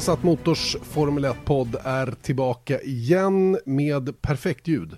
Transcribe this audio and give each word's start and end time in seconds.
Viasat 0.00 0.22
Motors 0.22 0.76
Formel 0.82 1.24
1-podd 1.24 1.76
är 1.84 2.14
tillbaka 2.22 2.80
igen 2.80 3.58
med 3.64 4.22
perfekt 4.22 4.68
ljud. 4.68 4.96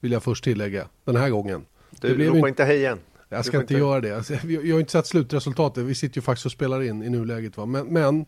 Vill 0.00 0.12
jag 0.12 0.22
först 0.22 0.44
tillägga, 0.44 0.88
den 1.04 1.16
här 1.16 1.30
gången. 1.30 1.64
Du 2.00 2.08
ropar 2.08 2.36
inte, 2.36 2.48
inte 2.48 2.64
hej 2.64 2.76
igen. 2.76 2.98
Jag 3.28 3.44
ska 3.44 3.56
inte, 3.56 3.74
inte 3.74 3.84
göra 3.84 4.00
det. 4.00 4.16
Alltså, 4.16 4.34
jag 4.46 4.74
har 4.74 4.80
inte 4.80 4.92
sett 4.92 5.06
slutresultatet. 5.06 5.84
Vi 5.84 5.94
sitter 5.94 6.16
ju 6.16 6.22
faktiskt 6.22 6.46
och 6.46 6.52
spelar 6.52 6.82
in 6.82 7.02
i 7.02 7.10
nuläget. 7.10 7.56
Va? 7.56 7.66
Men, 7.66 7.86
men 7.86 8.26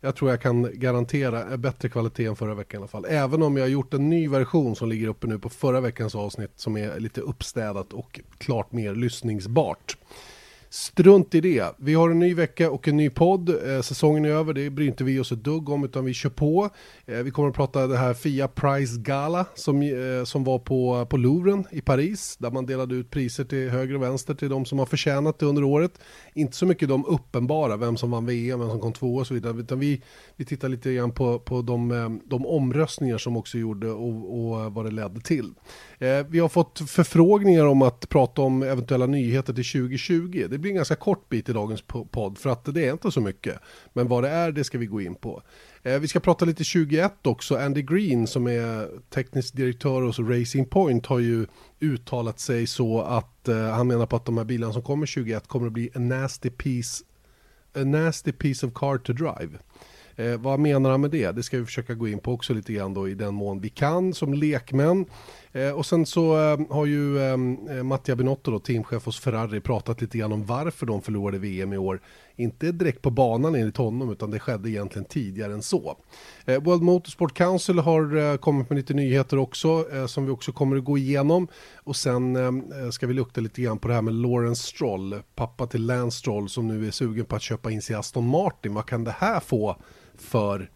jag 0.00 0.16
tror 0.16 0.30
jag 0.30 0.40
kan 0.40 0.70
garantera 0.72 1.56
bättre 1.56 1.88
kvalitet 1.88 2.26
än 2.26 2.36
förra 2.36 2.54
veckan 2.54 2.78
i 2.78 2.82
alla 2.82 2.88
fall. 2.88 3.06
Även 3.08 3.42
om 3.42 3.56
jag 3.56 3.64
har 3.64 3.70
gjort 3.70 3.94
en 3.94 4.10
ny 4.10 4.28
version 4.28 4.76
som 4.76 4.88
ligger 4.88 5.08
uppe 5.08 5.26
nu 5.26 5.38
på 5.38 5.48
förra 5.48 5.80
veckans 5.80 6.14
avsnitt 6.14 6.52
som 6.56 6.76
är 6.76 7.00
lite 7.00 7.20
uppstädat 7.20 7.92
och 7.92 8.20
klart 8.38 8.72
mer 8.72 8.94
lyssningsbart. 8.94 9.96
Strunt 10.72 11.34
i 11.34 11.40
det. 11.40 11.74
Vi 11.78 11.94
har 11.94 12.10
en 12.10 12.18
ny 12.18 12.34
vecka 12.34 12.70
och 12.70 12.88
en 12.88 12.96
ny 12.96 13.10
podd. 13.10 13.48
Eh, 13.48 13.80
säsongen 13.80 14.24
är 14.24 14.28
över, 14.28 14.52
det 14.52 14.70
bryr 14.70 14.86
inte 14.86 15.04
vi 15.04 15.20
oss 15.20 15.32
ett 15.32 15.44
dugg 15.44 15.68
om 15.68 15.84
utan 15.84 16.04
vi 16.04 16.14
kör 16.14 16.30
på. 16.30 16.70
Eh, 17.06 17.18
vi 17.18 17.30
kommer 17.30 17.48
att 17.48 17.54
prata 17.54 17.86
det 17.86 17.96
här 17.96 18.14
Fia 18.14 18.48
Prize 18.48 19.00
Gala 19.00 19.46
som, 19.54 19.82
eh, 19.82 20.24
som 20.24 20.44
var 20.44 20.58
på, 20.58 21.06
på 21.10 21.16
Louvren 21.16 21.66
i 21.70 21.80
Paris 21.80 22.36
där 22.36 22.50
man 22.50 22.66
delade 22.66 22.94
ut 22.94 23.10
priser 23.10 23.44
till 23.44 23.70
höger 23.70 23.94
och 23.94 24.02
vänster 24.02 24.34
till 24.34 24.48
de 24.48 24.64
som 24.64 24.78
har 24.78 24.86
förtjänat 24.86 25.38
det 25.38 25.46
under 25.46 25.64
året. 25.64 25.92
Inte 26.34 26.56
så 26.56 26.66
mycket 26.66 26.88
de 26.88 27.04
uppenbara, 27.06 27.76
vem 27.76 27.96
som 27.96 28.10
vann 28.10 28.26
VM, 28.26 28.60
vem 28.60 28.70
som 28.70 28.80
kom 28.80 28.92
två 28.92 29.14
och 29.14 29.26
så 29.26 29.34
vidare, 29.34 29.60
utan 29.60 29.78
vi, 29.78 30.02
vi 30.36 30.44
tittar 30.44 30.68
lite 30.68 30.94
grann 30.94 31.12
på, 31.12 31.38
på 31.38 31.62
de, 31.62 32.20
de 32.24 32.46
omröstningar 32.46 33.18
som 33.18 33.36
också 33.36 33.58
gjorde 33.58 33.90
och, 33.90 34.38
och 34.38 34.72
vad 34.72 34.84
det 34.84 34.90
ledde 34.90 35.20
till. 35.20 35.54
Vi 36.28 36.38
har 36.38 36.48
fått 36.48 36.78
förfrågningar 36.90 37.66
om 37.66 37.82
att 37.82 38.08
prata 38.08 38.42
om 38.42 38.62
eventuella 38.62 39.06
nyheter 39.06 39.52
till 39.52 39.64
2020. 39.64 40.46
Det 40.50 40.59
blir 40.60 40.70
en 40.70 40.76
ganska 40.76 40.96
kort 40.96 41.28
bit 41.28 41.48
i 41.48 41.52
dagens 41.52 41.82
podd 42.10 42.38
för 42.38 42.50
att 42.50 42.74
det 42.74 42.86
är 42.86 42.92
inte 42.92 43.10
så 43.10 43.20
mycket. 43.20 43.58
Men 43.92 44.08
vad 44.08 44.24
det 44.24 44.28
är, 44.28 44.52
det 44.52 44.64
ska 44.64 44.78
vi 44.78 44.86
gå 44.86 45.00
in 45.00 45.14
på. 45.14 45.42
Eh, 45.82 45.98
vi 45.98 46.08
ska 46.08 46.20
prata 46.20 46.44
lite 46.44 46.64
21 46.64 47.26
också. 47.26 47.56
Andy 47.56 47.82
Green 47.82 48.26
som 48.26 48.46
är 48.46 48.88
teknisk 49.10 49.54
direktör 49.54 50.02
hos 50.02 50.18
Racing 50.18 50.70
Point 50.70 51.06
har 51.06 51.18
ju 51.18 51.46
uttalat 51.80 52.40
sig 52.40 52.66
så 52.66 53.00
att 53.00 53.48
uh, 53.48 53.70
han 53.70 53.86
menar 53.86 54.06
på 54.06 54.16
att 54.16 54.24
de 54.24 54.38
här 54.38 54.44
bilarna 54.44 54.72
som 54.72 54.82
kommer 54.82 55.06
21 55.06 55.46
kommer 55.46 55.66
att 55.66 55.72
bli 55.72 55.90
a 55.94 55.98
nasty 55.98 56.50
piece, 56.50 57.04
a 57.74 57.84
nasty 57.84 58.32
piece 58.32 58.66
of 58.66 58.72
car 58.74 58.98
to 58.98 59.12
drive. 59.12 59.58
Eh, 60.20 60.36
vad 60.40 60.60
menar 60.60 60.90
han 60.90 61.00
med 61.00 61.10
det? 61.10 61.32
Det 61.32 61.42
ska 61.42 61.58
vi 61.58 61.64
försöka 61.64 61.94
gå 61.94 62.08
in 62.08 62.18
på 62.18 62.32
också 62.32 62.54
lite 62.54 62.72
grann 62.72 62.94
då 62.94 63.08
i 63.08 63.14
den 63.14 63.34
mån 63.34 63.60
vi 63.60 63.68
kan 63.68 64.14
som 64.14 64.34
lekmän. 64.34 65.06
Eh, 65.52 65.70
och 65.70 65.86
sen 65.86 66.06
så 66.06 66.52
eh, 66.52 66.60
har 66.70 66.86
ju 66.86 67.18
eh, 67.18 67.32
eh 67.76 67.82
Mattia 67.82 68.16
Binotto, 68.16 68.50
då, 68.50 68.58
teamchef 68.58 69.04
hos 69.04 69.20
Ferrari, 69.20 69.60
pratat 69.60 70.00
lite 70.00 70.18
grann 70.18 70.32
om 70.32 70.46
varför 70.46 70.86
de 70.86 71.02
förlorade 71.02 71.38
VM 71.38 71.72
i 71.72 71.78
år. 71.78 72.00
Inte 72.40 72.72
direkt 72.72 73.02
på 73.02 73.10
banan 73.10 73.54
enligt 73.54 73.76
honom, 73.76 74.12
utan 74.12 74.30
det 74.30 74.38
skedde 74.38 74.70
egentligen 74.70 75.04
tidigare 75.04 75.52
än 75.52 75.62
så. 75.62 75.96
Eh, 76.44 76.62
World 76.62 76.82
Motorsport 76.82 77.34
Council 77.34 77.78
har 77.78 78.16
eh, 78.16 78.36
kommit 78.36 78.70
med 78.70 78.76
lite 78.76 78.94
nyheter 78.94 79.38
också, 79.38 79.84
eh, 79.92 80.06
som 80.06 80.24
vi 80.24 80.30
också 80.30 80.52
kommer 80.52 80.76
att 80.76 80.84
gå 80.84 80.98
igenom. 80.98 81.48
Och 81.76 81.96
sen 81.96 82.38
ska 82.92 83.06
vi 83.06 83.14
lukta 83.14 83.40
lite 83.40 83.62
grann 83.62 83.78
på 83.78 83.88
det 83.88 83.94
här 83.94 84.02
med 84.02 84.14
Lawrence 84.14 84.62
Stroll, 84.62 85.22
pappa 85.34 85.66
till 85.66 85.86
Lance 85.86 86.18
Stroll, 86.18 86.48
som 86.48 86.68
nu 86.68 86.86
är 86.86 86.90
sugen 86.90 87.24
på 87.24 87.36
att 87.36 87.42
köpa 87.42 87.70
in 87.70 87.82
sig 87.82 87.94
i 87.94 87.98
Aston 87.98 88.26
Martin. 88.26 88.74
Vad 88.74 88.86
kan 88.86 89.04
det 89.04 89.14
här 89.18 89.40
få 89.40 89.76
för 90.18 90.70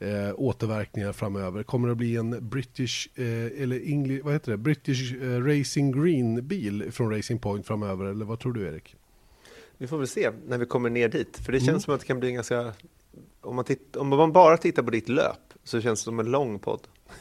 eh, 0.00 0.34
återverkningar 0.34 1.12
framöver. 1.12 1.62
Kommer 1.62 1.88
det 1.88 1.92
att 1.92 1.98
bli 1.98 2.16
en 2.16 2.48
British, 2.48 3.08
eh, 3.14 3.62
eller 3.62 3.88
English, 3.88 4.24
vad 4.24 4.32
heter 4.32 4.52
det, 4.52 4.58
British 4.58 5.14
eh, 5.22 5.44
Racing 5.44 6.02
Green 6.02 6.46
bil 6.46 6.92
från 6.92 7.10
Racing 7.16 7.42
Point 7.42 7.66
framöver, 7.66 8.04
eller 8.04 8.24
vad 8.24 8.40
tror 8.40 8.52
du 8.52 8.66
Erik? 8.66 8.96
Vi 9.80 9.86
får 9.86 9.98
väl 9.98 10.08
se 10.08 10.30
när 10.46 10.58
vi 10.58 10.66
kommer 10.66 10.90
ner 10.90 11.08
dit, 11.08 11.36
för 11.36 11.52
det 11.52 11.58
känns 11.58 11.68
mm. 11.68 11.80
som 11.80 11.94
att 11.94 12.00
det 12.00 12.06
kan 12.06 12.20
bli 12.20 12.32
ganska, 12.32 12.72
om 13.40 13.56
man, 13.56 13.64
titt, 13.64 13.96
om 13.96 14.08
man 14.08 14.32
bara 14.32 14.56
tittar 14.56 14.82
på 14.82 14.90
ditt 14.90 15.08
löp 15.08 15.54
så 15.64 15.80
känns 15.80 16.00
det 16.00 16.04
som 16.04 16.20
en 16.20 16.30
lång 16.30 16.58
podd. 16.58 16.88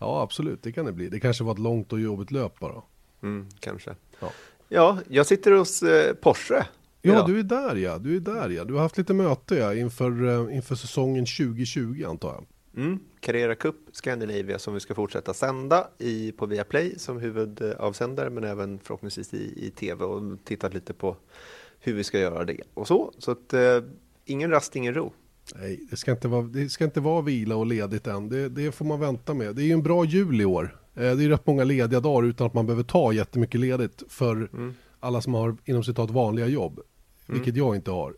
ja, 0.00 0.22
absolut, 0.22 0.62
det 0.62 0.72
kan 0.72 0.86
det 0.86 0.92
bli. 0.92 1.08
Det 1.08 1.20
kanske 1.20 1.44
var 1.44 1.52
ett 1.52 1.58
långt 1.58 1.92
och 1.92 2.00
jobbigt 2.00 2.30
löp 2.30 2.58
bara. 2.58 2.82
Mm, 3.22 3.46
kanske. 3.60 3.94
Ja. 4.20 4.30
ja, 4.68 4.98
jag 5.08 5.26
sitter 5.26 5.52
hos 5.52 5.82
eh, 5.82 6.14
Porsche 6.14 6.66
Ja, 7.02 7.26
du 7.26 7.38
är 7.38 7.42
där 7.42 7.76
ja. 7.76 7.98
Du 7.98 8.16
är 8.16 8.20
där 8.20 8.48
ja. 8.48 8.64
Du 8.64 8.74
har 8.74 8.80
haft 8.80 8.98
lite 8.98 9.14
möte 9.14 9.54
ja, 9.54 9.74
inför, 9.74 10.22
uh, 10.24 10.56
inför 10.56 10.74
säsongen 10.74 11.26
2020 11.26 12.04
antar 12.08 12.28
jag. 12.28 12.46
Mm. 12.84 12.98
Carrera 13.20 13.54
Cup 13.54 13.76
Scandinavia 13.92 14.58
som 14.58 14.74
vi 14.74 14.80
ska 14.80 14.94
fortsätta 14.94 15.34
sända 15.34 15.88
i, 15.98 16.32
på 16.32 16.46
Viaplay 16.46 16.98
som 16.98 17.18
huvudavsändare 17.18 18.30
men 18.30 18.44
även 18.44 18.78
förhoppningsvis 18.78 19.34
i, 19.34 19.66
i 19.66 19.70
tv 19.70 20.04
och 20.04 20.44
tittat 20.44 20.74
lite 20.74 20.92
på 20.92 21.16
hur 21.86 21.94
vi 21.94 22.04
ska 22.04 22.18
göra 22.18 22.44
det 22.44 22.60
och 22.74 22.86
så. 22.86 23.12
Så 23.18 23.30
att 23.30 23.54
uh, 23.54 23.90
ingen 24.24 24.50
rast, 24.50 24.76
ingen 24.76 24.94
ro. 24.94 25.12
Nej, 25.54 25.80
det 25.90 25.96
ska 25.96 26.10
inte 26.10 26.28
vara, 26.28 26.42
det 26.42 26.68
ska 26.68 26.84
inte 26.84 27.00
vara 27.00 27.22
vila 27.22 27.56
och 27.56 27.66
ledigt 27.66 28.06
än. 28.06 28.28
Det, 28.28 28.48
det 28.48 28.72
får 28.72 28.84
man 28.84 29.00
vänta 29.00 29.34
med. 29.34 29.56
Det 29.56 29.62
är 29.62 29.66
ju 29.66 29.72
en 29.72 29.82
bra 29.82 30.04
jul 30.04 30.40
i 30.40 30.44
år. 30.44 30.80
Eh, 30.94 31.16
det 31.16 31.24
är 31.24 31.28
rätt 31.28 31.46
många 31.46 31.64
lediga 31.64 32.00
dagar 32.00 32.28
utan 32.28 32.46
att 32.46 32.54
man 32.54 32.66
behöver 32.66 32.82
ta 32.82 33.12
jättemycket 33.12 33.60
ledigt 33.60 34.02
för 34.08 34.36
mm. 34.36 34.74
alla 35.00 35.20
som 35.20 35.34
har 35.34 35.56
inom 35.64 35.84
citat 35.84 36.10
vanliga 36.10 36.46
jobb. 36.46 36.80
Mm. 37.28 37.40
Vilket 37.40 37.56
jag 37.56 37.76
inte 37.76 37.90
har. 37.90 38.14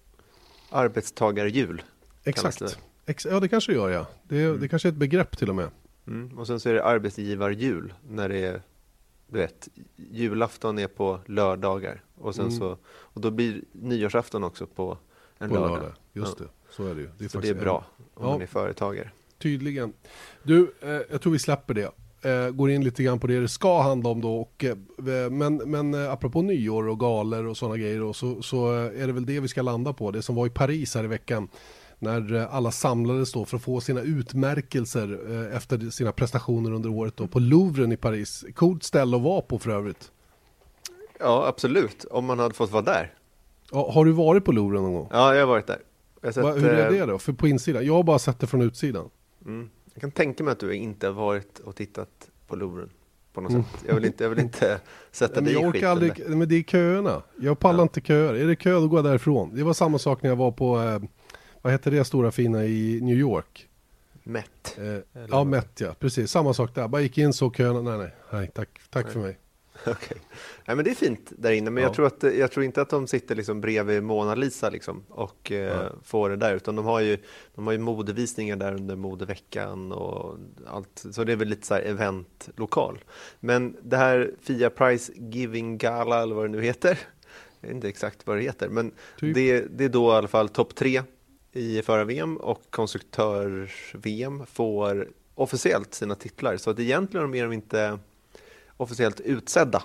Arbetstagarjul. 0.70 1.82
Exakt. 2.24 2.58
Det. 2.58 2.78
Ex 3.06 3.26
ja, 3.30 3.40
det 3.40 3.48
kanske 3.48 3.72
gör 3.72 3.90
ja. 3.90 4.06
Det, 4.22 4.42
mm. 4.42 4.60
det 4.60 4.68
kanske 4.68 4.88
är 4.88 4.92
ett 4.92 4.98
begrepp 4.98 5.38
till 5.38 5.48
och 5.48 5.56
med. 5.56 5.68
Mm. 6.06 6.38
Och 6.38 6.46
sen 6.46 6.60
så 6.60 6.68
är 6.68 6.74
det 6.74 6.84
arbetsgivarjul 6.84 7.94
när 8.08 8.28
det 8.28 8.38
är, 8.38 8.62
du 9.28 9.38
vet, 9.38 9.68
julafton 9.96 10.78
är 10.78 10.86
på 10.86 11.20
lördagar. 11.26 12.02
Och 12.14 12.34
sen 12.34 12.46
mm. 12.46 12.58
så, 12.58 12.76
och 12.88 13.20
då 13.20 13.30
blir 13.30 13.62
nyårsafton 13.72 14.44
också 14.44 14.66
på 14.66 14.98
en 15.38 15.48
på 15.48 15.54
lördag. 15.54 15.70
lördag. 15.70 15.92
Just 16.12 16.40
ja. 16.40 16.44
det, 16.44 16.72
så 16.74 16.86
är 16.86 16.94
det 16.94 17.00
ju. 17.00 17.10
Det 17.18 17.24
är, 17.24 17.28
så 17.28 17.40
det 17.40 17.48
är 17.48 17.54
bra 17.54 17.84
om 17.96 18.24
ja. 18.24 18.30
man 18.30 18.42
är 18.42 18.46
företagare. 18.46 19.10
Tydligen. 19.38 19.92
Du, 20.42 20.74
eh, 20.80 21.00
jag 21.10 21.22
tror 21.22 21.32
vi 21.32 21.38
släpper 21.38 21.74
det 21.74 21.90
eh, 22.22 22.50
går 22.50 22.70
in 22.70 22.84
lite 22.84 23.02
grann 23.02 23.20
på 23.20 23.26
det 23.26 23.40
det 23.40 23.48
ska 23.48 23.82
handla 23.82 24.10
om 24.10 24.20
då. 24.20 24.36
Och, 24.36 24.64
eh, 24.64 24.76
men 25.30 25.56
men 25.56 25.94
eh, 25.94 26.12
apropå 26.12 26.42
nyår 26.42 26.88
och 26.88 27.00
galer 27.00 27.46
och 27.46 27.56
sådana 27.56 27.76
grejer 27.76 28.00
då, 28.00 28.12
så, 28.12 28.42
så 28.42 28.72
är 28.72 29.06
det 29.06 29.12
väl 29.12 29.26
det 29.26 29.40
vi 29.40 29.48
ska 29.48 29.62
landa 29.62 29.92
på. 29.92 30.10
Det 30.10 30.22
som 30.22 30.34
var 30.34 30.46
i 30.46 30.50
Paris 30.50 30.94
här 30.94 31.04
i 31.04 31.06
veckan 31.06 31.48
när 31.98 32.34
eh, 32.34 32.54
alla 32.54 32.70
samlades 32.70 33.32
då 33.32 33.44
för 33.44 33.56
att 33.56 33.62
få 33.62 33.80
sina 33.80 34.00
utmärkelser 34.00 35.20
eh, 35.30 35.56
efter 35.56 35.90
sina 35.90 36.12
prestationer 36.12 36.72
under 36.72 36.90
året 36.90 37.16
då 37.16 37.26
på 37.26 37.38
Louvren 37.38 37.92
i 37.92 37.96
Paris. 37.96 38.44
Coolt 38.54 38.82
ställe 38.82 39.16
att 39.16 39.22
vara 39.22 39.40
på 39.40 39.58
för 39.58 39.70
övrigt. 39.70 40.12
Ja, 41.18 41.46
absolut. 41.46 42.04
Om 42.04 42.24
man 42.24 42.38
hade 42.38 42.54
fått 42.54 42.70
vara 42.70 42.82
där. 42.82 43.14
Ja, 43.70 43.90
har 43.90 44.04
du 44.04 44.12
varit 44.12 44.44
på 44.44 44.52
Louvren 44.52 44.82
någon 44.82 44.92
gång? 44.92 45.08
Ja, 45.10 45.34
jag 45.34 45.42
har 45.42 45.46
varit 45.46 45.66
där. 45.66 45.78
Har 46.22 46.32
sett, 46.32 46.44
Va, 46.44 46.52
hur 46.52 46.68
är 46.68 46.90
det 46.90 47.06
då? 47.06 47.18
För 47.18 47.32
på 47.32 47.48
insidan? 47.48 47.86
Jag 47.86 47.94
har 47.94 48.02
bara 48.02 48.18
sett 48.18 48.40
det 48.40 48.46
från 48.46 48.62
utsidan. 48.62 49.10
Mm. 49.46 49.70
Jag 49.94 50.00
kan 50.00 50.10
tänka 50.10 50.44
mig 50.44 50.52
att 50.52 50.60
du 50.60 50.74
inte 50.74 51.06
har 51.06 51.14
varit 51.14 51.58
och 51.58 51.76
tittat 51.76 52.30
på 52.46 52.56
Louvren 52.56 52.90
på 53.32 53.40
något 53.40 53.52
mm. 53.52 53.62
sätt. 53.62 53.84
Jag 53.88 53.94
vill 53.94 54.04
inte, 54.04 54.24
jag 54.24 54.30
vill 54.30 54.38
inte 54.38 54.80
sätta 55.10 55.40
dig 55.40 55.52
i 55.52 55.72
skiten. 55.72 55.90
Aldrig, 55.90 56.28
men 56.28 56.48
det 56.48 56.54
är 56.54 56.62
köerna. 56.62 57.22
Jag 57.40 57.58
pallar 57.58 57.78
ja. 57.78 57.82
inte 57.82 58.00
köer. 58.00 58.34
Är 58.34 58.46
det 58.46 58.56
kö 58.56 58.72
då 58.72 58.88
går 58.88 58.98
jag 58.98 59.04
därifrån. 59.04 59.50
Det 59.54 59.62
var 59.62 59.72
samma 59.72 59.98
sak 59.98 60.22
när 60.22 60.30
jag 60.30 60.36
var 60.36 60.52
på, 60.52 60.80
eh, 60.80 60.98
vad 61.62 61.72
heter 61.72 61.90
det 61.90 62.04
stora 62.04 62.30
fina 62.32 62.64
i 62.64 63.00
New 63.02 63.16
York? 63.16 63.68
Met. 64.22 64.78
Eh, 64.78 65.24
ja, 65.30 65.44
Met 65.44 65.80
ja. 65.80 65.94
Precis, 65.98 66.30
samma 66.30 66.54
sak 66.54 66.74
där. 66.74 66.88
Bara 66.88 67.02
gick 67.02 67.18
in 67.18 67.32
så 67.32 67.50
köerna, 67.50 67.80
nej 67.80 67.98
nej, 67.98 68.10
nej 68.30 68.50
tack, 68.54 68.80
tack 68.90 69.04
nej. 69.04 69.12
för 69.12 69.20
mig. 69.20 69.38
Okay. 69.86 70.18
Nej, 70.66 70.76
men 70.76 70.84
det 70.84 70.90
är 70.90 70.94
fint 70.94 71.32
där 71.38 71.52
inne, 71.52 71.70
men 71.70 71.82
ja. 71.82 71.88
jag, 71.88 71.94
tror 71.94 72.06
att, 72.06 72.22
jag 72.22 72.50
tror 72.50 72.64
inte 72.64 72.82
att 72.82 72.90
de 72.90 73.06
sitter 73.06 73.34
liksom 73.34 73.60
bredvid 73.60 74.02
Mona 74.02 74.34
Lisa 74.34 74.70
liksom 74.70 75.04
och 75.08 75.52
eh, 75.52 75.58
ja. 75.58 75.92
får 76.04 76.30
det 76.30 76.36
där, 76.36 76.54
utan 76.54 76.76
de 76.76 76.84
har, 76.84 77.00
ju, 77.00 77.18
de 77.54 77.66
har 77.66 77.72
ju 77.72 77.78
modevisningar 77.78 78.56
där 78.56 78.74
under 78.74 78.96
modeveckan 78.96 79.92
och 79.92 80.38
allt, 80.66 81.04
så 81.10 81.24
det 81.24 81.32
är 81.32 81.36
väl 81.36 81.48
lite 81.48 81.66
så 81.66 81.74
här 81.74 81.82
eventlokal. 81.82 82.98
Men 83.40 83.76
det 83.82 83.96
här 83.96 84.30
Fia 84.40 84.70
Prize 84.70 85.12
Giving 85.16 85.78
Gala, 85.78 86.22
eller 86.22 86.34
vad 86.34 86.44
det 86.44 86.48
nu 86.48 86.62
heter, 86.62 86.98
jag 87.60 87.68
vet 87.68 87.74
inte 87.74 87.88
exakt 87.88 88.26
vad 88.26 88.36
det 88.36 88.42
heter, 88.42 88.68
men 88.68 88.92
typ. 89.18 89.34
det, 89.34 89.60
det 89.60 89.84
är 89.84 89.88
då 89.88 90.12
i 90.12 90.14
alla 90.14 90.28
fall 90.28 90.48
topp 90.48 90.74
tre 90.74 91.02
i 91.58 91.82
förra-VM 91.82 92.36
och 92.36 92.62
konstruktörs-VM 92.70 94.46
får 94.46 95.08
officiellt 95.34 95.94
sina 95.94 96.14
titlar, 96.14 96.56
så 96.56 96.70
att 96.70 96.78
egentligen 96.78 97.34
är 97.34 97.42
de 97.42 97.52
inte 97.52 97.98
officiellt 98.76 99.20
utsedda 99.20 99.82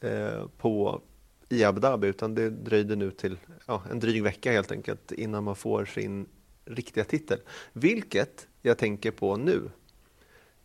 eh, 0.00 0.46
på, 0.58 1.02
i 1.48 1.64
Abu 1.64 1.80
Dhabi 1.80 2.06
utan 2.08 2.34
det 2.34 2.50
dröjde 2.50 2.96
nu 2.96 3.10
till 3.10 3.38
ja, 3.66 3.82
en 3.90 4.00
dryg 4.00 4.22
vecka 4.22 4.52
helt 4.52 4.72
enkelt 4.72 5.12
innan 5.12 5.44
man 5.44 5.56
får 5.56 5.84
sin 5.84 6.26
riktiga 6.64 7.04
titel. 7.04 7.40
Vilket 7.72 8.46
jag 8.62 8.78
tänker 8.78 9.10
på 9.10 9.36
nu. 9.36 9.70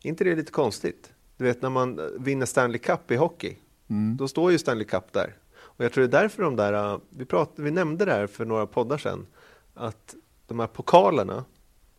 inte 0.02 0.24
det 0.24 0.36
lite 0.36 0.52
konstigt? 0.52 1.14
Du 1.38 1.44
vet 1.44 1.62
när 1.62 1.70
man 1.70 2.00
vinner 2.20 2.46
Stanley 2.46 2.80
Cup 2.80 3.12
i 3.12 3.16
hockey, 3.16 3.58
mm. 3.88 4.18
då 4.18 4.28
står 4.28 4.52
ju 4.52 4.58
Stanley 4.58 4.86
Cup 4.86 5.14
där. 5.14 5.36
Och 5.56 5.86
jag 5.86 5.94
tror 5.94 6.08
det 6.08 6.18
är 6.18 6.22
därför 6.22 6.44
de 6.44 6.56
där, 6.56 7.00
vi, 7.10 7.26
pratade, 7.26 7.62
vi 7.62 7.72
nämnde 7.72 8.06
det 8.06 8.12
här 8.12 8.28
för 8.28 8.46
några 8.46 8.68
poddar 8.68 8.98
sedan, 8.98 9.28
att 9.74 10.16
de 10.48 10.60
här 10.60 10.68
pokalerna 10.68 11.46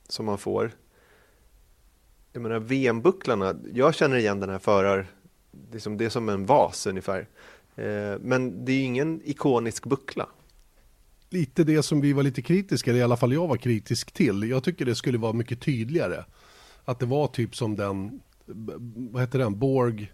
som 0.08 0.26
man 0.26 0.38
får, 0.38 0.72
jag 2.32 2.42
menar 2.42 2.58
VM-bucklarna, 2.58 3.54
jag 3.72 3.94
känner 3.94 4.16
igen 4.16 4.40
den 4.40 4.50
här 4.50 4.58
förar, 4.58 5.06
liksom 5.72 5.96
det 5.96 6.04
är 6.04 6.08
som 6.08 6.28
en 6.28 6.46
vas 6.46 6.86
ungefär. 6.86 7.28
Eh, 7.76 8.18
men 8.20 8.64
det 8.64 8.72
är 8.72 8.76
ju 8.76 8.82
ingen 8.82 9.20
ikonisk 9.24 9.86
buckla. 9.86 10.28
Lite 11.30 11.64
det 11.64 11.82
som 11.82 12.00
vi 12.00 12.12
var 12.12 12.22
lite 12.22 12.42
kritiska, 12.42 12.90
eller 12.90 13.00
i 13.00 13.02
alla 13.02 13.16
fall 13.16 13.32
jag 13.32 13.48
var 13.48 13.56
kritisk 13.56 14.12
till. 14.12 14.42
Jag 14.50 14.64
tycker 14.64 14.84
det 14.84 14.94
skulle 14.94 15.18
vara 15.18 15.32
mycket 15.32 15.60
tydligare. 15.60 16.24
Att 16.84 16.98
det 16.98 17.06
var 17.06 17.26
typ 17.26 17.56
som 17.56 17.76
den, 17.76 18.20
vad 19.10 19.22
heter 19.22 19.38
den, 19.38 19.58
Borg... 19.58 20.12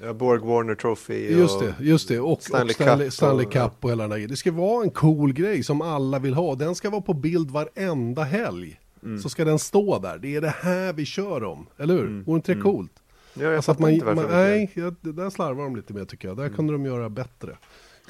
Ja, 0.00 0.12
Borg 0.12 0.40
Warner 0.40 0.74
Trophy 0.74 1.30
Just 1.30 1.60
det, 1.60 1.74
just 1.80 2.08
det. 2.08 2.20
Och 2.20 2.42
Stanley, 2.42 2.68
och 2.68 2.74
Stanley, 2.74 3.04
Cup, 3.04 3.12
Stanley 3.12 3.46
och, 3.46 3.52
Cup 3.52 3.84
och 3.84 3.90
hela 3.90 4.08
den 4.08 4.20
där 4.20 4.28
Det 4.28 4.36
ska 4.36 4.52
vara 4.52 4.84
en 4.84 4.90
cool 4.90 5.32
grej 5.32 5.62
som 5.62 5.82
alla 5.82 6.18
vill 6.18 6.34
ha. 6.34 6.54
Den 6.54 6.74
ska 6.74 6.90
vara 6.90 7.00
på 7.00 7.14
bild 7.14 7.50
varenda 7.50 8.22
helg. 8.22 8.80
Mm. 9.02 9.18
Så 9.18 9.28
ska 9.28 9.44
den 9.44 9.58
stå 9.58 9.98
där. 9.98 10.18
Det 10.18 10.36
är 10.36 10.40
det 10.40 10.54
här 10.60 10.92
vi 10.92 11.04
kör 11.04 11.44
om. 11.44 11.66
Eller 11.76 11.94
hur? 11.94 12.06
Mm. 12.06 12.24
Vore 12.24 12.36
inte 12.36 12.52
det 12.52 12.60
mm. 12.60 12.72
coolt? 12.72 12.92
Ja, 13.34 13.42
jag 13.42 13.56
alltså 13.56 13.70
att 13.70 13.78
man, 13.78 13.90
inte 13.90 14.14
man, 14.14 14.26
Nej, 14.30 14.70
ja, 14.74 14.92
där 15.00 15.30
slarvar 15.30 15.64
de 15.64 15.76
lite 15.76 15.92
med 15.92 16.08
tycker 16.08 16.28
jag. 16.28 16.36
Där 16.36 16.44
mm. 16.44 16.56
kunde 16.56 16.72
de 16.72 16.84
göra 16.84 17.08
bättre. 17.08 17.50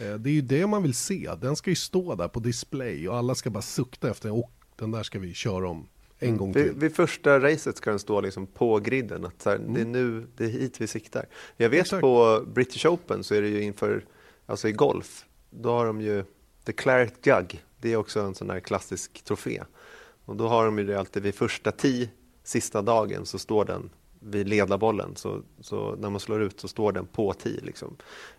Eh, 0.01 0.15
det 0.15 0.31
är 0.31 0.35
ju 0.35 0.41
det 0.41 0.67
man 0.67 0.83
vill 0.83 0.95
se. 0.95 1.31
Den 1.41 1.57
ska 1.57 1.71
ju 1.71 1.77
stå 1.77 2.15
där 2.15 2.29
på 2.29 2.41
display 2.41 3.09
och 3.09 3.17
alla 3.17 3.35
ska 3.35 3.51
bara 3.51 3.63
sukta 3.63 4.11
efter 4.11 4.29
den. 4.29 4.39
Och 4.39 4.53
den 4.77 4.91
där 4.91 5.03
ska 5.03 5.19
vi 5.19 5.35
köra 5.35 5.69
om 5.69 5.87
en 6.19 6.37
gång 6.37 6.53
till. 6.53 6.63
Vid, 6.63 6.81
vid 6.81 6.95
första 6.95 7.41
racet 7.41 7.77
ska 7.77 7.91
den 7.91 7.99
stå 7.99 8.21
liksom 8.21 8.47
på 8.47 8.79
griden. 8.79 9.25
Att 9.25 9.45
här, 9.45 9.57
mm. 9.57 9.75
Det 9.75 9.81
är 9.81 9.85
nu, 9.85 10.27
det 10.37 10.45
är 10.45 10.49
hit 10.49 10.81
vi 10.81 10.87
siktar. 10.87 11.27
Jag 11.57 11.69
vet 11.69 11.81
Exakt. 11.81 12.01
på 12.01 12.45
British 12.47 12.87
Open 12.87 13.25
så 13.25 13.35
är 13.35 13.43
det 13.43 13.49
ju 13.49 13.63
inför, 13.63 14.05
alltså 14.47 14.69
i 14.69 14.73
golf, 14.73 15.25
då 15.51 15.71
har 15.71 15.87
de 15.87 16.01
ju 16.01 16.25
The 16.65 16.73
Claret 16.73 17.27
Jug. 17.27 17.65
Det 17.81 17.93
är 17.93 17.97
också 17.97 18.21
en 18.21 18.35
sån 18.35 18.51
här 18.51 18.61
klassisk 18.61 19.25
trofé. 19.25 19.63
Och 20.25 20.37
då 20.37 20.49
har 20.49 20.65
de 20.65 20.79
ju 20.79 20.87
det 20.87 20.99
alltid 20.99 21.23
vid 21.23 21.35
första 21.35 21.73
tee, 21.73 22.09
sista 22.45 22.83
dagen, 22.83 23.27
så 23.27 23.39
står 23.39 23.65
den 23.65 23.91
vid 24.21 24.49
ledarbollen. 24.49 25.17
Så, 25.17 25.43
så 25.61 25.97
när 25.97 26.11
man 26.11 26.21
slår 26.21 26.43
ut 26.43 26.61
så 26.61 26.69
står 26.69 26.93
den 26.93 27.07
på 27.07 27.33
tee. 27.33 27.61
Liksom. 27.63 27.97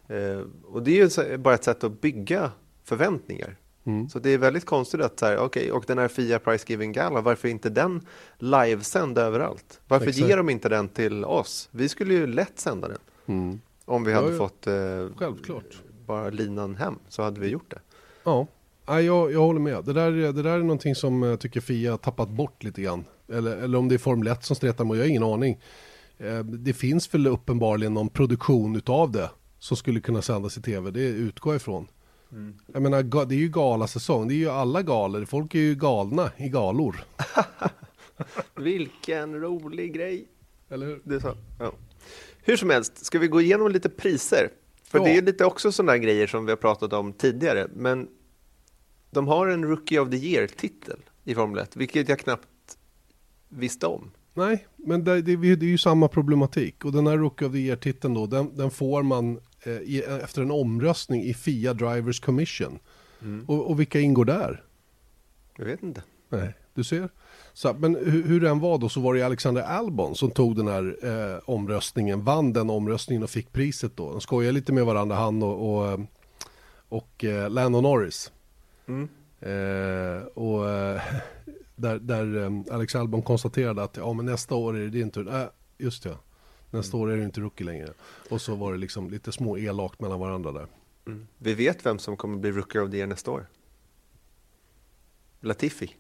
Eh, 0.08 0.42
och 0.64 0.84
det 0.84 1.00
är 1.00 1.28
ju 1.30 1.38
bara 1.38 1.54
ett 1.54 1.64
sätt 1.64 1.84
att 1.84 2.02
bygga 2.02 2.52
förväntningar. 2.84 3.58
Mm. 3.84 4.10
Så 4.10 4.20
det 4.20 4.30
är 4.30 4.38
väldigt 4.38 4.66
konstigt 4.66 5.02
att, 5.02 5.22
okej, 5.22 5.38
okay, 5.38 5.72
och 5.72 5.84
den 5.88 5.98
här 5.98 6.08
Fia 6.08 6.40
Price 6.40 6.66
Giving 6.68 6.92
Gala, 6.92 7.22
varför 7.22 7.48
inte 7.48 7.70
den 7.70 8.02
livesänd 8.38 9.18
överallt? 9.18 9.82
Varför 9.88 10.08
Exakt. 10.08 10.28
ger 10.28 10.38
de 10.38 10.50
inte 10.50 10.70
den 10.70 10.90
till 10.90 11.26
oss? 11.26 11.70
Vi 11.72 11.90
skulle 11.90 12.14
ju 12.14 12.28
lätt 12.28 12.60
sända 12.60 12.88
den. 12.88 12.98
Mm. 13.26 13.62
Om 13.86 14.04
vi 14.04 14.14
hade 14.14 14.32
ja, 14.32 14.38
fått 14.38 14.68
eh, 14.68 14.74
Självklart. 15.16 15.82
bara 16.06 16.30
linan 16.30 16.76
hem 16.76 16.96
så 17.10 17.22
hade 17.24 17.40
vi 17.40 17.48
gjort 17.48 17.72
det. 17.72 17.80
Ja, 18.24 18.48
ja 18.86 19.02
jag, 19.02 19.32
jag 19.32 19.42
håller 19.42 19.60
med. 19.60 19.86
Det 19.86 19.94
där, 19.94 20.12
det 20.12 20.44
där 20.44 20.54
är 20.54 20.60
någonting 20.60 20.96
som 20.96 21.24
jag 21.24 21.40
tycker 21.40 21.62
Fia 21.62 21.92
har 21.92 21.98
tappat 21.98 22.30
bort 22.30 22.64
lite 22.64 22.82
grann. 22.82 23.06
Eller, 23.34 23.58
eller 23.58 23.78
om 23.78 23.90
det 23.90 23.96
är 23.96 24.00
Formel 24.00 24.28
1 24.28 24.44
som 24.44 24.56
stretar 24.56 24.86
mig, 24.86 24.98
jag 24.98 25.04
har 25.04 25.10
ingen 25.10 25.24
aning. 25.24 25.60
Eh, 26.18 26.40
det 26.40 26.74
finns 26.74 27.14
väl 27.14 27.28
uppenbarligen 27.28 27.94
någon 27.94 28.10
produktion 28.10 28.76
utav 28.76 29.12
det 29.12 29.30
som 29.60 29.78
skulle 29.78 30.00
kunna 30.00 30.22
sändas 30.22 30.58
i 30.58 30.62
tv, 30.62 30.92
det 30.92 31.00
utgår 31.00 31.54
jag 31.54 31.60
ifrån. 31.60 31.88
Mm. 32.32 32.54
Jag 32.74 32.82
menar, 32.82 33.26
det 33.26 33.36
är 33.36 33.40
ju 33.40 33.50
galasäsong, 33.50 34.28
det 34.28 34.34
är 34.34 34.38
ju 34.38 34.50
alla 34.50 34.82
galor, 34.82 35.26
folk 35.26 35.56
är 35.56 35.60
ju 35.60 35.76
galna 35.76 36.32
i 36.38 36.50
galor. 36.50 36.96
Vilken 38.56 39.42
rolig 39.42 39.94
grej. 39.94 40.28
Eller 40.70 40.86
hur? 40.86 41.02
Det 41.04 41.16
är 41.16 41.20
så. 41.20 41.36
Ja. 41.60 41.74
Hur 42.42 42.58
som 42.58 42.70
helst, 42.70 43.06
ska 43.06 43.20
vi 43.20 43.28
gå 43.28 43.42
igenom 43.42 43.72
lite 43.72 43.90
priser? 43.90 44.50
För 44.84 45.00
ja. 45.00 45.04
det 45.04 45.18
är 45.18 45.22
lite 45.22 45.46
också 45.46 45.72
sådana 45.72 45.98
grejer 45.98 46.28
som 46.28 46.46
vi 46.46 46.52
har 46.52 46.58
pratat 46.58 46.94
om 46.94 47.14
tidigare, 47.14 47.68
men 47.76 48.08
de 49.12 49.28
har 49.28 49.48
en 49.48 49.66
Rookie 49.66 50.00
of 50.00 50.10
the 50.10 50.18
Year-titel 50.18 51.00
i 51.24 51.36
Formel 51.36 51.60
1, 51.60 51.76
vilket 51.76 52.10
jag 52.10 52.20
knappt 52.20 52.48
visste 53.50 53.88
om. 53.88 54.12
Nej, 54.34 54.68
men 54.76 55.04
det, 55.04 55.22
det, 55.22 55.36
det, 55.56 55.66
är 55.66 55.70
ju 55.70 55.78
samma 55.78 56.08
problematik. 56.08 56.86
Och 56.86 56.92
den 56.92 57.08
här 57.08 57.18
Rookie 57.18 57.48
of 57.48 57.54
the 57.54 57.60
Year-titeln 57.60 58.14
då, 58.14 58.26
den, 58.26 58.56
den, 58.56 58.72
får 58.72 59.04
man 59.04 59.40
i, 59.72 60.04
efter 60.24 60.42
en 60.42 60.52
omröstning 60.52 61.24
i 61.24 61.34
FIA 61.34 61.74
Drivers 61.74 62.20
Commission. 62.20 62.80
Mm. 63.22 63.46
Och, 63.48 63.70
och, 63.70 63.80
vilka 63.80 64.00
ingår 64.00 64.26
där? 64.26 64.64
Jag 65.58 65.66
vet 65.66 65.84
inte. 65.84 66.04
Nej, 66.30 66.54
du 66.74 66.84
ser. 66.84 67.10
Så, 67.54 67.74
men 67.74 67.96
hur, 67.96 68.24
hur 68.24 68.42
den 68.42 68.60
var 68.60 68.78
då 68.78 68.90
så 68.90 69.00
var 69.00 69.14
det 69.14 69.24
Alexander 69.24 69.62
Albon 69.62 70.16
som 70.16 70.32
tog 70.32 70.56
den 70.56 70.68
här 70.68 70.98
eh, 71.04 71.40
omröstningen, 71.46 72.24
vann 72.24 72.54
den 72.54 72.70
omröstningen 72.70 73.24
och 73.24 73.30
fick 73.30 73.52
priset 73.52 73.98
då. 73.98 74.12
De 74.12 74.22
skojade 74.22 74.52
lite 74.52 74.74
med 74.74 74.86
varandra, 74.86 75.16
han 75.16 75.44
och, 75.44 75.74
och, 75.76 75.92
eh, 75.92 76.00
och 76.90 77.24
eh, 77.24 77.50
Lando 77.50 77.82
Norris. 77.82 78.32
Mm. 78.88 79.10
Eh, 79.40 80.24
och 80.24 80.70
eh, 80.70 81.02
där, 81.76 82.00
där 82.00 82.64
Alex 82.72 82.96
Albon 82.96 83.22
konstaterade 83.22 83.84
att 83.84 83.98
ja, 83.98 84.14
men 84.14 84.26
nästa 84.26 84.56
år 84.56 84.78
är 84.78 84.82
det 84.82 84.90
din 84.90 85.12
tur. 85.12 85.36
Äh, 85.36 85.46
just 85.78 86.04
det, 86.04 86.18
nästa 86.72 86.98
mm. 86.98 87.04
år 87.04 87.12
är 87.12 87.18
det 87.18 87.24
inte 87.24 87.42
rookie 87.42 87.66
längre. 87.66 87.94
Och 88.30 88.42
så 88.42 88.56
var 88.56 88.72
det 88.72 88.78
liksom 88.78 89.10
lite 89.10 89.32
små 89.32 89.58
elakt 89.58 90.02
mellan 90.02 90.20
varandra 90.20 90.52
där. 90.52 90.68
Mm. 91.08 91.28
Vi 91.38 91.54
vet 91.54 91.86
vem 91.86 92.00
som 92.00 92.18
kommer 92.18 92.38
bli 92.38 92.52
rookie 92.52 92.82
of 92.82 92.92
the 92.92 92.98
year 92.98 93.08
nästa 93.08 93.32
år. 93.32 93.48
Latifi. 95.40 95.96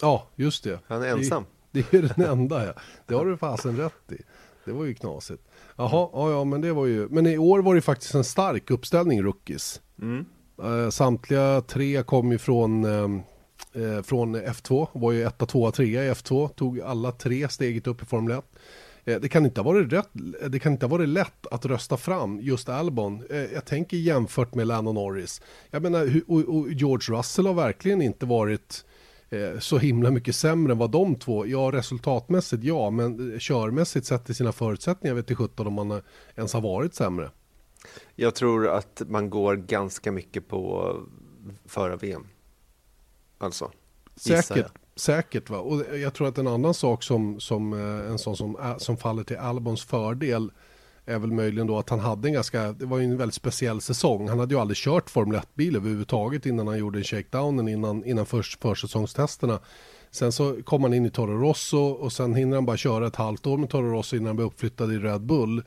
Ja, 0.00 0.28
just 0.34 0.64
det. 0.64 0.80
Han 0.86 1.02
är 1.02 1.06
ensam. 1.06 1.44
Det, 1.70 1.90
det 1.90 1.98
är 1.98 2.02
den 2.16 2.26
enda, 2.26 2.66
ja. 2.66 2.72
Det 3.06 3.14
har 3.14 3.24
du 3.24 3.36
fasen 3.36 3.76
rätt 3.76 4.12
i. 4.12 4.18
Det 4.64 4.72
var 4.72 4.84
ju 4.84 4.94
knasigt. 4.94 5.42
Jaha, 5.76 6.10
ja, 6.12 6.30
ja, 6.30 6.44
men 6.44 6.60
det 6.60 6.72
var 6.72 6.86
ju... 6.86 7.08
Men 7.08 7.26
i 7.26 7.38
år 7.38 7.58
var 7.62 7.74
det 7.74 7.80
faktiskt 7.80 8.14
en 8.14 8.24
stark 8.24 8.70
uppställning 8.70 9.22
rookies. 9.22 9.80
Mm. 10.02 10.26
Uh, 10.62 10.90
samtliga 10.90 11.60
tre 11.60 12.02
kom 12.02 12.32
ju 12.32 12.38
från 12.38 12.84
um, 12.84 13.22
eh, 13.72 14.02
från 14.02 14.36
F2. 14.36 14.86
Var 14.92 15.12
ju 15.12 15.22
etta, 15.22 15.46
tvåa, 15.46 15.72
trea 15.72 16.04
i 16.04 16.10
F2. 16.10 16.48
Tog 16.48 16.80
alla 16.80 17.12
tre 17.12 17.48
steget 17.48 17.86
upp 17.86 18.02
i 18.02 18.06
Formel 18.06 18.38
1. 18.38 18.44
Eh, 19.06 19.20
det 19.20 19.28
kan, 19.28 19.44
inte 19.44 19.60
ha 19.60 19.72
varit 19.72 19.92
rätt, 19.92 20.10
det 20.48 20.58
kan 20.58 20.72
inte 20.72 20.86
ha 20.86 20.90
varit 20.90 21.08
lätt 21.08 21.46
att 21.50 21.66
rösta 21.66 21.96
fram 21.96 22.40
just 22.40 22.68
Albon. 22.68 23.24
Eh, 23.30 23.36
jag 23.36 23.64
tänker 23.64 23.96
jämfört 23.96 24.54
med 24.54 24.66
Lando 24.66 24.92
Norris. 24.92 25.42
Jag 25.70 25.82
menar, 25.82 26.22
och, 26.26 26.72
George 26.72 27.16
Russell 27.18 27.46
har 27.46 27.54
verkligen 27.54 28.02
inte 28.02 28.26
varit 28.26 28.84
eh, 29.30 29.58
så 29.58 29.78
himla 29.78 30.10
mycket 30.10 30.36
sämre 30.36 30.72
än 30.72 30.78
vad 30.78 30.90
de 30.90 31.14
två, 31.14 31.46
ja 31.46 31.70
resultatmässigt 31.72 32.64
ja, 32.64 32.90
men 32.90 33.40
körmässigt 33.40 34.06
sett 34.06 34.26
till 34.26 34.34
sina 34.34 34.52
förutsättningar 34.52 35.14
vet 35.14 35.30
inte 35.30 35.34
sjutton 35.34 35.66
om 35.66 35.72
man 35.72 36.02
ens 36.36 36.52
har 36.52 36.60
varit 36.60 36.94
sämre. 36.94 37.30
Jag 38.14 38.34
tror 38.34 38.68
att 38.68 39.02
man 39.06 39.30
går 39.30 39.56
ganska 39.56 40.12
mycket 40.12 40.48
på 40.48 40.94
föra 41.64 41.96
VM. 41.96 42.26
Alltså, 43.38 43.70
säkert, 44.16 44.72
säkert 44.96 45.50
va. 45.50 45.58
Och 45.58 45.98
jag 45.98 46.14
tror 46.14 46.28
att 46.28 46.38
en 46.38 46.46
annan 46.46 46.74
sak 46.74 47.02
som, 47.02 47.40
som 47.40 47.72
eh, 47.72 48.10
en 48.10 48.18
sån 48.18 48.36
som, 48.36 48.56
eh, 48.56 48.76
som 48.76 48.96
faller 48.96 49.22
till 49.22 49.36
Albons 49.36 49.84
fördel 49.84 50.50
är 51.06 51.18
väl 51.18 51.32
möjligen 51.32 51.66
då 51.66 51.78
att 51.78 51.90
han 51.90 52.00
hade 52.00 52.28
en 52.28 52.34
ganska, 52.34 52.72
det 52.72 52.86
var 52.86 52.98
ju 52.98 53.04
en 53.04 53.16
väldigt 53.16 53.34
speciell 53.34 53.80
säsong. 53.80 54.28
Han 54.28 54.38
hade 54.38 54.54
ju 54.54 54.60
aldrig 54.60 54.76
kört 54.76 55.10
Formel 55.10 55.40
1-bil 55.40 55.76
överhuvudtaget 55.76 56.46
innan 56.46 56.66
han 56.66 56.78
gjorde 56.78 57.04
shakedownen 57.04 57.68
innan, 57.68 58.04
innan 58.04 58.26
för, 58.26 58.42
försäsongstesterna. 58.60 59.58
Sen 60.10 60.32
så 60.32 60.62
kom 60.62 60.82
han 60.82 60.94
in 60.94 61.06
i 61.06 61.10
Toro 61.10 61.38
Rosso 61.38 61.78
och 61.78 62.12
sen 62.12 62.34
hinner 62.34 62.56
han 62.56 62.66
bara 62.66 62.76
köra 62.76 63.06
ett 63.06 63.16
halvt 63.16 63.46
år 63.46 63.58
med 63.58 63.70
Toro 63.70 63.90
Rosso 63.90 64.16
innan 64.16 64.26
han 64.26 64.36
blir 64.36 64.46
uppflyttad 64.46 64.92
i 64.92 64.98
Red 64.98 65.20
Bull. 65.20 65.62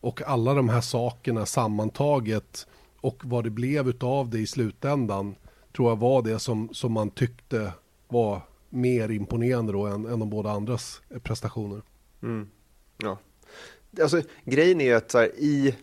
Och 0.00 0.22
alla 0.22 0.54
de 0.54 0.68
här 0.68 0.80
sakerna 0.80 1.46
sammantaget 1.46 2.66
och 3.00 3.22
vad 3.24 3.44
det 3.44 3.50
blev 3.50 3.88
utav 3.88 4.30
det 4.30 4.38
i 4.38 4.46
slutändan 4.46 5.34
tror 5.76 5.88
jag 5.88 5.96
var 5.96 6.22
det 6.22 6.38
som, 6.38 6.68
som 6.72 6.92
man 6.92 7.10
tyckte 7.10 7.72
var 8.08 8.42
mer 8.68 9.08
imponerande 9.10 9.72
då 9.72 9.86
än, 9.86 10.06
än 10.06 10.18
de 10.18 10.30
båda 10.30 10.50
andras 10.50 11.02
prestationer. 11.22 11.82
Mm. 12.22 12.48
Ja. 12.96 13.18
Alltså, 14.00 14.22
grejen 14.44 14.80
är 14.80 14.84
ju 14.84 14.94
att 14.94 15.14
här, 15.14 15.30
i 15.36 15.74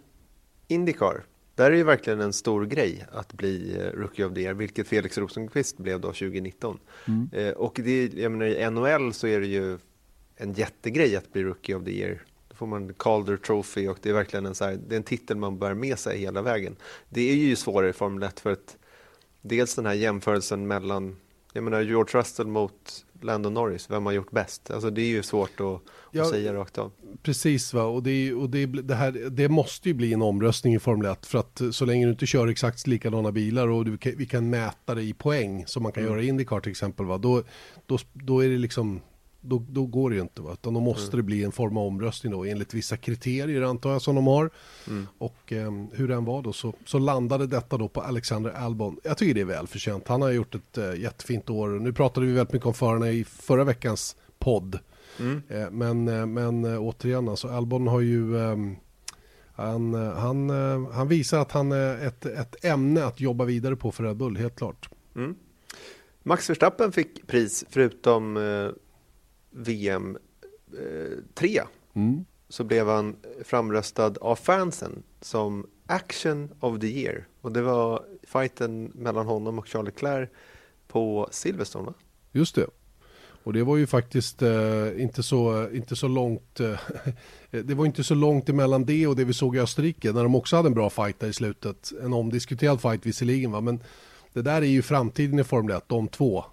Indycar, 0.68 1.24
där 1.56 1.72
är 1.72 1.76
det 1.76 1.84
verkligen 1.84 2.22
en 2.22 2.34
stor 2.34 2.66
grej 2.66 3.06
att 3.12 3.34
bli 3.34 3.78
eh, 3.78 4.00
Rookie 4.00 4.26
of 4.26 4.34
the 4.34 4.42
Year, 4.42 4.54
vilket 4.54 4.88
Felix 4.88 5.18
Rosenqvist 5.18 5.78
blev 5.78 6.00
då 6.00 6.08
2019. 6.08 6.80
Mm. 7.08 7.30
Eh, 7.32 7.54
och 7.54 7.80
det, 7.84 8.14
jag 8.14 8.32
menar, 8.32 8.46
i 8.46 8.70
NHL 8.70 9.14
så 9.14 9.28
är 9.28 9.40
det 9.40 9.48
ju 9.48 9.78
en 10.36 10.54
jättegrej 10.54 11.16
att 11.16 11.34
bli 11.34 11.44
Rookie 11.44 11.76
of 11.76 11.84
the 11.84 11.92
Year. 11.92 12.22
Då 12.48 12.56
får 12.56 12.68
man 12.68 12.94
Calder 12.94 13.38
Trophy 13.38 13.88
och 13.88 13.98
det 14.02 14.10
är 14.10 14.14
verkligen 14.14 14.46
en, 14.46 14.56
så 14.56 14.66
här, 14.66 14.80
det 14.88 14.96
är 14.96 14.98
en 14.98 15.04
titel 15.04 15.38
man 15.38 15.60
bär 15.60 15.74
med 15.74 16.00
sig 16.00 16.20
hela 16.20 16.42
vägen. 16.42 16.76
Det 17.10 17.32
är 17.32 17.36
ju 17.36 17.56
svårare 17.56 17.90
i 17.90 17.94
Formel 17.94 18.24
1 18.24 18.40
för 18.40 18.52
att 18.52 18.78
dels 19.42 19.76
den 19.76 19.86
här 19.86 19.94
jämförelsen 19.94 20.68
mellan 20.68 21.16
jag 21.56 21.64
menar 21.64 21.82
George 21.82 22.20
Russell 22.20 22.48
mot 22.48 23.06
Lando 23.22 23.50
Norris, 23.50 23.90
vem 23.90 24.06
har 24.06 24.14
gjort 24.14 24.32
bäst? 24.32 24.72
Alltså 24.72 24.90
det 24.90 25.02
är 25.02 25.08
ju 25.08 25.24
svårt 25.24 25.60
att, 25.60 25.82
ja, 26.12 26.24
att 26.24 26.30
säga 26.30 26.54
rakt 26.54 26.78
av. 26.78 26.92
Precis, 27.24 27.74
va? 27.74 27.84
och, 27.84 28.04
det, 28.04 28.34
och 28.34 28.50
det, 28.50 28.66
det, 28.66 28.96
här, 28.96 29.12
det 29.30 29.50
måste 29.50 29.90
ju 29.90 29.94
bli 29.94 30.14
en 30.14 30.22
omröstning 30.22 30.76
i 30.76 30.80
Formel 30.80 31.12
1 31.12 31.26
för 31.26 31.40
att 31.40 31.62
så 31.72 31.86
länge 31.86 32.06
du 32.06 32.12
inte 32.12 32.26
kör 32.26 32.48
exakt 32.48 32.88
likadana 32.88 33.32
bilar 33.32 33.68
och 33.68 33.86
du, 33.86 33.98
vi 34.18 34.26
kan 34.26 34.50
mäta 34.50 34.96
det 34.96 35.02
i 35.02 35.14
poäng 35.14 35.64
som 35.68 35.84
man 35.84 35.92
kan 35.92 36.04
mm. 36.04 36.14
göra 36.14 36.24
i 36.24 36.28
Indycar 36.28 36.60
till 36.60 36.72
exempel, 36.72 37.06
va? 37.06 37.18
Då, 37.18 37.44
då, 37.86 37.98
då 38.14 38.44
är 38.44 38.50
det 38.50 38.58
liksom 38.58 39.02
då, 39.46 39.66
då 39.70 39.86
går 39.86 40.10
det 40.10 40.16
ju 40.16 40.22
inte. 40.22 40.42
Va? 40.42 40.54
Utan 40.54 40.74
då 40.74 40.80
måste 40.80 41.08
mm. 41.08 41.18
det 41.18 41.24
bli 41.24 41.44
en 41.44 41.52
form 41.52 41.78
av 41.78 41.88
omröstning 41.88 42.32
då, 42.34 42.46
enligt 42.46 42.74
vissa 42.74 42.98
kriterier 42.98 43.62
antar 43.62 43.92
jag 43.92 44.02
som 44.02 44.16
de 44.16 44.28
har. 44.28 44.50
Mm. 44.88 45.08
Och 45.18 45.54
eh, 45.54 45.72
hur 45.92 46.08
den 46.08 46.26
var 46.26 46.42
då 46.42 46.54
så, 46.54 46.74
så 46.86 47.00
landade 47.00 47.48
detta 47.48 47.78
då 47.78 47.88
på 47.88 48.02
Alexander 48.02 48.52
Albon. 48.52 48.98
Jag 49.04 49.18
tycker 49.18 49.34
det 49.34 49.42
är 49.42 49.46
välförtjänt. 49.46 50.08
Han 50.08 50.22
har 50.22 50.32
gjort 50.32 50.56
ett 50.56 50.78
eh, 50.78 50.96
jättefint 50.96 51.50
år. 51.50 51.68
Nu 51.68 51.94
pratade 51.94 52.26
vi 52.26 52.34
väldigt 52.34 52.54
mycket 52.54 52.68
om 52.68 52.74
förarna 52.74 53.10
i 53.10 53.24
förra 53.24 53.64
veckans 53.64 54.16
podd. 54.40 54.80
Mm. 55.20 55.42
Eh, 55.50 55.72
men 55.72 56.08
eh, 56.08 56.26
men 56.26 56.66
eh, 56.66 56.82
återigen, 56.82 57.30
alltså 57.30 57.48
Albon 57.48 57.88
har 57.88 58.02
ju 58.02 58.40
ehm, 58.40 58.76
han, 59.54 59.94
eh, 59.94 60.14
han, 60.14 60.50
han 60.92 61.08
visar 61.08 61.40
att 61.40 61.52
han 61.52 61.72
är 61.72 62.08
ett, 62.08 62.26
ett 62.26 62.66
ämne 62.66 63.06
att 63.06 63.20
jobba 63.20 63.46
vidare 63.46 63.76
på 63.76 63.92
för 63.92 64.04
Red 64.04 64.18
Bull, 64.18 64.38
helt 64.38 64.56
klart. 64.56 64.90
Mm. 65.16 65.36
Max 66.24 66.50
Verstappen 66.50 66.92
fick 66.92 67.28
pris 67.28 67.66
förutom 67.70 68.38
VM 69.56 70.18
3 71.34 71.58
eh, 71.58 71.66
mm. 71.94 72.26
så 72.50 72.64
blev 72.64 72.88
han 72.88 73.16
framröstad 73.44 74.14
av 74.22 74.36
fansen 74.36 75.04
som 75.22 75.68
Action 75.86 76.50
of 76.60 76.80
the 76.80 76.88
Year. 76.88 77.28
Och 77.42 77.52
det 77.52 77.62
var 77.62 78.06
fighten 78.24 78.92
mellan 78.96 79.26
honom 79.26 79.60
och 79.60 79.68
Charlie 79.68 79.86
Leclerc 79.86 80.30
på 80.88 81.28
Silverstone 81.32 81.86
va? 81.86 81.94
Just 82.32 82.56
det. 82.56 82.68
Och 83.44 83.54
det 83.54 83.64
var 83.64 83.78
ju 83.78 83.88
faktiskt 83.88 84.42
eh, 84.42 85.02
inte, 85.02 85.24
så, 85.24 85.70
inte 85.70 85.96
så 85.96 86.08
långt 86.08 86.60
eh, 86.60 86.80
Det 87.64 87.74
var 87.74 87.86
inte 87.86 88.04
så 88.04 88.16
långt 88.16 88.50
emellan 88.50 88.86
det 88.86 89.08
och 89.08 89.16
det 89.16 89.24
vi 89.24 89.34
såg 89.34 89.56
i 89.56 89.60
Österrike 89.60 90.12
när 90.12 90.24
de 90.24 90.36
också 90.36 90.56
hade 90.56 90.68
en 90.68 90.74
bra 90.74 90.90
fight 90.90 91.20
där 91.20 91.28
i 91.28 91.34
slutet. 91.34 91.92
En 92.04 92.14
omdiskuterad 92.14 92.82
fight 92.82 93.06
visserligen 93.06 93.52
va, 93.52 93.62
men 93.62 93.84
det 94.34 94.42
där 94.42 94.62
är 94.62 94.66
ju 94.66 94.82
framtiden 94.82 95.40
i 95.40 95.44
Formel 95.44 95.76
1, 95.76 95.84
de 95.88 96.08
två 96.08 96.46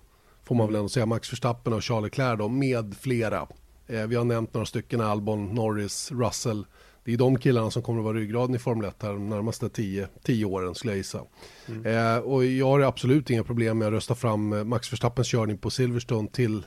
får 0.44 0.54
man 0.54 0.66
väl 0.66 0.76
ändå 0.76 0.88
säga, 0.88 1.06
Max 1.06 1.32
Verstappen 1.32 1.72
och 1.72 1.84
Charles 1.84 2.04
Leclerc 2.04 2.38
då, 2.38 2.48
med 2.48 2.96
flera. 3.00 3.48
Eh, 3.86 4.06
vi 4.06 4.16
har 4.16 4.24
nämnt 4.24 4.54
några 4.54 4.66
stycken, 4.66 5.00
Albon, 5.00 5.54
Norris, 5.54 6.12
Russell. 6.12 6.66
Det 7.04 7.12
är 7.12 7.16
de 7.16 7.38
killarna 7.38 7.70
som 7.70 7.82
kommer 7.82 7.98
att 7.98 8.04
vara 8.04 8.16
ryggraden 8.16 8.54
i 8.56 8.58
Formel 8.58 8.88
1 8.88 9.02
här 9.02 9.12
de 9.12 9.28
närmaste 9.28 9.68
tio, 9.68 10.08
tio 10.22 10.44
åren 10.44 10.74
skulle 10.74 10.92
jag 10.92 10.98
gissa. 10.98 11.20
Mm. 11.66 11.86
Eh, 11.86 12.18
och 12.18 12.44
jag 12.44 12.66
har 12.66 12.80
absolut 12.80 13.30
inga 13.30 13.44
problem 13.44 13.78
med 13.78 13.88
att 13.88 13.92
rösta 13.92 14.14
fram 14.14 14.52
eh, 14.52 14.64
Max 14.64 14.92
Verstappens 14.92 15.28
körning 15.28 15.58
på 15.58 15.70
Silverstone 15.70 16.28
till 16.28 16.66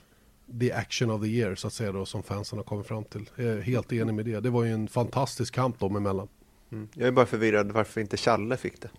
the 0.59 0.71
action 0.71 1.11
of 1.11 1.21
the 1.21 1.27
year 1.27 1.55
så 1.55 1.67
att 1.67 1.73
säga 1.73 1.91
då 1.91 2.05
som 2.05 2.23
fansen 2.23 2.57
har 2.57 2.63
kommit 2.63 2.87
fram 2.87 3.03
till. 3.03 3.29
Jag 3.35 3.45
är 3.45 3.61
helt 3.61 3.93
enig 3.93 4.13
med 4.13 4.25
det. 4.25 4.39
Det 4.39 4.49
var 4.49 4.63
ju 4.63 4.71
en 4.71 4.87
fantastisk 4.87 5.53
kamp 5.53 5.79
dem 5.79 5.95
emellan. 5.95 6.27
Mm. 6.71 6.87
Jag 6.93 7.07
är 7.07 7.11
bara 7.11 7.25
förvirrad 7.25 7.71
varför 7.71 8.01
inte 8.01 8.17
Challe 8.17 8.57
fick 8.57 8.81
det. 8.81 8.89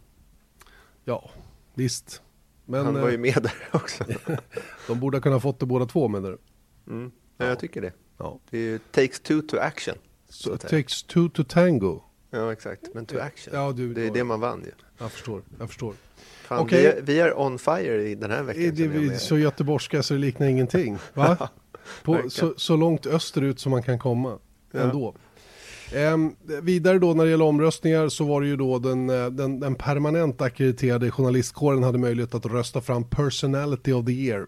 Ja, 1.04 1.30
visst. 1.74 2.22
Men, 2.66 2.84
Han 2.84 2.94
var 3.00 3.08
ju 3.08 3.14
eh, 3.14 3.20
med 3.20 3.42
där 3.42 3.54
också. 3.72 4.04
de 4.86 5.00
borde 5.00 5.16
ha 5.16 5.22
kunnat 5.22 5.42
fått 5.42 5.60
det 5.60 5.66
båda 5.66 5.86
två 5.86 6.08
menar 6.08 6.30
du? 6.30 6.38
Mm. 6.92 7.10
Ja, 7.36 7.46
jag 7.46 7.58
tycker 7.58 7.82
det. 7.82 7.92
Ja. 8.18 8.40
Det 8.50 8.58
är 8.58 8.78
takes 8.78 9.20
two 9.20 9.40
to 9.48 9.56
action. 9.58 9.94
So 10.28 10.54
it 10.54 10.60
takes 10.60 11.02
two 11.02 11.28
to 11.28 11.44
tango. 11.44 12.00
Ja, 12.30 12.52
exakt. 12.52 12.94
Men 12.94 13.06
to 13.06 13.18
action. 13.18 13.54
Ja, 13.54 13.72
du, 13.72 13.94
det 13.94 14.06
är 14.06 14.10
det 14.10 14.24
man 14.24 14.40
vann 14.40 14.62
ju. 14.64 14.70
Jag 14.98 15.12
förstår. 15.12 15.42
Jag 15.58 15.68
förstår. 15.68 15.94
Fan, 16.42 16.64
okay. 16.64 16.80
vi, 16.80 16.86
är, 16.86 17.02
vi, 17.02 17.20
är, 17.20 17.40
on 17.40 17.58
fire 17.58 18.08
i 18.08 18.14
den 18.14 18.30
här 18.30 18.42
veckan. 18.42 18.62
Är 18.62 18.70
det, 18.72 18.88
vi, 18.88 19.18
så 19.18 19.38
göteborgska 19.38 20.02
så 20.02 20.14
det 20.14 20.20
liknar 20.20 20.46
ingenting. 20.46 20.98
Va? 21.14 21.48
På, 22.02 22.30
så, 22.30 22.54
så, 22.56 22.76
långt 22.76 23.06
österut 23.06 23.60
som 23.60 23.70
man 23.70 23.82
kan 23.82 23.98
komma. 23.98 24.38
Ja. 24.70 24.80
Ändå. 24.80 25.14
Eh, 25.92 26.16
vidare 26.62 26.98
då 26.98 27.14
när 27.14 27.24
det 27.24 27.30
gäller 27.30 27.44
omröstningar 27.44 28.08
så 28.08 28.24
var 28.24 28.40
det 28.40 28.46
ju 28.46 28.56
då 28.56 28.78
den, 28.78 29.10
eh, 29.10 29.26
den, 29.26 29.60
den 29.60 29.74
permanent 29.74 30.42
akkrediterade 30.42 31.10
journalistkåren 31.10 31.82
hade 31.82 31.98
möjlighet 31.98 32.34
att 32.34 32.46
rösta 32.46 32.80
fram 32.80 33.04
personality 33.04 33.92
of 33.92 34.06
the 34.06 34.12
year. 34.12 34.46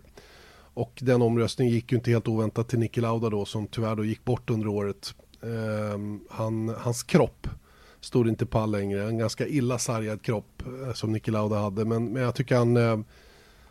Och 0.75 0.99
den 1.01 1.23
omröstningen 1.23 1.75
gick 1.75 1.93
ju 1.93 1.99
inte 1.99 2.11
helt 2.11 2.29
oväntat 2.29 2.69
till 2.69 2.79
Niki 2.79 3.01
Lauda 3.01 3.31
då 3.31 3.45
som 3.45 3.67
tyvärr 3.67 3.97
då 3.97 4.05
gick 4.05 4.25
bort 4.25 4.51
under 4.51 4.69
året. 4.69 5.15
Eh, 5.43 5.99
han, 6.31 6.75
hans 6.79 7.03
kropp 7.03 7.49
stod 8.01 8.29
inte 8.29 8.47
pall 8.47 8.71
längre, 8.71 9.09
en 9.09 9.19
ganska 9.19 9.47
illa 9.47 9.79
sargad 9.79 10.23
kropp 10.23 10.63
eh, 10.87 10.93
som 10.93 11.13
Niki 11.13 11.31
Lauda 11.31 11.57
hade. 11.57 11.85
Men, 11.85 12.13
men 12.13 12.23
jag 12.23 12.35
tycker 12.35 12.57
han, 12.57 12.77
eh, 12.77 12.99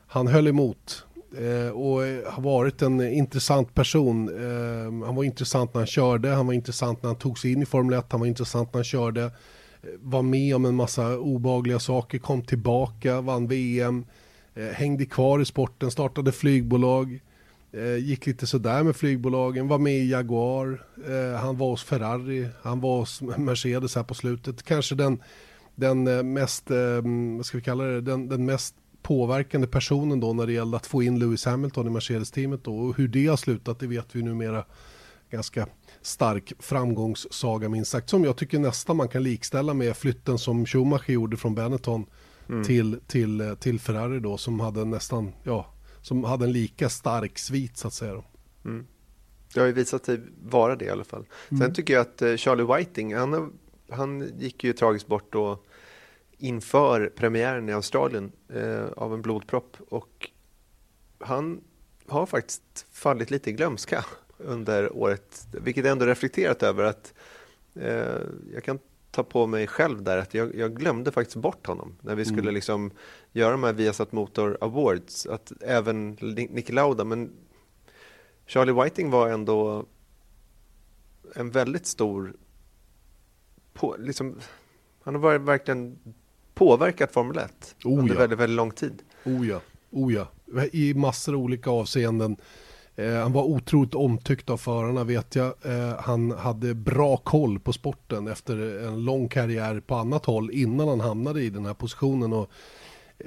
han 0.07 0.27
höll 0.27 0.47
emot 0.47 1.06
Eh, 1.35 1.69
och 1.69 2.05
eh, 2.05 2.31
har 2.31 2.43
varit 2.43 2.81
en 2.81 3.01
intressant 3.01 3.73
person. 3.73 4.29
Eh, 4.29 5.05
han 5.05 5.15
var 5.15 5.23
intressant 5.23 5.73
när 5.73 5.81
han 5.81 5.87
körde, 5.87 6.29
han 6.29 6.47
var 6.47 6.53
intressant 6.53 7.03
när 7.03 7.09
han 7.09 7.17
tog 7.17 7.39
sig 7.39 7.51
in 7.51 7.61
i 7.61 7.65
Formel 7.65 7.99
1, 7.99 8.05
han 8.09 8.19
var 8.19 8.27
intressant 8.27 8.73
när 8.73 8.77
han 8.77 8.83
körde. 8.83 9.31
Var 9.99 10.21
med 10.21 10.55
om 10.55 10.65
en 10.65 10.75
massa 10.75 11.17
obagliga 11.17 11.79
saker, 11.79 12.17
kom 12.17 12.41
tillbaka, 12.41 13.21
vann 13.21 13.47
VM, 13.47 14.05
hängde 14.73 15.05
kvar 15.05 15.39
i 15.39 15.45
sporten, 15.45 15.91
startade 15.91 16.31
flygbolag. 16.31 17.19
gick 17.99 18.25
lite 18.25 18.47
sådär 18.47 18.83
med 18.83 18.95
flygbolagen, 18.95 19.67
var 19.67 19.77
med 19.77 19.93
i 19.93 20.11
Jaguar, 20.11 20.85
han 21.37 21.57
var 21.57 21.69
hos 21.69 21.83
Ferrari, 21.83 22.47
han 22.61 22.81
var 22.81 22.99
hos 22.99 23.21
Mercedes 23.21 23.95
här 23.95 24.03
på 24.03 24.13
slutet. 24.13 24.63
Kanske 24.63 24.95
den, 24.95 25.19
den 25.75 26.33
mest, 26.33 26.63
vad 27.37 27.45
ska 27.45 27.57
vi 27.57 27.63
kalla 27.63 27.83
det, 27.83 28.01
den, 28.01 28.29
den 28.29 28.45
mest 28.45 28.75
påverkande 29.07 29.67
personen 29.67 30.19
då 30.19 30.33
när 30.33 30.47
det 30.47 30.53
gällde 30.53 30.77
att 30.77 30.87
få 30.87 31.03
in 31.03 31.19
Lewis 31.19 31.45
Hamilton 31.45 31.87
i 31.87 31.89
Mercedes-teamet 31.89 32.63
då 32.63 32.77
och 32.77 32.97
hur 32.97 33.07
det 33.07 33.27
har 33.27 33.37
slutat 33.37 33.79
det 33.79 33.87
vet 33.87 34.15
vi 34.15 34.23
numera 34.23 34.65
ganska 35.29 35.67
stark 36.01 36.53
framgångssaga 36.59 37.69
minst 37.69 37.91
sagt 37.91 38.09
som 38.09 38.23
jag 38.23 38.37
tycker 38.37 38.59
nästan 38.59 38.97
man 38.97 39.07
kan 39.07 39.23
likställa 39.23 39.73
med 39.73 39.97
flytten 39.97 40.37
som 40.37 40.65
Schumacher 40.65 41.11
gjorde 41.11 41.37
från 41.37 41.55
Benetton 41.55 42.05
mm. 42.49 42.63
till, 42.63 42.99
till, 43.07 43.55
till 43.59 43.79
Ferrari 43.79 44.19
då 44.19 44.37
som 44.37 44.59
hade 44.59 44.85
nästan, 44.85 45.33
ja, 45.43 45.73
som 46.01 46.23
hade 46.23 46.45
en 46.45 46.51
lika 46.51 46.89
stark 46.89 47.37
svit 47.37 47.77
så 47.77 47.87
att 47.87 47.93
säga. 47.93 48.23
Mm. 48.65 48.85
Det 49.53 49.59
har 49.59 49.67
ju 49.67 49.73
visat 49.73 50.05
sig 50.05 50.19
vara 50.43 50.75
det 50.75 50.85
i 50.85 50.89
alla 50.89 51.03
fall. 51.03 51.25
Sen 51.49 51.61
mm. 51.61 51.73
tycker 51.73 51.93
jag 51.93 52.01
att 52.01 52.21
eh, 52.21 52.35
Charlie 52.35 52.77
Whiting, 52.77 53.15
han, 53.15 53.53
han 53.89 54.31
gick 54.39 54.63
ju 54.63 54.73
tragiskt 54.73 55.07
bort 55.07 55.33
då 55.33 55.59
inför 56.37 57.09
premiären 57.15 57.69
i 57.69 57.73
Australien 57.73 58.31
eh, 58.53 58.85
av 58.85 59.13
en 59.13 59.21
blodpropp 59.21 59.77
och 59.89 60.29
han 61.19 61.61
har 62.07 62.25
faktiskt 62.25 62.85
fallit 62.91 63.31
lite 63.31 63.49
i 63.49 63.53
glömska 63.53 64.05
under 64.37 64.97
året, 64.97 65.47
vilket 65.51 65.85
jag 65.85 65.91
ändå 65.91 66.05
reflekterat 66.05 66.63
över 66.63 66.83
att 66.83 67.13
eh, 67.75 68.21
jag 68.53 68.63
kan 68.63 68.79
ta 69.11 69.23
på 69.23 69.47
mig 69.47 69.67
själv 69.67 70.03
där 70.03 70.17
att 70.17 70.33
jag, 70.33 70.55
jag, 70.55 70.75
glömde 70.75 71.11
faktiskt 71.11 71.37
bort 71.37 71.67
honom 71.67 71.95
när 72.01 72.15
vi 72.15 72.25
skulle 72.25 72.41
mm. 72.41 72.53
liksom 72.53 72.91
göra 73.31 73.51
de 73.51 73.63
här 73.63 73.73
Viasat 73.73 74.11
Motor 74.11 74.57
Awards, 74.61 75.25
att 75.25 75.51
även 75.61 76.11
Niki 76.21 76.71
Lauda, 76.71 77.03
men 77.03 77.31
Charlie 78.45 78.83
Whiting 78.83 79.09
var 79.09 79.29
ändå 79.29 79.85
en 81.35 81.51
väldigt 81.51 81.85
stor 81.85 82.33
på, 83.73 83.95
liksom, 83.99 84.39
han 85.03 85.15
har 85.15 85.21
varit 85.21 85.41
verkligen 85.41 85.99
påverkat 86.57 87.11
Formel 87.11 87.37
1 87.37 87.75
oh, 87.83 87.99
under 87.99 88.13
ja. 88.13 88.19
väldigt, 88.19 88.39
väldigt 88.39 88.55
lång 88.55 88.71
tid. 88.71 89.01
Oh 89.25 89.47
ja, 89.47 89.61
oh 89.91 90.13
ja. 90.13 90.27
i 90.71 90.93
massor 90.93 91.33
av 91.33 91.39
olika 91.39 91.69
avseenden. 91.69 92.37
Eh, 92.95 93.13
han 93.13 93.33
var 93.33 93.43
otroligt 93.43 93.95
omtyckt 93.95 94.49
av 94.49 94.57
förarna 94.57 95.03
vet 95.03 95.35
jag. 95.35 95.53
Eh, 95.63 95.99
han 95.99 96.31
hade 96.31 96.73
bra 96.73 97.17
koll 97.17 97.59
på 97.59 97.73
sporten 97.73 98.27
efter 98.27 98.85
en 98.87 99.03
lång 99.05 99.29
karriär 99.29 99.79
på 99.79 99.95
annat 99.95 100.25
håll 100.25 100.51
innan 100.51 100.87
han 100.87 100.99
hamnade 100.99 101.41
i 101.43 101.49
den 101.49 101.65
här 101.65 101.73
positionen. 101.73 102.33
Och 102.33 102.51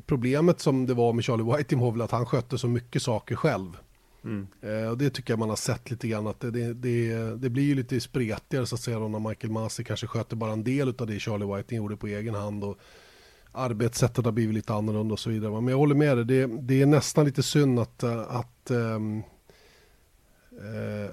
problemet 0.06 0.60
som 0.60 0.86
det 0.86 0.94
var 0.94 1.12
med 1.12 1.24
Charlie 1.24 1.56
Whiting 1.56 1.78
var 1.78 1.92
väl 1.92 2.02
att 2.02 2.10
han 2.10 2.26
skötte 2.26 2.58
så 2.58 2.68
mycket 2.68 3.02
saker 3.02 3.36
själv. 3.36 3.76
Mm. 4.24 4.46
Eh, 4.62 4.90
och 4.90 4.98
det 4.98 5.10
tycker 5.10 5.32
jag 5.32 5.38
man 5.38 5.48
har 5.48 5.56
sett 5.56 5.90
lite 5.90 6.08
grann 6.08 6.26
att 6.26 6.40
det, 6.40 6.50
det, 6.50 6.74
det, 6.74 7.14
det 7.36 7.50
blir 7.50 7.64
ju 7.64 7.74
lite 7.74 8.00
spretigare 8.00 8.66
så 8.66 8.74
att 8.74 8.80
säga 8.80 8.98
då 8.98 9.08
när 9.08 9.28
Michael 9.28 9.52
Masi 9.52 9.84
kanske 9.84 10.06
sköter 10.06 10.36
bara 10.36 10.52
en 10.52 10.64
del 10.64 10.94
av 10.98 11.06
det 11.06 11.20
Charlie 11.20 11.56
Whiting 11.56 11.76
gjorde 11.76 11.96
på 11.96 12.06
egen 12.06 12.34
hand. 12.34 12.64
Och, 12.64 12.78
arbetssättet 13.52 14.24
har 14.24 14.32
blivit 14.32 14.54
lite 14.54 14.74
annorlunda 14.74 15.12
och 15.12 15.18
så 15.18 15.30
vidare. 15.30 15.52
Men 15.52 15.68
jag 15.68 15.78
håller 15.78 15.94
med 15.94 16.16
dig, 16.16 16.24
det, 16.24 16.46
det 16.46 16.82
är 16.82 16.86
nästan 16.86 17.24
lite 17.24 17.42
synd 17.42 17.78
att, 17.78 18.02
eh, 18.02 18.36
att, 18.36 18.70
um, 18.70 19.22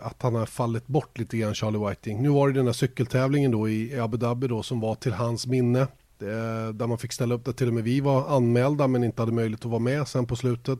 att 0.01 0.21
han 0.21 0.35
har 0.35 0.45
fallit 0.45 0.87
bort 0.87 1.17
lite 1.17 1.37
grann, 1.37 1.53
Charlie 1.53 1.89
Whiting. 1.89 2.21
Nu 2.21 2.29
var 2.29 2.47
det 2.47 2.53
den 2.53 2.65
här 2.65 2.73
cykeltävlingen 2.73 3.51
då 3.51 3.69
i 3.69 3.99
Abu 3.99 4.17
Dhabi 4.17 4.47
då 4.47 4.63
som 4.63 4.79
var 4.79 4.95
till 4.95 5.13
hans 5.13 5.47
minne. 5.47 5.87
Eh, 6.21 6.73
där 6.73 6.87
man 6.87 6.97
fick 6.97 7.13
ställa 7.13 7.35
upp 7.35 7.45
där 7.45 7.51
till 7.51 7.67
och 7.67 7.73
med 7.73 7.83
vi 7.83 7.99
var 7.99 8.35
anmälda 8.35 8.87
men 8.87 9.03
inte 9.03 9.21
hade 9.21 9.31
möjlighet 9.31 9.65
att 9.65 9.71
vara 9.71 9.79
med 9.79 10.07
sen 10.07 10.25
på 10.25 10.35
slutet. 10.35 10.79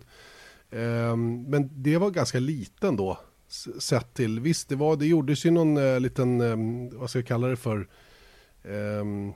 Um, 0.72 1.44
men 1.44 1.70
det 1.74 1.98
var 1.98 2.10
ganska 2.10 2.40
liten 2.40 2.96
då, 2.96 3.18
sett 3.80 4.14
till, 4.14 4.40
visst 4.40 4.70
det, 4.70 4.76
var, 4.76 4.96
det 4.96 5.06
gjordes 5.06 5.46
ju 5.46 5.52
någon 5.52 5.78
uh, 5.78 6.00
liten, 6.00 6.42
um, 6.42 7.00
vad 7.00 7.10
ska 7.10 7.20
jag 7.20 7.28
kalla 7.28 7.48
det 7.48 7.56
för, 7.56 7.88
um, 8.64 9.34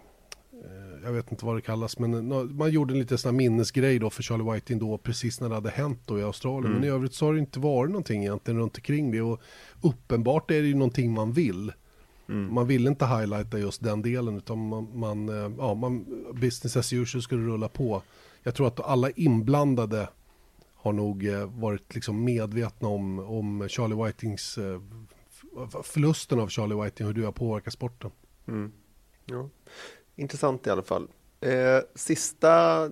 jag 1.03 1.12
vet 1.12 1.32
inte 1.32 1.46
vad 1.46 1.56
det 1.56 1.62
kallas, 1.62 2.00
men 2.00 2.27
man 2.58 2.72
gjorde 2.72 2.94
en 2.94 3.00
liten 3.00 3.18
sån 3.18 3.36
minnesgrej 3.36 4.00
då 4.00 4.10
för 4.10 4.24
Charlie 4.24 4.53
Whiting 4.53 4.80
då 4.80 4.98
precis 4.98 5.41
när 5.41 5.50
det 5.50 5.56
hade 5.56 5.70
hänt 5.70 6.00
då 6.06 6.20
i 6.20 6.24
Australien. 6.24 6.65
Mm. 6.65 6.80
Men 6.80 6.89
i 6.89 6.91
övrigt 6.91 7.13
så 7.13 7.25
har 7.25 7.34
det 7.34 7.39
inte 7.39 7.60
varit 7.60 7.91
någonting 7.91 8.22
egentligen 8.22 8.60
runt 8.60 8.77
omkring 8.77 9.12
det 9.12 9.22
och 9.22 9.41
uppenbart 9.82 10.51
är 10.51 10.62
det 10.62 10.68
ju 10.68 10.75
någonting 10.75 11.12
man 11.12 11.32
vill. 11.32 11.72
Mm. 12.30 12.53
Man 12.53 12.68
vill 12.68 12.88
inte 12.88 13.06
highlighta 13.06 13.60
just 13.60 13.84
den 13.84 14.01
delen 14.01 14.38
utan 14.38 14.68
man, 14.68 15.00
man, 15.00 15.30
eh, 15.30 15.51
ja, 15.58 15.74
man, 15.74 16.06
business 16.34 16.77
as 16.77 16.94
usual 16.94 17.22
skulle 17.22 17.44
rulla 17.44 17.68
på. 17.68 18.01
Jag 18.44 18.56
tror 18.56 18.68
att 18.68 18.80
alla 18.80 19.10
inblandade 19.10 20.10
har 20.75 20.94
nog 20.94 21.27
eh, 21.27 21.46
varit 21.46 21.96
liksom 21.96 22.24
medvetna 22.24 22.88
om, 22.88 23.20
om 23.20 23.70
Charlie 23.70 24.06
Whitings 24.06 24.60
förlusten 25.84 26.39
av 26.39 26.48
Charlie 26.48 26.84
Whiting, 26.84 27.08
hur 27.08 27.13
du 27.13 27.25
har 27.25 27.32
påverkat 27.32 27.74
sporten. 27.74 28.12
Mm. 28.48 28.72
Ja. 29.25 29.50
Intressant 30.15 30.68
i 30.68 30.70
alla 30.70 30.82
fall. 30.82 31.08
Eh, 31.41 31.80
sista 31.96 32.89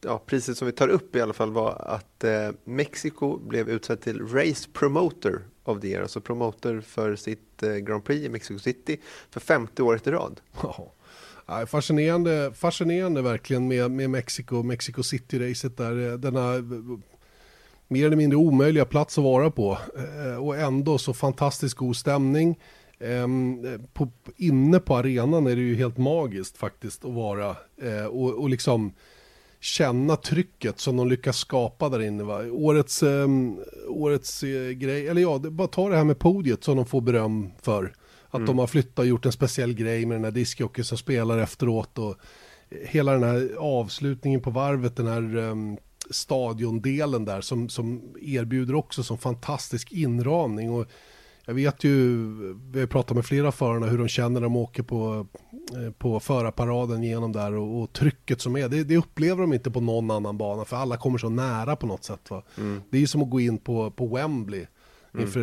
ja, 0.00 0.22
priset 0.26 0.58
som 0.58 0.66
vi 0.66 0.72
tar 0.72 0.88
upp 0.88 1.16
i 1.16 1.20
alla 1.20 1.32
fall 1.32 1.52
var 1.52 1.72
att 1.86 2.24
eh, 2.24 2.50
Mexiko 2.64 3.38
blev 3.38 3.68
utsedd 3.68 4.00
till 4.00 4.28
Race 4.28 4.68
Promoter 4.72 5.42
of 5.64 5.80
the 5.80 5.88
Year, 5.88 6.02
alltså 6.02 6.20
promoter 6.20 6.80
för 6.80 7.16
sitt 7.16 7.62
eh, 7.62 7.74
Grand 7.74 8.04
Prix 8.04 8.26
i 8.26 8.28
Mexico 8.28 8.58
City 8.58 9.00
för 9.30 9.40
femte 9.40 9.82
året 9.82 10.06
i 10.06 10.10
rad. 10.10 10.40
Ja, 11.46 11.66
fascinerande, 11.66 12.52
fascinerande 12.54 13.22
verkligen 13.22 13.68
med, 13.68 13.90
med 13.90 14.10
Mexiko, 14.10 14.62
Mexico 14.62 15.02
City-racet 15.02 15.76
där. 15.76 16.08
Eh, 16.08 16.18
denna 16.18 16.54
eh, 16.54 16.62
mer 17.88 18.06
eller 18.06 18.16
mindre 18.16 18.36
omöjliga 18.36 18.84
plats 18.84 19.18
att 19.18 19.24
vara 19.24 19.50
på 19.50 19.78
eh, 19.96 20.36
och 20.36 20.56
ändå 20.56 20.98
så 20.98 21.14
fantastiskt 21.14 21.74
god 21.74 21.96
stämning. 21.96 22.58
Ehm, 23.04 23.66
på, 23.92 24.08
inne 24.36 24.78
på 24.78 24.96
arenan 24.96 25.46
är 25.46 25.56
det 25.56 25.62
ju 25.62 25.74
helt 25.74 25.98
magiskt 25.98 26.56
faktiskt 26.56 27.04
att 27.04 27.12
vara 27.12 27.56
eh, 27.82 28.04
och, 28.04 28.34
och 28.34 28.48
liksom 28.48 28.92
känna 29.60 30.16
trycket 30.16 30.80
som 30.80 30.96
de 30.96 31.08
lyckas 31.08 31.36
skapa 31.36 31.88
där 31.88 32.02
inne. 32.02 32.24
Va? 32.24 32.42
Årets, 32.50 33.02
eh, 33.02 33.28
årets 33.88 34.42
eh, 34.42 34.70
grej, 34.70 35.08
eller 35.08 35.22
ja, 35.22 35.38
bara 35.38 35.68
ta 35.68 35.88
det 35.88 35.96
här 35.96 36.04
med 36.04 36.18
podiet 36.18 36.64
som 36.64 36.76
de 36.76 36.86
får 36.86 37.00
beröm 37.00 37.50
för. 37.62 37.94
Att 38.26 38.34
mm. 38.34 38.46
de 38.46 38.58
har 38.58 38.66
flyttat 38.66 38.98
och 38.98 39.06
gjort 39.06 39.26
en 39.26 39.32
speciell 39.32 39.74
grej 39.74 40.06
med 40.06 40.16
den 40.16 40.24
här 40.24 40.30
discjockeyn 40.30 40.84
som 40.84 40.98
spelar 40.98 41.38
efteråt 41.38 41.98
och 41.98 42.16
hela 42.84 43.12
den 43.12 43.22
här 43.22 43.50
avslutningen 43.58 44.40
på 44.40 44.50
varvet, 44.50 44.96
den 44.96 45.06
här 45.06 45.36
um, 45.36 45.76
stadiondelen 46.10 47.24
där 47.24 47.40
som, 47.40 47.68
som 47.68 48.02
erbjuder 48.22 48.74
också 48.74 49.02
som 49.02 49.18
fantastisk 49.18 49.92
inramning. 49.92 50.70
Och 50.70 50.86
jag 51.46 51.54
vet 51.54 51.84
ju, 51.84 52.26
vi 52.72 52.80
har 52.80 52.86
pratat 52.86 53.16
med 53.16 53.26
flera 53.26 53.52
förarna 53.52 53.86
hur 53.86 53.98
de 53.98 54.08
känner 54.08 54.30
när 54.30 54.40
de 54.40 54.56
åker 54.56 54.82
på, 54.82 55.26
eh, 55.72 55.92
på 55.92 56.20
förarparaden 56.20 57.02
genom 57.02 57.32
där 57.32 57.52
och, 57.52 57.82
och 57.82 57.92
trycket 57.92 58.40
som 58.40 58.56
är. 58.56 58.68
Det, 58.68 58.84
det, 58.84 58.96
upplever 58.96 59.40
de 59.40 59.52
inte 59.52 59.70
på 59.70 59.80
någon 59.80 60.10
annan 60.10 60.38
bana 60.38 60.64
för 60.64 60.76
alla 60.76 60.96
kommer 60.96 61.18
så 61.18 61.28
nära 61.28 61.76
på 61.76 61.86
något 61.86 62.04
sätt. 62.04 62.30
Va? 62.30 62.42
Mm. 62.58 62.82
Det 62.90 62.96
är 62.96 63.00
ju 63.00 63.06
som 63.06 63.22
att 63.22 63.30
gå 63.30 63.40
in 63.40 63.58
på, 63.58 63.90
på 63.90 64.06
Wembley. 64.06 64.66
Mm. 65.14 65.26
Inför, 65.26 65.40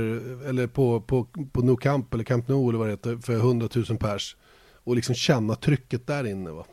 eller 0.49 0.67
på, 0.67 1.01
på, 1.01 1.27
på 1.51 1.61
Nou 1.61 1.77
Camp 1.77 2.13
eller 2.13 2.23
Camp 2.23 2.47
Nou 2.47 2.69
eller 2.69 2.79
vad 2.79 2.87
det 2.87 2.91
heter 2.91 3.17
för 3.17 3.33
100 3.33 3.69
000 3.75 3.97
pers. 3.97 4.37
Och 4.83 4.95
liksom 4.95 5.15
känna 5.15 5.55
trycket 5.55 6.07
där 6.07 6.27
inne. 6.27 6.51
Va? 6.51 6.65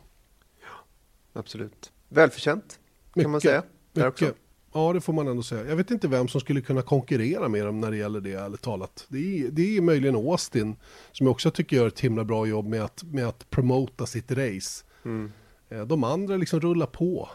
Ja, 0.60 1.40
absolut. 1.40 1.92
Välförtjänt 2.08 2.78
kan 3.14 3.30
man 3.30 3.40
säga. 3.40 3.62
Mycket. 3.92 4.08
Också. 4.08 4.32
Ja, 4.72 4.92
det 4.92 5.00
får 5.00 5.12
man 5.12 5.28
ändå 5.28 5.42
säga. 5.42 5.68
Jag 5.68 5.76
vet 5.76 5.90
inte 5.90 6.08
vem 6.08 6.28
som 6.28 6.40
skulle 6.40 6.60
kunna 6.60 6.82
konkurrera 6.82 7.48
med 7.48 7.66
dem 7.66 7.80
när 7.80 7.90
det 7.90 7.96
gäller 7.96 8.20
det, 8.20 8.32
ärligt 8.32 8.62
talat. 8.62 9.06
Det 9.08 9.18
är, 9.18 9.48
det 9.50 9.76
är 9.76 9.80
möjligen 9.80 10.14
Austin, 10.14 10.76
som 11.12 11.26
jag 11.26 11.32
också 11.32 11.50
tycker 11.50 11.76
gör 11.76 11.86
ett 11.86 12.00
himla 12.00 12.24
bra 12.24 12.46
jobb 12.46 12.66
med 12.66 12.84
att, 12.84 13.02
med 13.02 13.28
att 13.28 13.50
promota 13.50 14.06
sitt 14.06 14.30
race. 14.30 14.84
Mm. 15.04 15.32
Eh, 15.68 15.82
de 15.82 16.04
andra 16.04 16.36
liksom 16.36 16.60
rullar 16.60 16.86
på. 16.86 17.28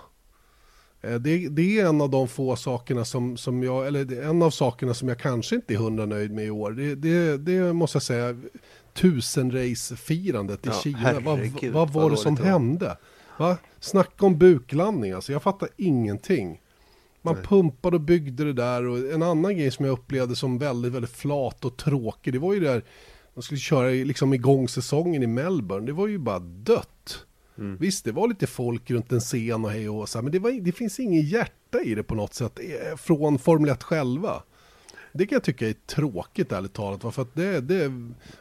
Eh, 1.02 1.16
det, 1.16 1.48
det, 1.50 1.80
är 1.80 1.86
en 1.86 2.02
av 2.02 2.10
de 2.10 2.28
få 2.28 2.56
sakerna 2.56 3.06
som, 3.06 3.38
som 3.38 3.64
jag, 3.64 3.88
eller 3.88 4.22
en 4.24 4.42
av 4.42 4.50
sakerna 4.50 4.94
som 4.94 5.08
jag 5.08 5.20
kanske 5.20 5.56
inte 5.56 5.74
är 5.74 5.78
hundra 5.78 6.06
nöjd 6.06 6.32
med 6.32 6.46
i 6.46 6.50
år. 6.50 6.72
Det, 6.72 6.96
det, 6.96 7.38
det 7.38 7.74
måste 7.74 7.96
jag 7.96 8.04
säga, 8.04 8.36
tusen 8.94 9.52
race-firandet 9.52 10.66
i 10.66 10.70
ja, 10.70 10.80
Kina. 10.84 10.98
Herregud, 10.98 11.74
vad, 11.74 11.90
vad 11.90 12.04
var 12.04 12.10
det 12.10 12.18
som 12.18 12.38
hände? 12.38 12.98
Va? 13.38 13.58
Snacka 13.80 14.26
om 14.26 14.38
buklandning 14.38 15.12
alltså, 15.12 15.32
jag 15.32 15.44
fattar 15.44 15.70
ingenting. 15.78 16.60
Man 17.26 17.36
Nej. 17.36 17.44
pumpade 17.44 17.96
och 17.96 18.02
byggde 18.02 18.44
det 18.44 18.54
där 18.54 18.88
och 18.88 18.98
en 18.98 19.24
annan 19.24 19.58
grej 19.58 19.72
som 19.72 19.86
jag 19.86 19.94
upplevde 19.94 20.36
som 20.36 20.58
väldigt, 20.58 20.94
väldigt 20.94 21.12
flat 21.12 21.66
och 21.66 21.78
tråkig, 21.78 22.34
det 22.34 22.40
var 22.40 22.54
ju 22.54 22.60
det 22.60 22.68
där, 22.68 22.84
de 23.34 23.44
skulle 23.44 23.60
köra 23.60 23.90
liksom 23.90 24.34
igång 24.34 24.68
säsongen 24.68 25.24
i 25.24 25.28
Melbourne, 25.28 25.86
det 25.86 25.94
var 25.94 26.08
ju 26.08 26.18
bara 26.18 26.40
dött. 26.40 27.26
Mm. 27.58 27.78
Visst, 27.78 28.06
det 28.06 28.12
var 28.12 28.28
lite 28.28 28.48
folk 28.48 28.92
runt 28.92 29.12
en 29.12 29.20
scen 29.20 29.66
och 29.66 29.72
hej 29.72 29.90
och 29.90 30.10
så, 30.10 30.22
men 30.22 30.32
det, 30.32 30.40
var, 30.40 30.52
det 30.52 30.72
finns 30.72 31.00
ingen 31.00 31.22
hjärta 31.22 31.82
i 31.82 31.96
det 31.96 32.04
på 32.04 32.16
något 32.16 32.34
sätt 32.34 32.60
eh, 32.60 32.98
från 32.98 33.40
Formel 33.40 33.70
1 33.70 33.84
själva. 33.84 34.44
Det 35.14 35.26
kan 35.26 35.36
jag 35.36 35.44
tycka 35.44 35.70
är 35.70 35.74
tråkigt 35.74 36.52
ärligt 36.52 36.74
talat. 36.74 37.16
För 37.16 37.22
att 37.22 37.36
det, 37.36 37.62
det, 37.62 37.92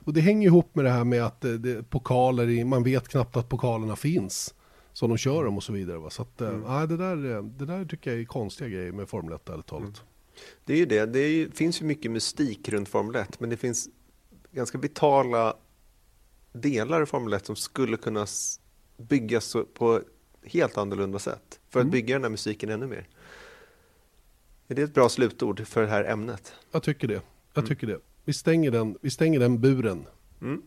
och 0.04 0.12
det 0.12 0.20
hänger 0.20 0.46
ihop 0.46 0.74
med 0.74 0.84
det 0.84 0.90
här 0.90 1.04
med 1.04 1.24
att 1.24 1.44
eh, 1.44 1.52
det, 1.52 1.90
pokaler, 1.90 2.64
man 2.64 2.82
vet 2.82 3.08
knappt 3.08 3.36
att 3.36 3.48
pokalerna 3.48 3.96
finns 3.96 4.54
som 4.92 5.08
de 5.08 5.18
kör 5.18 5.44
dem 5.44 5.56
och 5.56 5.62
så 5.62 5.72
vidare. 5.72 5.98
Va? 5.98 6.10
Så 6.10 6.22
att, 6.22 6.40
eh, 6.40 6.48
mm. 6.48 6.64
äh, 6.64 6.82
det, 6.82 6.96
där, 6.96 7.36
eh, 7.36 7.42
det 7.42 7.66
där 7.66 7.84
tycker 7.84 8.10
jag 8.10 8.20
är 8.20 8.24
konstiga 8.24 8.68
grejer 8.68 8.92
med 8.92 9.08
Formel 9.08 9.34
1 9.34 9.48
ärligt 9.48 9.66
talat. 9.66 9.82
Mm. 9.82 9.94
Det 10.64 10.72
är 10.72 10.76
ju 10.76 10.86
det, 10.86 11.06
det 11.06 11.28
ju, 11.28 11.50
finns 11.50 11.82
ju 11.82 11.86
mycket 11.86 12.10
mystik 12.10 12.68
runt 12.68 12.88
Formel 12.88 13.16
1 13.16 13.40
men 13.40 13.50
det 13.50 13.56
finns 13.56 13.88
ganska 14.52 14.78
vitala 14.78 15.56
delar 16.52 17.02
i 17.02 17.06
Formel 17.06 17.32
1 17.32 17.46
som 17.46 17.56
skulle 17.56 17.96
kunna 17.96 18.26
byggas 18.96 19.56
på 19.74 20.00
helt 20.44 20.78
annorlunda 20.78 21.18
sätt 21.18 21.60
för 21.70 21.80
att 21.80 21.84
mm. 21.84 21.90
bygga 21.90 22.14
den 22.14 22.22
här 22.22 22.30
musiken 22.30 22.70
ännu 22.70 22.86
mer. 22.86 23.08
Är 24.68 24.74
det 24.74 24.82
ett 24.82 24.94
bra 24.94 25.08
slutord 25.08 25.66
för 25.66 25.82
det 25.82 25.88
här 25.88 26.04
ämnet? 26.04 26.54
Jag 26.70 26.82
tycker 26.82 27.08
det. 27.08 27.22
Jag 27.54 27.62
mm. 27.62 27.68
tycker 27.68 27.86
det. 27.86 27.98
Vi 28.24 28.32
stänger 28.32 28.70
den, 28.70 28.98
vi 29.00 29.10
stänger 29.10 29.40
den 29.40 29.60
buren. 29.60 30.06
Mm. 30.40 30.62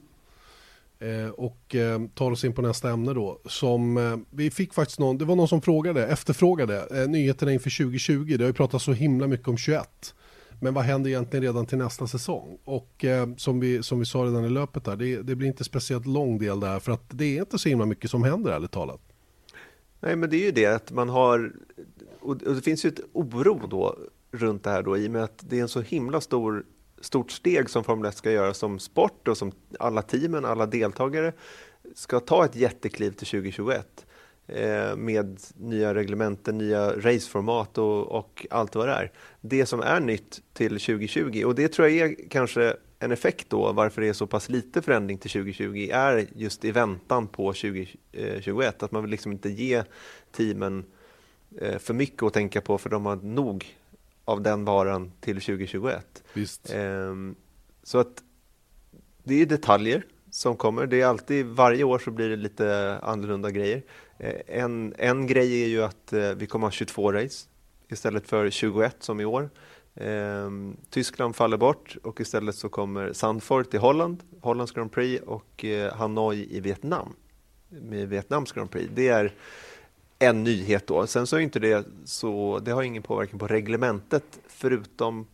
Eh, 0.99 1.29
och 1.29 1.75
eh, 1.75 2.01
tar 2.13 2.31
oss 2.31 2.43
in 2.43 2.53
på 2.53 2.61
nästa 2.61 2.91
ämne 2.91 3.13
då. 3.13 3.41
Som, 3.45 3.97
eh, 3.97 4.17
vi 4.29 4.51
fick 4.51 4.73
faktiskt 4.73 4.99
någon, 4.99 5.17
det 5.17 5.25
var 5.25 5.35
någon 5.35 5.47
som 5.47 5.61
frågade, 5.61 6.07
efterfrågade 6.07 7.07
nyheterna 7.07 7.53
inför 7.53 7.69
2020. 7.69 8.35
Det 8.37 8.43
har 8.43 8.49
ju 8.49 8.53
pratats 8.53 8.85
så 8.85 8.93
himla 8.93 9.27
mycket 9.27 9.47
om 9.47 9.57
21. 9.57 10.15
Men 10.61 10.73
vad 10.73 10.83
händer 10.83 11.09
egentligen 11.09 11.43
redan 11.43 11.65
till 11.65 11.77
nästa 11.77 12.07
säsong? 12.07 12.57
Och 12.63 13.05
som, 13.37 13.59
vi, 13.59 13.83
som 13.83 13.99
vi 13.99 14.05
sa 14.05 14.19
redan 14.19 14.45
i 14.45 14.49
löpet 14.49 14.85
där, 14.85 14.95
det, 14.95 15.21
det, 15.21 15.35
blir 15.35 15.47
inte 15.47 15.63
speciellt 15.63 16.05
lång 16.05 16.37
del 16.39 16.59
där 16.59 16.79
för 16.79 16.91
att 16.91 17.03
det 17.09 17.25
är 17.25 17.39
inte 17.39 17.57
så 17.57 17.69
himla 17.69 17.85
mycket 17.85 18.11
som 18.11 18.23
händer 18.23 18.51
ärligt 18.51 18.71
talat. 18.71 19.01
Nej 19.99 20.15
men 20.15 20.29
det 20.29 20.37
är 20.37 20.45
ju 20.45 20.51
det 20.51 20.65
att 20.65 20.91
man 20.91 21.09
har, 21.09 21.53
och 22.19 22.37
det 22.37 22.61
finns 22.61 22.85
ju 22.85 22.89
ett 22.89 22.99
oro 23.13 23.67
då 23.69 23.97
runt 24.31 24.63
det 24.63 24.69
här 24.69 24.83
då 24.83 24.97
i 24.97 25.07
och 25.07 25.11
med 25.11 25.23
att 25.23 25.43
det 25.49 25.57
är 25.57 25.61
en 25.61 25.67
så 25.67 25.81
himla 25.81 26.21
stor 26.21 26.65
stort 27.01 27.31
steg 27.31 27.69
som 27.69 27.83
Formel 27.83 28.09
1 28.09 28.17
ska 28.17 28.31
göra 28.31 28.53
som 28.53 28.79
sport 28.79 29.27
och 29.27 29.37
som 29.37 29.51
alla 29.79 30.01
teamen, 30.01 30.45
alla 30.45 30.65
deltagare 30.65 31.33
ska 31.95 32.19
ta 32.19 32.45
ett 32.45 32.55
jättekliv 32.55 33.11
till 33.11 33.27
2021 33.27 34.05
eh, 34.47 34.95
med 34.95 35.39
nya 35.55 35.95
reglementen, 35.95 36.57
nya 36.57 36.91
raceformat 36.91 37.77
och, 37.77 38.11
och 38.11 38.47
allt 38.49 38.75
vad 38.75 38.87
det 38.87 38.93
är. 38.93 39.11
Det 39.41 39.65
som 39.65 39.81
är 39.81 39.99
nytt 39.99 40.41
till 40.53 40.79
2020 40.79 41.43
och 41.45 41.55
det 41.55 41.67
tror 41.67 41.87
jag 41.87 42.11
är 42.11 42.29
kanske 42.29 42.75
en 42.99 43.11
effekt 43.11 43.49
då 43.49 43.71
varför 43.71 44.01
det 44.01 44.07
är 44.07 44.13
så 44.13 44.27
pass 44.27 44.49
lite 44.49 44.81
förändring 44.81 45.17
till 45.17 45.31
2020 45.31 45.89
är 45.93 46.27
just 46.35 46.65
i 46.65 46.71
väntan 46.71 47.27
på 47.27 47.53
2021 47.53 48.83
att 48.83 48.91
man 48.91 49.03
vill 49.03 49.11
liksom 49.11 49.31
inte 49.31 49.49
ge 49.49 49.83
teamen 50.31 50.85
eh, 51.61 51.77
för 51.77 51.93
mycket 51.93 52.23
att 52.23 52.33
tänka 52.33 52.61
på 52.61 52.77
för 52.77 52.89
de 52.89 53.05
har 53.05 53.15
nog 53.15 53.65
av 54.25 54.41
den 54.41 54.65
varan 54.65 55.11
till 55.19 55.35
2021. 55.35 56.23
Visst. 56.33 56.73
Ehm, 56.73 57.35
så 57.83 57.99
att 57.99 58.23
det 59.23 59.41
är 59.41 59.45
detaljer 59.45 60.05
som 60.31 60.55
kommer. 60.55 60.85
Det 60.87 61.01
är 61.01 61.07
alltid, 61.07 61.45
varje 61.45 61.83
år 61.83 61.99
så 61.99 62.11
blir 62.11 62.29
det 62.29 62.35
lite 62.35 62.99
annorlunda 63.01 63.51
grejer. 63.51 63.83
Eh, 64.17 64.35
en, 64.47 64.93
en 64.97 65.27
grej 65.27 65.63
är 65.63 65.67
ju 65.67 65.83
att 65.83 66.13
eh, 66.13 66.31
vi 66.31 66.47
kommer 66.47 66.67
ha 66.67 66.71
22 66.71 67.11
race 67.11 67.47
istället 67.87 68.27
för 68.27 68.49
21 68.49 68.95
som 68.99 69.19
i 69.19 69.25
år. 69.25 69.49
Ehm, 69.95 70.77
Tyskland 70.89 71.35
faller 71.35 71.57
bort 71.57 71.97
och 72.03 72.21
istället 72.21 72.55
så 72.55 72.69
kommer 72.69 73.13
Sandford 73.13 73.69
till 73.69 73.79
Holland, 73.79 74.23
Hollands 74.41 74.71
Grand 74.71 74.91
Prix 74.91 75.23
och 75.23 75.65
eh, 75.65 75.93
Hanoi 75.93 76.47
i 76.51 76.59
Vietnam 76.59 77.13
med 77.69 78.09
Vietnams 78.09 78.51
Grand 78.51 78.71
Prix. 78.71 78.89
Det 78.93 79.07
är 79.07 79.33
en 80.19 80.43
nyhet 80.43 80.87
då. 80.87 81.07
Sen 81.07 81.27
så 81.27 81.35
är 81.35 81.39
inte 81.39 81.59
det 81.59 81.87
så, 82.05 82.59
det 82.59 82.71
har 82.71 82.83
ingen 82.83 83.03
påverkan 83.03 83.39
på 83.39 83.47
reglementet 83.47 84.39
förutom 84.47 85.27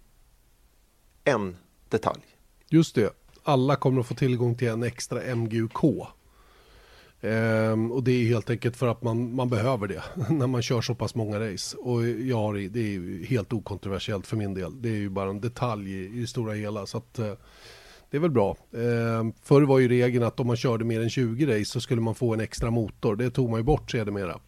en 1.24 1.58
detalj. 1.90 2.22
Just 2.70 2.96
det, 2.96 3.14
alla 3.44 3.76
kommer 3.76 4.02
att 4.02 4.08
få 4.08 4.16
tillgång 4.16 4.56
till 4.56 4.68
en 4.68 4.84
extra 4.84 5.36
MGUK. 5.36 5.84
Ehm, 7.22 7.92
och 7.92 8.04
det 8.04 8.12
är 8.12 8.26
helt 8.26 8.50
enkelt 8.50 8.78
för 8.78 8.88
att 8.88 9.02
man, 9.02 9.36
man 9.36 9.50
behöver 9.50 9.88
det 9.88 10.04
när 10.30 10.48
man 10.48 10.62
kör 10.62 10.82
så 10.82 10.96
pass 10.96 11.16
många 11.16 11.40
race. 11.40 11.78
Och 11.78 12.08
ja, 12.08 12.54
det 12.70 12.96
är 12.96 13.26
helt 13.26 13.54
okontroversiellt 13.54 14.28
för 14.28 14.38
min 14.38 14.54
del. 14.54 14.82
Det 14.82 14.90
är 14.90 14.96
ju 14.96 15.10
bara 15.10 15.30
en 15.30 15.42
detalj 15.42 15.92
i, 15.92 16.18
i 16.18 16.22
det 16.22 16.28
stora 16.28 16.54
hela. 16.54 16.86
Så 16.86 16.98
att, 16.98 17.20
eh, 17.20 17.34
Det 18.10 18.18
är 18.18 18.22
väl 18.22 18.32
bra. 18.32 18.58
Ehm, 18.74 19.34
förr 19.44 19.62
var 19.62 19.80
ju 19.80 19.88
regeln 19.88 20.24
att 20.24 20.40
om 20.40 20.48
man 20.48 20.58
körde 20.58 20.86
mer 20.86 21.02
än 21.02 21.10
20 21.10 21.46
race 21.46 21.66
så 21.66 21.82
skulle 21.82 22.02
man 22.02 22.16
få 22.16 22.34
en 22.34 22.40
extra 22.40 22.72
motor. 22.72 23.16
Det 23.16 23.30
tog 23.30 23.50
man 23.50 23.60
ju 23.60 23.64
bort 23.64 23.92
sedermera. 23.92 24.40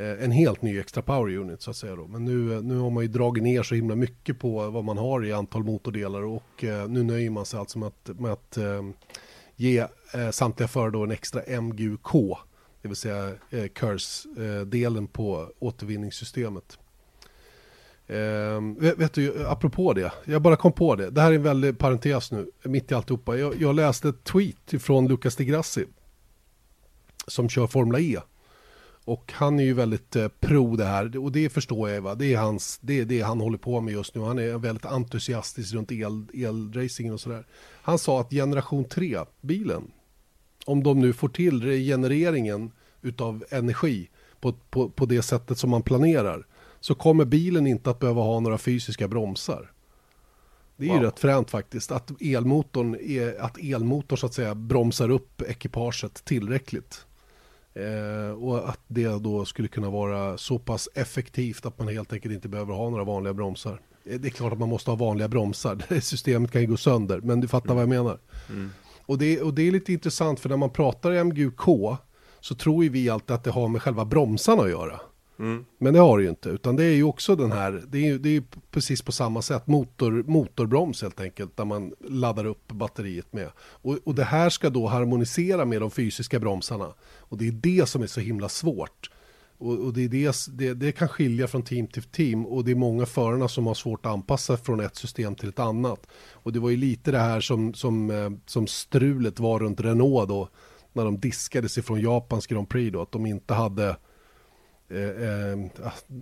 Eh, 0.00 0.24
en 0.24 0.30
helt 0.30 0.62
ny 0.62 0.78
extra 0.78 1.02
power 1.02 1.36
unit 1.36 1.62
så 1.62 1.70
att 1.70 1.76
säga 1.76 1.96
då. 1.96 2.06
Men 2.06 2.24
nu, 2.24 2.54
eh, 2.54 2.62
nu 2.62 2.76
har 2.76 2.90
man 2.90 3.02
ju 3.02 3.08
dragit 3.08 3.42
ner 3.42 3.62
så 3.62 3.74
himla 3.74 3.96
mycket 3.96 4.38
på 4.38 4.70
vad 4.70 4.84
man 4.84 4.98
har 4.98 5.26
i 5.26 5.32
antal 5.32 5.64
motordelar 5.64 6.22
och 6.22 6.64
eh, 6.64 6.88
nu 6.88 7.02
nöjer 7.02 7.30
man 7.30 7.46
sig 7.46 7.60
alltså 7.60 7.78
med 7.78 7.86
att, 7.86 8.20
med 8.20 8.32
att 8.32 8.58
ge 9.56 9.86
samtliga 10.32 10.68
förare 10.68 10.90
då 10.90 11.04
en 11.04 11.10
extra 11.10 11.60
MGUK, 11.60 12.12
det 12.82 12.88
vill 12.88 12.96
säga 12.96 13.34
KURS-delen 13.74 15.06
på 15.06 15.50
återvinningssystemet. 15.58 16.78
Eh, 18.06 18.60
vet, 18.96 19.12
du, 19.12 19.46
apropå 19.46 19.92
det, 19.92 20.12
jag 20.24 20.42
bara 20.42 20.56
kom 20.56 20.72
på 20.72 20.96
det. 20.96 21.10
Det 21.10 21.20
här 21.20 21.30
är 21.30 21.36
en 21.36 21.42
väldig 21.42 21.78
parentes 21.78 22.32
nu, 22.32 22.50
mitt 22.62 22.90
i 22.90 22.94
alltihopa. 22.94 23.36
Jag, 23.36 23.60
jag 23.60 23.74
läste 23.74 24.08
ett 24.08 24.24
tweet 24.24 24.82
från 24.82 25.08
Lucas 25.08 25.36
Degrassi 25.36 25.86
som 27.26 27.48
kör 27.48 27.66
Formula 27.66 28.00
E. 28.00 28.20
Och 29.10 29.32
han 29.32 29.60
är 29.60 29.64
ju 29.64 29.74
väldigt 29.74 30.16
eh, 30.16 30.28
pro 30.28 30.76
det 30.76 30.84
här 30.84 31.18
och 31.18 31.32
det 31.32 31.48
förstår 31.48 31.90
jag. 31.90 32.02
Va? 32.02 32.14
Det, 32.14 32.34
är 32.34 32.38
hans, 32.38 32.78
det 32.82 33.00
är 33.00 33.04
det 33.04 33.20
han 33.20 33.40
håller 33.40 33.58
på 33.58 33.80
med 33.80 33.94
just 33.94 34.14
nu. 34.14 34.20
Han 34.20 34.38
är 34.38 34.58
väldigt 34.58 34.84
entusiastisk 34.84 35.74
runt 35.74 35.92
el, 35.92 36.26
elracingen 36.34 37.14
och 37.14 37.20
sådär. 37.20 37.46
Han 37.82 37.98
sa 37.98 38.20
att 38.20 38.30
generation 38.30 38.84
3-bilen, 38.84 39.90
om 40.66 40.82
de 40.82 41.00
nu 41.00 41.12
får 41.12 41.28
till 41.28 41.62
regenereringen 41.62 42.72
utav 43.02 43.44
energi 43.50 44.08
på, 44.40 44.52
på, 44.52 44.90
på 44.90 45.06
det 45.06 45.22
sättet 45.22 45.58
som 45.58 45.70
man 45.70 45.82
planerar 45.82 46.46
så 46.80 46.94
kommer 46.94 47.24
bilen 47.24 47.66
inte 47.66 47.90
att 47.90 47.98
behöva 47.98 48.22
ha 48.22 48.40
några 48.40 48.58
fysiska 48.58 49.08
bromsar. 49.08 49.72
Det 50.76 50.84
är 50.84 50.88
wow. 50.88 50.98
ju 50.98 51.06
rätt 51.06 51.18
fränt 51.18 51.50
faktiskt 51.50 51.92
att 51.92 52.22
elmotorn, 52.22 52.94
är, 52.94 53.40
att 53.40 53.58
elmotorn 53.58 54.18
så 54.18 54.26
att 54.26 54.34
säga 54.34 54.54
bromsar 54.54 55.10
upp 55.10 55.42
ekipaget 55.42 56.24
tillräckligt. 56.24 57.06
Eh, 57.74 58.30
och 58.30 58.68
att 58.68 58.80
det 58.86 59.22
då 59.22 59.44
skulle 59.44 59.68
kunna 59.68 59.90
vara 59.90 60.38
så 60.38 60.58
pass 60.58 60.88
effektivt 60.94 61.66
att 61.66 61.78
man 61.78 61.88
helt 61.88 62.12
enkelt 62.12 62.34
inte 62.34 62.48
behöver 62.48 62.74
ha 62.74 62.90
några 62.90 63.04
vanliga 63.04 63.34
bromsar. 63.34 63.80
Eh, 64.04 64.20
det 64.20 64.28
är 64.28 64.30
klart 64.30 64.52
att 64.52 64.58
man 64.58 64.68
måste 64.68 64.90
ha 64.90 64.96
vanliga 64.96 65.28
bromsar, 65.28 66.00
systemet 66.00 66.50
kan 66.50 66.60
ju 66.60 66.66
gå 66.66 66.76
sönder, 66.76 67.20
men 67.20 67.40
du 67.40 67.48
fattar 67.48 67.70
mm. 67.70 67.76
vad 67.76 67.82
jag 67.82 68.04
menar. 68.04 68.18
Mm. 68.48 68.70
Och, 69.06 69.18
det, 69.18 69.40
och 69.40 69.54
det 69.54 69.62
är 69.62 69.72
lite 69.72 69.92
intressant 69.92 70.40
för 70.40 70.48
när 70.48 70.56
man 70.56 70.70
pratar 70.70 71.24
MGUK 71.24 71.60
så 72.40 72.54
tror 72.54 72.84
ju 72.84 72.90
vi 72.90 73.10
alltid 73.10 73.30
att 73.30 73.44
det 73.44 73.50
har 73.50 73.68
med 73.68 73.82
själva 73.82 74.04
bromsarna 74.04 74.62
att 74.62 74.70
göra. 74.70 75.00
Mm. 75.40 75.64
Men 75.78 75.94
det 75.94 76.00
har 76.00 76.18
det 76.18 76.24
ju 76.24 76.30
inte, 76.30 76.48
utan 76.48 76.76
det 76.76 76.84
är 76.84 76.94
ju 76.94 77.02
också 77.02 77.36
den 77.36 77.52
här, 77.52 77.82
det 77.88 77.98
är 77.98 78.02
ju 78.02 78.18
det 78.18 78.36
är 78.36 78.42
precis 78.70 79.02
på 79.02 79.12
samma 79.12 79.42
sätt, 79.42 79.66
motor, 79.66 80.24
motorbroms 80.26 81.02
helt 81.02 81.20
enkelt, 81.20 81.56
där 81.56 81.64
man 81.64 81.92
laddar 82.08 82.44
upp 82.44 82.72
batteriet 82.72 83.32
med. 83.32 83.50
Och, 83.58 83.98
och 84.04 84.14
det 84.14 84.24
här 84.24 84.50
ska 84.50 84.70
då 84.70 84.86
harmonisera 84.86 85.64
med 85.64 85.80
de 85.80 85.90
fysiska 85.90 86.38
bromsarna. 86.40 86.94
Och 87.18 87.38
det 87.38 87.48
är 87.48 87.52
det 87.52 87.88
som 87.88 88.02
är 88.02 88.06
så 88.06 88.20
himla 88.20 88.48
svårt. 88.48 89.10
Och, 89.58 89.78
och 89.78 89.92
det, 89.92 90.04
är 90.04 90.08
det, 90.08 90.34
det, 90.48 90.74
det, 90.74 90.92
kan 90.92 91.08
skilja 91.08 91.48
från 91.48 91.62
team 91.62 91.86
till 91.86 92.02
team 92.02 92.46
och 92.46 92.64
det 92.64 92.70
är 92.70 92.74
många 92.74 93.06
förarna 93.06 93.48
som 93.48 93.66
har 93.66 93.74
svårt 93.74 94.06
att 94.06 94.12
anpassa 94.12 94.56
från 94.56 94.80
ett 94.80 94.96
system 94.96 95.34
till 95.34 95.48
ett 95.48 95.58
annat. 95.58 96.06
Och 96.32 96.52
det 96.52 96.60
var 96.60 96.70
ju 96.70 96.76
lite 96.76 97.10
det 97.10 97.18
här 97.18 97.40
som, 97.40 97.74
som, 97.74 98.10
eh, 98.10 98.30
som 98.46 98.66
strulet 98.66 99.40
var 99.40 99.58
runt 99.58 99.80
Renault 99.80 100.28
då, 100.28 100.48
när 100.92 101.04
de 101.04 101.20
diskades 101.20 101.78
ifrån 101.78 102.00
Japans 102.00 102.46
Grand 102.46 102.68
Prix 102.68 102.92
då, 102.92 103.02
att 103.02 103.12
de 103.12 103.26
inte 103.26 103.54
hade 103.54 103.96
Eh, 104.90 105.08
eh, 105.08 105.58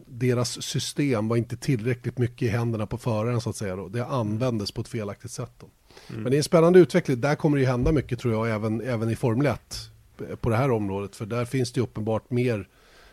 deras 0.07 0.63
system 0.63 1.29
var 1.29 1.37
inte 1.37 1.57
tillräckligt 1.57 2.19
mycket 2.19 2.43
i 2.43 2.49
händerna 2.49 2.87
på 2.87 2.99
föraren 2.99 3.41
så 3.41 3.51
att 3.51 3.57
säga. 3.57 3.77
Då. 3.77 3.89
Det 3.89 4.07
användes 4.07 4.73
på 4.73 4.81
ett 4.81 4.89
felaktigt 4.89 5.31
sätt. 5.31 5.53
Då. 5.59 5.67
Mm. 6.09 6.23
Men 6.23 6.31
det 6.31 6.37
är 6.37 6.39
en 6.39 6.45
spännande 6.45 6.79
utveckling. 6.79 7.21
Där 7.21 7.35
kommer 7.35 7.57
det 7.57 7.61
ju 7.61 7.67
hända 7.67 7.93
mycket 7.93 8.19
tror 8.19 8.35
jag, 8.35 8.55
även, 8.55 8.81
även 8.81 9.11
i 9.11 9.17
Formel 9.17 9.47
1 9.47 9.91
eh, 10.29 10.37
på 10.37 10.51
det 10.51 10.57
här 10.57 10.71
området. 10.71 11.17
För 11.17 11.27
där 11.27 11.45
finns 11.45 11.73
det 11.73 11.81
uppenbart 11.81 12.31
mer, 12.31 12.69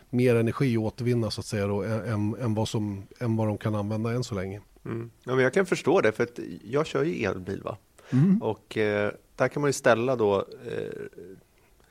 mer 0.10 0.36
energi 0.36 0.78
att 0.78 0.84
återvinna 0.84 1.32
så 1.32 1.42
att 1.42 1.46
säga 1.46 1.68
då, 1.68 1.84
än, 1.84 2.36
än, 2.36 2.54
vad 2.54 2.68
som, 2.68 3.08
än 3.20 3.36
vad 3.36 3.48
de 3.48 3.58
kan 3.58 3.76
använda 3.76 4.12
än 4.12 4.24
så 4.24 4.36
länge. 4.36 4.62
Mm. 4.86 5.10
Ja, 5.24 5.36
men 5.36 5.44
jag 5.44 5.54
kan 5.54 5.66
förstå 5.66 6.02
det, 6.02 6.12
för 6.12 6.24
att 6.24 6.40
jag 6.64 6.88
kör 6.88 7.04
ju 7.04 7.26
elbil. 7.26 7.62
Va? 7.64 7.78
Mm. 8.10 8.42
Och 8.42 8.78
eh, 8.78 9.12
där 9.36 9.48
kan 9.48 9.62
man 9.62 9.70
ju 9.70 9.74
ställa 9.74 10.16
då, 10.16 10.38
eh, 10.40 11.24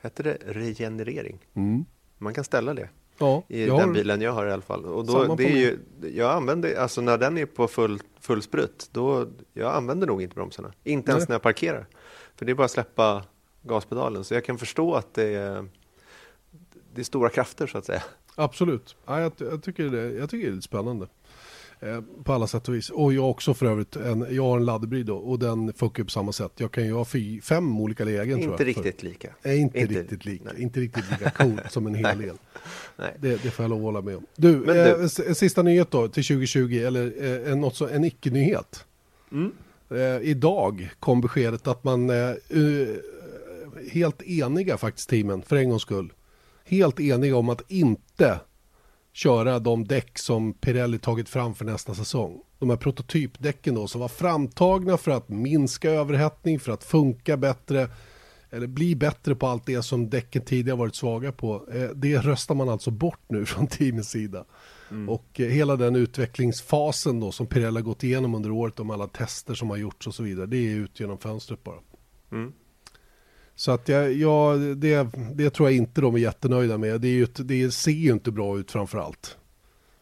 heter 0.00 0.24
det 0.24 0.38
regenerering? 0.46 1.38
Mm. 1.55 1.85
Man 2.18 2.35
kan 2.35 2.44
ställa 2.44 2.74
det. 2.74 2.88
Ja, 3.18 3.42
I 3.48 3.66
den 3.66 3.92
bilen 3.92 4.20
jag 4.20 4.33
har 4.33 4.46
i 4.46 4.53
alla 4.53 4.62
fall. 4.62 4.85
Och 4.85 5.07
då, 5.07 5.35
det 5.35 5.44
är 5.44 5.57
ju, 5.57 5.79
jag 6.14 6.31
använder, 6.31 6.77
alltså 6.77 7.00
när 7.00 7.18
den 7.18 7.38
är 7.38 7.46
på 7.46 7.68
full, 7.68 8.00
full 8.20 8.42
sprut, 8.42 8.88
då, 8.92 9.27
jag 9.53 9.74
använder 9.74 10.07
nog 10.07 10.22
inte 10.22 10.35
bromsarna. 10.35 10.72
Inte 10.85 11.11
ens 11.11 11.29
när 11.29 11.35
jag 11.35 11.42
parkerar. 11.42 11.87
För 12.37 12.44
det 12.44 12.53
är 12.53 12.55
bara 12.55 12.64
att 12.64 12.70
släppa 12.70 13.24
gaspedalen. 13.62 14.24
Så 14.24 14.35
jag 14.35 14.44
kan 14.44 14.59
förstå 14.59 14.94
att 14.94 15.14
det 15.14 15.35
är, 15.35 15.68
det 16.94 17.00
är 17.00 17.05
stora 17.05 17.29
krafter 17.29 17.66
så 17.66 17.79
att 17.79 17.85
säga. 17.85 18.03
Absolut. 18.35 18.96
Ja, 19.07 19.20
jag, 19.20 19.33
jag, 19.38 19.62
tycker 19.62 19.85
det, 19.85 20.12
jag 20.12 20.31
tycker 20.31 20.46
det 20.46 20.53
är 20.53 20.55
lite 20.55 20.66
spännande. 20.66 21.09
Eh, 21.85 22.01
på 22.25 22.33
alla 22.33 22.47
sätt 22.47 22.68
och 22.68 22.75
vis. 22.75 22.90
Och 22.90 23.12
jag 23.12 23.31
också 23.31 23.55
för 23.55 23.66
övrigt, 23.66 23.97
en, 23.97 24.27
jag 24.31 24.42
har 24.42 24.57
en 24.57 24.64
laddhybrid 24.64 25.11
och 25.11 25.38
den 25.38 25.73
funkar 25.73 26.05
på 26.05 26.11
samma 26.11 26.33
sätt. 26.33 26.53
Jag 26.57 26.73
kan 26.73 26.85
ju 26.85 26.92
ha 26.92 27.05
fy, 27.05 27.40
fem 27.40 27.81
olika 27.81 28.05
lägen 28.05 28.38
Inte 28.38 28.44
tror 28.44 28.61
jag. 28.61 28.66
riktigt 28.66 29.01
för, 29.01 29.07
lika. 29.07 29.29
Nej, 29.42 29.59
inte, 29.59 29.79
inte 29.79 29.94
riktigt 29.94 30.25
lika. 30.25 30.44
Nej. 30.44 30.62
Inte 30.62 30.81
riktigt 30.81 31.05
lika 31.11 31.31
coolt 31.31 31.61
som 31.70 31.87
en 31.87 31.94
hel 31.94 32.18
del. 32.18 32.37
Det, 32.97 33.42
det 33.42 33.51
får 33.51 33.62
jag 33.62 33.70
lov 33.70 33.79
att 33.79 33.85
hålla 33.85 34.01
med 34.01 34.16
om. 34.16 34.27
Du, 34.37 34.57
Men 34.57 34.66
du. 34.66 35.03
Eh, 35.03 35.07
sista 35.35 35.62
nyhet 35.62 35.90
då 35.90 36.09
till 36.09 36.25
2020, 36.25 36.83
eller 36.87 37.12
eh, 37.49 37.57
något 37.57 37.77
så, 37.77 37.88
en 37.88 38.05
icke-nyhet. 38.05 38.85
Mm. 39.33 39.53
Eh, 39.90 40.29
idag 40.29 40.90
kom 41.01 41.20
beskedet 41.20 41.66
att 41.66 41.85
man 41.85 42.11
eh, 42.11 42.35
helt 43.90 44.23
eniga 44.23 44.77
faktiskt 44.77 45.09
teamen, 45.09 45.42
för 45.42 45.57
en 45.57 45.68
gångs 45.68 45.83
skull. 45.83 46.12
Helt 46.64 47.01
eniga 47.01 47.37
om 47.37 47.49
att 47.49 47.70
inte 47.70 48.40
köra 49.14 49.59
de 49.59 49.85
däck 49.85 50.18
som 50.18 50.53
Pirelli 50.53 50.98
tagit 50.98 51.29
fram 51.29 51.55
för 51.55 51.64
nästa 51.64 51.94
säsong. 51.94 52.40
De 52.59 52.70
här 52.70 52.77
prototypdäcken 52.77 53.74
då 53.74 53.88
som 53.88 54.00
var 54.00 54.09
framtagna 54.09 54.96
för 54.96 55.11
att 55.11 55.29
minska 55.29 55.90
överhettning, 55.90 56.61
för 56.61 56.72
att 56.72 56.85
funka 56.85 57.37
bättre 57.37 57.88
eller 58.50 58.66
bli 58.66 58.96
bättre 58.96 59.35
på 59.35 59.46
allt 59.46 59.66
det 59.66 59.83
som 59.83 60.11
däcken 60.11 60.42
tidigare 60.42 60.79
varit 60.79 60.94
svaga 60.94 61.33
på. 61.33 61.66
Eh, 61.72 61.88
det 61.94 62.18
röstar 62.18 62.55
man 62.55 62.68
alltså 62.68 62.90
bort 62.90 63.20
nu 63.29 63.46
från 63.46 63.66
teamets 63.66 64.09
sida. 64.09 64.44
Mm. 64.90 65.09
Och 65.09 65.40
eh, 65.40 65.46
hela 65.46 65.77
den 65.77 65.96
utvecklingsfasen 65.96 67.20
då 67.20 67.33
som 67.33 67.46
Pirelli 67.46 67.77
har 67.77 67.85
gått 67.85 68.05
igenom 68.05 68.35
under 68.35 68.50
året 68.50 68.81
om 68.81 68.90
alla 68.90 69.07
tester 69.07 69.55
som 69.55 69.70
har 69.70 69.77
gjorts 69.77 70.07
och 70.07 70.14
så 70.14 70.22
vidare. 70.22 70.46
Det 70.46 70.57
är 70.57 70.77
ut 70.77 71.00
genom 71.00 71.18
fönstret 71.18 71.64
bara. 71.64 71.79
Mm. 72.33 72.53
Så 73.57 73.73
att 73.73 73.88
jag, 73.88 74.12
ja 74.12 74.57
det, 74.77 75.09
det 75.35 75.51
tror 75.51 75.69
jag 75.69 75.77
inte 75.77 76.01
de 76.01 76.14
är 76.14 76.19
jättenöjda 76.19 76.79
med. 76.79 77.01
Det, 77.01 77.09
är 77.09 77.12
ju, 77.12 77.27
det 77.37 77.71
ser 77.71 77.90
ju 77.90 78.12
inte 78.12 78.31
bra 78.31 78.59
ut 78.59 78.71
framför 78.71 78.99
allt. 78.99 79.37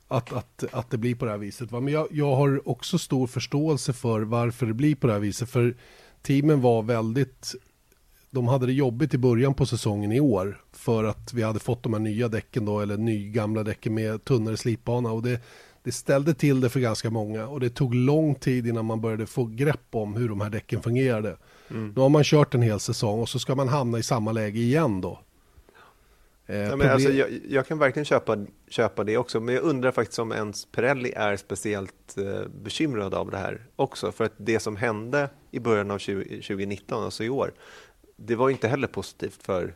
Att, 0.08 0.32
att, 0.32 0.64
att 0.72 0.90
det 0.90 0.98
blir 0.98 1.14
på 1.14 1.24
det 1.24 1.30
här 1.30 1.38
viset. 1.38 1.72
Va? 1.72 1.80
Men 1.80 1.92
jag, 1.92 2.08
jag 2.10 2.36
har 2.36 2.68
också 2.68 2.98
stor 2.98 3.26
förståelse 3.26 3.92
för 3.92 4.20
varför 4.20 4.66
det 4.66 4.74
blir 4.74 4.94
på 4.94 5.06
det 5.06 5.12
här 5.12 5.20
viset. 5.20 5.50
För 5.50 5.74
teamen 6.22 6.60
var 6.60 6.82
väldigt 6.82 7.54
de 8.34 8.48
hade 8.48 8.66
det 8.66 8.72
jobbigt 8.72 9.14
i 9.14 9.18
början 9.18 9.54
på 9.54 9.66
säsongen 9.66 10.12
i 10.12 10.20
år 10.20 10.60
för 10.72 11.04
att 11.04 11.32
vi 11.34 11.42
hade 11.42 11.58
fått 11.58 11.82
de 11.82 11.92
här 11.92 12.00
nya 12.00 12.28
däcken 12.28 12.64
då, 12.64 12.80
eller 12.80 12.96
ny 12.96 13.30
gamla 13.30 13.62
däcken 13.62 13.94
med 13.94 14.24
tunnare 14.24 14.56
slipbana 14.56 15.12
och 15.12 15.22
det, 15.22 15.40
det 15.82 15.92
ställde 15.92 16.34
till 16.34 16.60
det 16.60 16.68
för 16.68 16.80
ganska 16.80 17.10
många 17.10 17.46
och 17.46 17.60
det 17.60 17.70
tog 17.70 17.94
lång 17.94 18.34
tid 18.34 18.66
innan 18.66 18.84
man 18.84 19.00
började 19.00 19.26
få 19.26 19.44
grepp 19.44 19.86
om 19.90 20.14
hur 20.14 20.28
de 20.28 20.40
här 20.40 20.50
däcken 20.50 20.82
fungerade. 20.82 21.36
Mm. 21.70 21.92
Nu 21.96 22.00
har 22.00 22.08
man 22.08 22.24
kört 22.24 22.54
en 22.54 22.62
hel 22.62 22.80
säsong 22.80 23.20
och 23.20 23.28
så 23.28 23.38
ska 23.38 23.54
man 23.54 23.68
hamna 23.68 23.98
i 23.98 24.02
samma 24.02 24.32
läge 24.32 24.58
igen 24.58 25.00
då. 25.00 25.20
Eh, 26.46 26.58
ja, 26.58 26.76
men 26.76 26.90
alltså, 26.90 27.10
jag, 27.10 27.28
jag, 27.48 27.66
kan 27.66 27.78
verkligen 27.78 28.04
köpa, 28.04 28.36
köpa 28.68 29.04
det 29.04 29.16
också, 29.16 29.40
men 29.40 29.54
jag 29.54 29.64
undrar 29.64 29.92
faktiskt 29.92 30.18
om 30.18 30.32
ens 30.32 30.64
Pirelli 30.64 31.12
är 31.16 31.36
speciellt 31.36 32.18
eh, 32.18 32.48
bekymrad 32.62 33.14
av 33.14 33.30
det 33.30 33.36
här 33.36 33.66
också. 33.76 34.12
För 34.12 34.24
att 34.24 34.32
det 34.36 34.60
som 34.60 34.76
hände 34.76 35.30
i 35.50 35.60
början 35.60 35.90
av 35.90 35.98
20, 35.98 36.24
2019, 36.24 37.04
alltså 37.04 37.24
i 37.24 37.28
år, 37.28 37.52
det 38.16 38.36
var 38.36 38.50
inte 38.50 38.68
heller 38.68 38.88
positivt 38.88 39.42
för, 39.42 39.74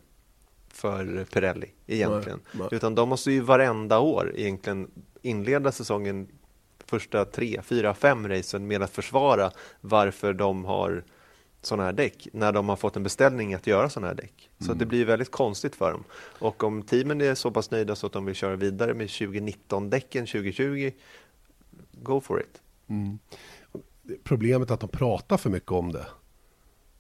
för 0.69 1.25
Pirelli 1.33 1.71
egentligen. 1.87 2.41
Nej, 2.53 2.61
nej. 2.61 2.69
Utan 2.71 2.95
de 2.95 3.09
måste 3.09 3.33
ju 3.33 3.41
varenda 3.41 3.99
år 3.99 4.33
egentligen 4.37 4.91
inleda 5.27 5.73
säsongen 5.73 6.29
första 6.87 7.25
tre, 7.25 7.61
fyra, 7.63 7.95
fem 7.95 8.29
racen 8.29 8.67
med 8.67 8.83
att 8.83 8.91
försvara 8.91 9.51
varför 9.81 10.33
de 10.33 10.65
har 10.65 11.05
sådana 11.63 11.85
här 11.85 11.93
däck 11.93 12.29
när 12.33 12.53
de 12.53 12.69
har 12.69 12.77
fått 12.77 12.97
en 12.97 13.03
beställning 13.03 13.55
att 13.55 13.67
göra 13.67 13.89
sådana 13.89 14.07
här 14.07 14.15
däck. 14.15 14.51
Så 14.59 14.65
mm. 14.65 14.79
det 14.79 14.87
blir 14.87 15.05
väldigt 15.05 15.31
konstigt 15.31 15.77
för 15.77 15.93
dem. 15.93 16.05
Och 16.39 16.65
om 16.65 16.83
teamen 16.83 17.21
är 17.21 17.35
så 17.35 17.51
pass 17.51 17.71
nöjda 17.71 17.97
så 17.97 18.07
att 18.07 18.13
de 18.13 18.25
vill 18.25 18.35
köra 18.35 18.57
vidare 18.57 18.95
med 18.95 19.07
2019-däcken 19.07 20.27
2020, 20.27 20.91
go 21.93 22.21
for 22.21 22.41
it. 22.41 22.63
Mm. 22.89 23.19
Problemet 24.25 24.71
är 24.71 24.75
att 24.75 24.81
de 24.81 24.89
pratar 24.89 25.37
för 25.37 25.51
mycket 25.51 25.73
om 25.73 25.93
det. 25.93 26.07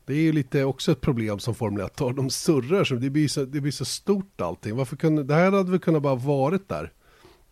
Det 0.05 0.12
är 0.12 0.21
ju 0.21 0.33
lite 0.33 0.65
också 0.65 0.93
ett 0.93 1.01
problem 1.01 1.39
som 1.39 1.55
Formel 1.55 1.87
1 1.87 2.01
har. 2.01 2.12
De 2.12 2.31
surrar, 2.31 2.85
så 2.85 2.95
det, 2.95 3.11
blir 3.11 3.29
så, 3.29 3.45
det 3.45 3.61
blir 3.61 3.73
så 3.73 3.85
stort 3.85 4.41
allting. 4.41 4.77
Varför 4.77 4.97
kunde, 4.97 5.25
det 5.25 5.35
här 5.35 5.53
hade 5.53 5.71
väl 5.71 5.81
kunnat 5.81 6.03
bara 6.03 6.15
varit 6.15 6.69
där. 6.69 6.93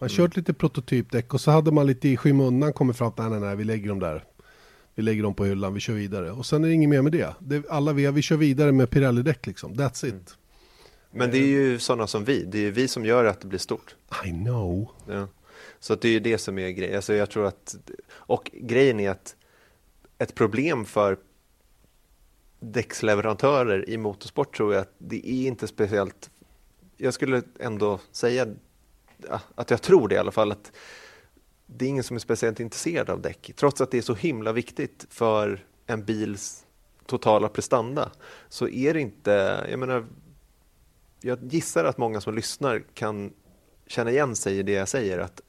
Man 0.04 0.10
mm. 0.10 0.16
kört 0.16 0.36
lite 0.36 0.54
prototypdäck 0.54 1.34
och 1.34 1.40
så 1.40 1.50
hade 1.50 1.72
man 1.72 1.86
lite 1.86 2.08
i 2.08 2.16
skymundan 2.16 2.72
kommit 2.72 2.96
fram 2.96 3.12
till 3.12 3.24
nej, 3.24 3.30
nej, 3.30 3.40
nej, 3.40 3.56
vi 3.56 3.64
lägger 3.64 3.88
dem 3.88 3.98
där 3.98 4.24
Vi 4.94 5.02
lägger 5.02 5.22
dem 5.22 5.34
på 5.34 5.44
hyllan, 5.44 5.74
vi 5.74 5.80
kör 5.80 5.94
vidare. 5.94 6.30
Och 6.30 6.46
sen 6.46 6.64
är 6.64 6.68
det 6.68 6.74
inget 6.74 6.88
mer 6.88 7.02
med 7.02 7.12
det. 7.12 7.34
det 7.38 7.70
alla 7.70 7.92
vi, 7.92 8.10
vi 8.10 8.22
kör 8.22 8.36
vidare 8.36 8.72
med 8.72 8.90
Pirelli-däck 8.90 9.46
liksom. 9.46 9.74
That's 9.74 10.06
it. 10.06 10.12
Mm. 10.12 10.24
Men 11.10 11.30
det 11.30 11.38
är 11.38 11.46
ju 11.46 11.78
sådana 11.78 12.06
som 12.06 12.24
vi. 12.24 12.44
Det 12.44 12.58
är 12.58 12.62
ju 12.62 12.70
vi 12.70 12.88
som 12.88 13.04
gör 13.04 13.24
att 13.24 13.40
det 13.40 13.46
blir 13.46 13.58
stort. 13.58 13.96
I 14.24 14.30
know. 14.30 14.88
Ja. 15.08 15.28
Så 15.80 15.94
det 15.94 16.08
är 16.08 16.12
ju 16.12 16.20
det 16.20 16.38
som 16.38 16.58
är 16.58 16.70
grejen. 16.70 16.96
Alltså 16.96 17.14
jag 17.14 17.30
tror 17.30 17.46
att, 17.46 17.76
och 18.10 18.50
grejen 18.52 19.00
är 19.00 19.10
att 19.10 19.36
ett 20.18 20.34
problem 20.34 20.84
för 20.84 21.16
däcksleverantörer 22.60 23.90
i 23.90 23.96
motorsport 23.96 24.56
tror 24.56 24.74
jag 24.74 24.80
att 24.80 24.94
det 24.98 25.30
är 25.30 25.46
inte 25.46 25.66
speciellt, 25.66 26.30
jag 26.96 27.14
skulle 27.14 27.42
ändå 27.60 28.00
säga 28.12 28.46
att 29.54 29.70
jag 29.70 29.82
tror 29.82 30.08
det 30.08 30.14
i 30.14 30.18
alla 30.18 30.32
fall, 30.32 30.52
att 30.52 30.72
det 31.66 31.84
är 31.84 31.88
ingen 31.88 32.04
som 32.04 32.16
är 32.16 32.20
speciellt 32.20 32.60
intresserad 32.60 33.10
av 33.10 33.20
däck, 33.20 33.50
trots 33.56 33.80
att 33.80 33.90
det 33.90 33.98
är 33.98 34.02
så 34.02 34.14
himla 34.14 34.52
viktigt 34.52 35.06
för 35.10 35.64
en 35.86 36.04
bils 36.04 36.66
totala 37.06 37.48
prestanda, 37.48 38.10
så 38.48 38.68
är 38.68 38.94
det 38.94 39.00
inte, 39.00 39.66
jag 39.70 39.78
menar, 39.78 40.06
jag 41.20 41.38
gissar 41.42 41.84
att 41.84 41.98
många 41.98 42.20
som 42.20 42.34
lyssnar 42.34 42.82
kan 42.94 43.32
känna 43.86 44.10
igen 44.10 44.36
sig 44.36 44.58
i 44.58 44.62
det 44.62 44.72
jag 44.72 44.88
säger, 44.88 45.18
att 45.18 45.40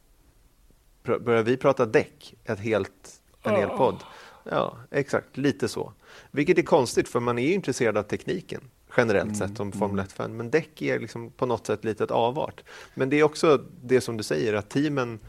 börjar 1.04 1.43
vi 1.43 1.58
prata 1.58 1.86
däck, 1.86 2.36
ett 2.43 2.60
helt, 2.60 3.21
en 3.41 3.56
hel 3.56 3.69
podd, 3.69 4.04
ja, 4.43 4.78
exakt, 4.91 5.38
lite 5.38 5.67
så. 5.67 5.93
Vilket 6.32 6.58
är 6.58 6.63
konstigt, 6.63 7.10
för 7.10 7.19
man 7.19 7.39
är 7.39 7.47
ju 7.47 7.54
intresserad 7.54 7.97
av 7.97 8.04
tekniken 8.04 8.62
generellt 8.97 9.36
mm. 9.36 9.36
sett 9.36 9.58
som 9.58 9.71
Formel 9.71 10.05
1-fan, 10.05 10.25
mm. 10.25 10.38
men 10.38 10.49
däck 10.49 10.81
är 10.81 10.99
liksom 10.99 11.31
på 11.31 11.45
något 11.45 11.67
sätt 11.67 11.84
lite 11.84 12.03
ett 12.03 12.12
avart. 12.12 12.63
Men 12.93 13.10
det 13.10 13.19
är 13.19 13.23
också 13.23 13.65
det 13.84 14.01
som 14.01 14.17
du 14.17 14.23
säger, 14.23 14.53
att 14.53 14.69
teamen, 14.69 15.19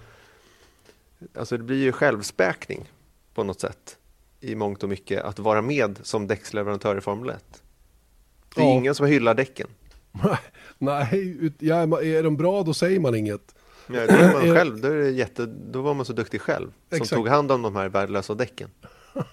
alltså 1.35 1.57
det 1.57 1.64
blir 1.64 1.83
ju 1.83 1.92
självspäkning 1.92 2.90
på 3.35 3.44
något 3.44 3.61
sätt 3.61 3.98
i 4.40 4.55
mångt 4.55 4.83
och 4.83 4.88
mycket 4.88 5.24
att 5.24 5.38
vara 5.38 5.62
med 5.62 5.98
som 6.02 6.26
däcksleverantör 6.26 6.98
i 6.98 7.00
Formel 7.00 7.31
1. 7.31 7.62
Det 8.55 8.61
är 8.61 8.64
ja. 8.64 8.70
ingen 8.70 8.94
som 8.94 9.07
hyllar 9.07 9.35
däcken. 9.35 9.68
Nej, 10.79 11.52
ja, 11.59 11.83
är 12.02 12.22
de 12.22 12.37
bra 12.37 12.62
då 12.62 12.74
säger 12.74 13.00
man 13.00 13.14
inget. 13.14 13.55
Ja, 13.87 14.07
då 14.07 14.14
är 14.14 14.33
man 14.33 14.42
själv, 14.57 14.81
då, 14.81 14.88
är 14.88 14.96
det 14.96 15.11
jätte, 15.11 15.46
då 15.46 15.83
var 15.83 15.94
man 15.94 16.07
så 16.07 16.12
duktig 16.12 16.40
själv 16.40 16.72
som 16.88 16.96
Exakt. 16.96 17.11
tog 17.11 17.29
hand 17.29 17.52
om 17.52 17.62
de 17.62 17.76
här 17.76 17.88
värdelösa 17.88 18.35
däcken. 18.35 18.70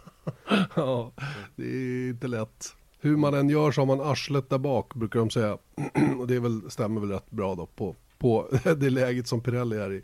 ja, 0.75 1.11
det 1.55 1.63
är 1.63 2.09
inte 2.09 2.27
lätt. 2.27 2.75
Hur 3.03 3.17
man 3.17 3.33
än 3.33 3.49
gör 3.49 3.71
så 3.71 3.81
har 3.81 3.85
man 3.85 4.01
arslet 4.01 4.49
där 4.49 4.57
bak 4.57 4.95
brukar 4.95 5.19
de 5.19 5.29
säga. 5.29 5.57
Och 6.19 6.27
det 6.27 6.39
väl, 6.39 6.61
stämmer 6.71 7.01
väl 7.01 7.09
rätt 7.09 7.31
bra 7.31 7.55
då 7.55 7.65
på, 7.65 7.95
på 8.17 8.47
det 8.77 8.89
läget 8.89 9.27
som 9.27 9.41
Pirelli 9.41 9.77
är 9.77 9.93
i. 9.93 10.01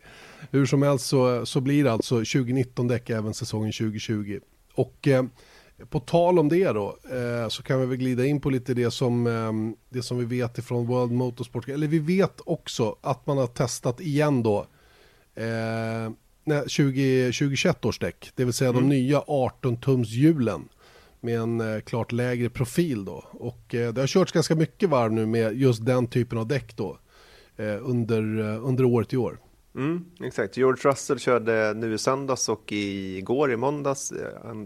Hur 0.51 0.65
som 0.65 0.81
helst 0.81 1.05
så, 1.05 1.45
så 1.45 1.61
blir 1.61 1.83
det 1.83 1.91
alltså 1.91 2.15
2019 2.15 2.87
däck 2.87 3.09
även 3.09 3.33
säsongen 3.33 3.71
2020. 3.71 4.39
Och 4.75 5.07
eh, 5.07 5.23
på 5.89 5.99
tal 5.99 6.39
om 6.39 6.49
det 6.49 6.71
då 6.71 6.97
eh, 7.11 7.49
så 7.49 7.63
kan 7.63 7.79
vi 7.79 7.85
väl 7.85 7.97
glida 7.97 8.25
in 8.25 8.41
på 8.41 8.49
lite 8.49 8.73
det 8.73 8.91
som, 8.91 9.27
eh, 9.27 9.51
det 9.89 10.01
som 10.01 10.17
vi 10.17 10.25
vet 10.25 10.57
ifrån 10.57 10.87
World 10.87 11.11
Motorsport. 11.11 11.69
Eller 11.69 11.87
vi 11.87 11.99
vet 11.99 12.41
också 12.45 12.95
att 13.01 13.27
man 13.27 13.37
har 13.37 13.47
testat 13.47 14.01
igen 14.01 14.43
då 14.43 14.67
eh, 15.35 16.11
20, 16.67 17.25
2021 17.25 17.85
års 17.85 17.99
däck. 17.99 18.31
Det 18.35 18.45
vill 18.45 18.53
säga 18.53 18.69
mm. 18.69 18.81
de 18.81 18.89
nya 18.89 19.23
18 19.27 19.77
tums 19.77 20.09
hjulen 20.09 20.69
med 21.21 21.39
en 21.39 21.61
eh, 21.61 21.79
klart 21.79 22.11
lägre 22.11 22.49
profil 22.49 23.05
då. 23.05 23.23
Och 23.31 23.75
eh, 23.75 23.93
det 23.93 24.01
har 24.01 24.07
körts 24.07 24.31
ganska 24.31 24.55
mycket 24.55 24.89
varv 24.89 25.11
nu 25.11 25.25
med 25.25 25.53
just 25.53 25.85
den 25.85 26.07
typen 26.07 26.37
av 26.37 26.47
däck 26.47 26.75
då 26.77 26.99
eh, 27.57 27.77
under, 27.81 28.39
under 28.39 28.83
året 28.83 29.13
i 29.13 29.17
år. 29.17 29.39
Mm, 29.75 30.05
exakt, 30.23 30.57
George 30.57 30.91
Russell 30.91 31.19
körde 31.19 31.73
nu 31.73 31.93
i 31.93 31.97
söndags 31.97 32.49
och 32.49 32.71
igår 32.71 33.51
i 33.51 33.57
måndags. 33.57 34.13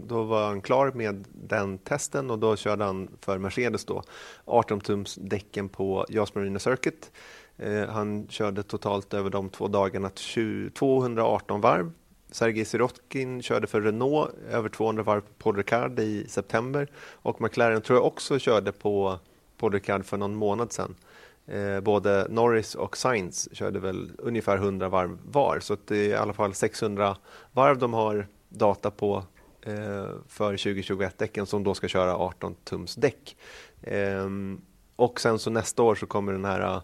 Då 0.06 0.22
var 0.22 0.46
han 0.46 0.60
klar 0.60 0.92
med 0.94 1.24
den 1.32 1.78
testen 1.78 2.30
och 2.30 2.38
då 2.38 2.56
körde 2.56 2.84
han 2.84 3.08
för 3.20 3.38
Mercedes 3.38 3.84
då 3.84 4.02
18 4.44 4.80
tums 4.80 5.14
däcken 5.14 5.68
på 5.68 6.06
Jas 6.08 6.34
Marina 6.34 6.58
Circuit. 6.58 7.12
Han 7.88 8.28
körde 8.28 8.62
totalt 8.62 9.14
över 9.14 9.30
de 9.30 9.50
två 9.50 9.68
dagarna 9.68 10.10
20, 10.14 10.70
218 10.70 11.60
varv 11.60 11.92
Sergej 12.34 12.64
Sirotkin 12.64 13.42
körde 13.42 13.66
för 13.66 13.80
Renault 13.80 14.30
över 14.50 14.68
200 14.68 15.02
varv 15.02 15.20
på 15.20 15.32
Paul 15.38 15.56
Ricard 15.56 15.98
i 15.98 16.28
september 16.28 16.88
och 17.12 17.40
McLaren 17.40 17.82
tror 17.82 17.98
jag 17.98 18.06
också 18.06 18.38
körde 18.38 18.72
på 18.72 19.18
Paul 19.58 19.72
Ricard 19.72 20.04
för 20.04 20.16
någon 20.16 20.34
månad 20.34 20.72
sedan. 20.72 20.94
Eh, 21.46 21.80
både 21.80 22.26
Norris 22.30 22.74
och 22.74 22.96
Sainz 22.96 23.48
körde 23.52 23.78
väl 23.78 24.12
ungefär 24.18 24.56
100 24.56 24.88
varv 24.88 25.18
var 25.24 25.60
så 25.60 25.76
det 25.86 25.96
är 25.96 26.08
i 26.08 26.14
alla 26.14 26.32
fall 26.32 26.54
600 26.54 27.16
varv 27.52 27.78
de 27.78 27.92
har 27.92 28.26
data 28.48 28.90
på 28.90 29.24
eh, 29.62 30.06
för 30.28 30.56
2021-däcken 30.56 31.46
som 31.46 31.64
då 31.64 31.74
ska 31.74 31.88
köra 31.88 32.16
18 32.16 32.54
tums 32.64 32.94
däck. 32.94 33.36
Eh, 33.82 34.28
och 34.96 35.20
sen 35.20 35.38
så 35.38 35.50
nästa 35.50 35.82
år 35.82 35.94
så 35.94 36.06
kommer 36.06 36.32
den 36.32 36.44
här 36.44 36.80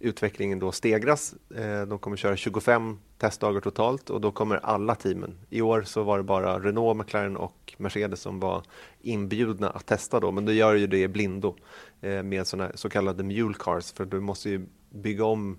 utvecklingen 0.00 0.58
då 0.58 0.72
stegras. 0.72 1.34
Eh, 1.54 1.82
de 1.82 1.98
kommer 1.98 2.16
köra 2.16 2.36
25 2.36 2.98
testdagar 3.18 3.60
totalt 3.60 4.10
och 4.10 4.20
då 4.20 4.30
kommer 4.30 4.56
alla 4.56 4.94
teamen. 4.94 5.38
I 5.50 5.60
år 5.60 5.82
så 5.82 6.02
var 6.02 6.18
det 6.18 6.24
bara 6.24 6.58
Renault, 6.58 6.98
McLaren 6.98 7.36
och 7.36 7.74
Mercedes 7.78 8.20
som 8.20 8.40
var 8.40 8.62
inbjudna 9.00 9.70
att 9.70 9.86
testa 9.86 10.20
då, 10.20 10.30
men 10.30 10.44
då 10.44 10.52
gör 10.52 10.74
ju 10.74 10.86
det 10.86 11.08
blindo 11.08 11.56
eh, 12.00 12.22
med 12.22 12.46
såna 12.46 12.70
så 12.74 12.88
kallade 12.88 13.22
mule 13.22 13.54
cars 13.58 13.92
för 13.92 14.04
du 14.04 14.20
måste 14.20 14.50
ju 14.50 14.66
bygga 14.90 15.24
om 15.24 15.58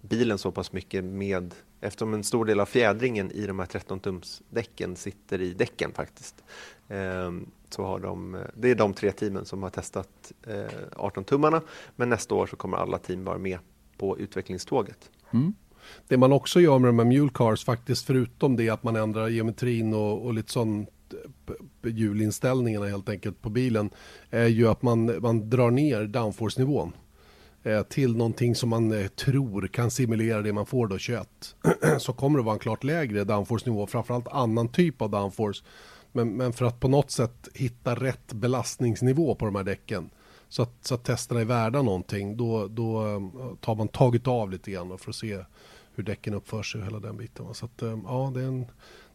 bilen 0.00 0.38
så 0.38 0.52
pass 0.52 0.72
mycket 0.72 1.04
med 1.04 1.54
eftersom 1.80 2.14
en 2.14 2.24
stor 2.24 2.44
del 2.44 2.60
av 2.60 2.66
fjädringen 2.66 3.30
i 3.30 3.46
de 3.46 3.58
här 3.58 3.66
13 3.66 4.00
tums 4.00 4.42
däcken 4.50 4.96
sitter 4.96 5.40
i 5.40 5.52
däcken 5.52 5.92
faktiskt. 5.92 6.44
Ehm, 6.88 7.50
så 7.68 7.84
har 7.84 7.98
de, 7.98 8.34
eh, 8.34 8.40
det 8.54 8.70
är 8.70 8.74
de 8.74 8.94
tre 8.94 9.12
teamen 9.12 9.44
som 9.44 9.62
har 9.62 9.70
testat 9.70 10.32
18 10.96 11.24
tummarna, 11.24 11.62
men 11.96 12.08
nästa 12.08 12.34
år 12.34 12.46
så 12.46 12.56
kommer 12.56 12.76
alla 12.76 12.98
team 12.98 13.24
vara 13.24 13.38
med 13.38 13.58
på 13.98 14.18
utvecklingståget. 14.18 15.10
Mm. 15.30 15.54
Det 16.08 16.16
man 16.16 16.32
också 16.32 16.60
gör 16.60 16.78
med 16.78 16.88
de 16.88 16.98
här 16.98 17.06
mule 17.06 17.30
cars 17.34 17.64
faktiskt 17.64 18.06
förutom 18.06 18.56
det 18.56 18.70
att 18.70 18.82
man 18.82 18.96
ändrar 18.96 19.28
geometrin 19.28 19.94
och, 19.94 20.26
och 20.26 20.34
lite 20.34 20.52
sånt 20.52 20.88
hjulinställningarna 21.84 22.86
helt 22.86 23.08
enkelt 23.08 23.42
på 23.42 23.50
bilen 23.50 23.90
är 24.30 24.46
ju 24.46 24.68
att 24.68 24.82
man, 24.82 25.22
man 25.22 25.50
drar 25.50 25.70
ner 25.70 26.04
downforce-nivån 26.04 26.92
eh, 27.62 27.82
till 27.82 28.16
någonting 28.16 28.54
som 28.54 28.68
man 28.68 28.92
eh, 28.92 29.06
tror 29.06 29.66
kan 29.66 29.90
simulera 29.90 30.42
det 30.42 30.52
man 30.52 30.66
får 30.66 30.86
då 30.86 30.98
21 30.98 31.28
så 31.98 32.12
kommer 32.12 32.38
det 32.38 32.44
vara 32.44 32.54
en 32.54 32.58
klart 32.58 32.84
lägre 32.84 33.24
downforce-nivå 33.24 33.86
framförallt 33.86 34.28
annan 34.28 34.68
typ 34.68 35.02
av 35.02 35.10
downforce 35.10 35.64
men, 36.12 36.36
men 36.36 36.52
för 36.52 36.64
att 36.64 36.80
på 36.80 36.88
något 36.88 37.10
sätt 37.10 37.48
hitta 37.54 37.94
rätt 37.94 38.32
belastningsnivå 38.32 39.34
på 39.34 39.44
de 39.44 39.54
här 39.54 39.64
däcken 39.64 40.10
så 40.48 40.62
att, 40.62 40.72
så 40.80 40.94
att 40.94 41.04
testerna 41.04 41.40
är 41.40 41.44
värda 41.44 41.82
någonting, 41.82 42.36
då, 42.36 42.68
då 42.68 43.06
eh, 43.06 43.20
tar 43.60 43.74
man 43.74 43.88
tagit 43.88 44.26
av 44.26 44.50
lite 44.50 44.70
grann 44.70 44.98
för 44.98 45.10
att 45.10 45.16
se 45.16 45.44
hur 45.94 46.04
däcken 46.04 46.34
uppför 46.34 46.62
sig 46.62 46.80
och 46.80 46.86
hela 46.86 47.00
den 47.00 47.16
biten. 47.16 47.54
Så 47.54 47.66
att, 47.66 47.82
eh, 47.82 47.98
ja, 48.04 48.32
det 48.34 48.40
är, 48.40 48.46
en, 48.46 48.66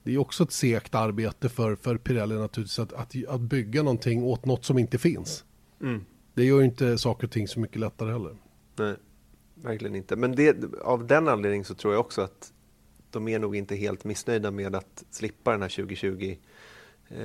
det 0.03 0.13
är 0.13 0.17
också 0.17 0.43
ett 0.43 0.51
segt 0.51 0.95
arbete 0.95 1.49
för, 1.49 1.75
för 1.75 1.97
Pirelli 1.97 2.35
naturligtvis 2.35 2.79
att, 2.79 2.93
att, 2.93 3.15
att 3.27 3.41
bygga 3.41 3.83
någonting 3.83 4.23
åt 4.23 4.45
något 4.45 4.65
som 4.65 4.77
inte 4.79 4.97
finns. 4.97 5.45
Mm. 5.81 6.05
Det 6.33 6.43
gör 6.45 6.59
ju 6.59 6.65
inte 6.65 6.97
saker 6.97 7.27
och 7.27 7.31
ting 7.31 7.47
så 7.47 7.59
mycket 7.59 7.79
lättare 7.79 8.11
heller. 8.11 8.37
Nej, 8.75 8.95
verkligen 9.55 9.95
inte. 9.95 10.15
Men 10.15 10.35
det, 10.35 10.57
av 10.81 11.07
den 11.07 11.27
anledningen 11.27 11.65
så 11.65 11.75
tror 11.75 11.93
jag 11.93 11.99
också 11.99 12.21
att 12.21 12.53
de 13.11 13.27
är 13.27 13.39
nog 13.39 13.55
inte 13.55 13.75
helt 13.75 14.03
missnöjda 14.03 14.51
med 14.51 14.75
att 14.75 15.03
slippa 15.09 15.51
den 15.51 15.61
här 15.61 15.69
2020. 15.69 16.35
Eh, 17.07 17.17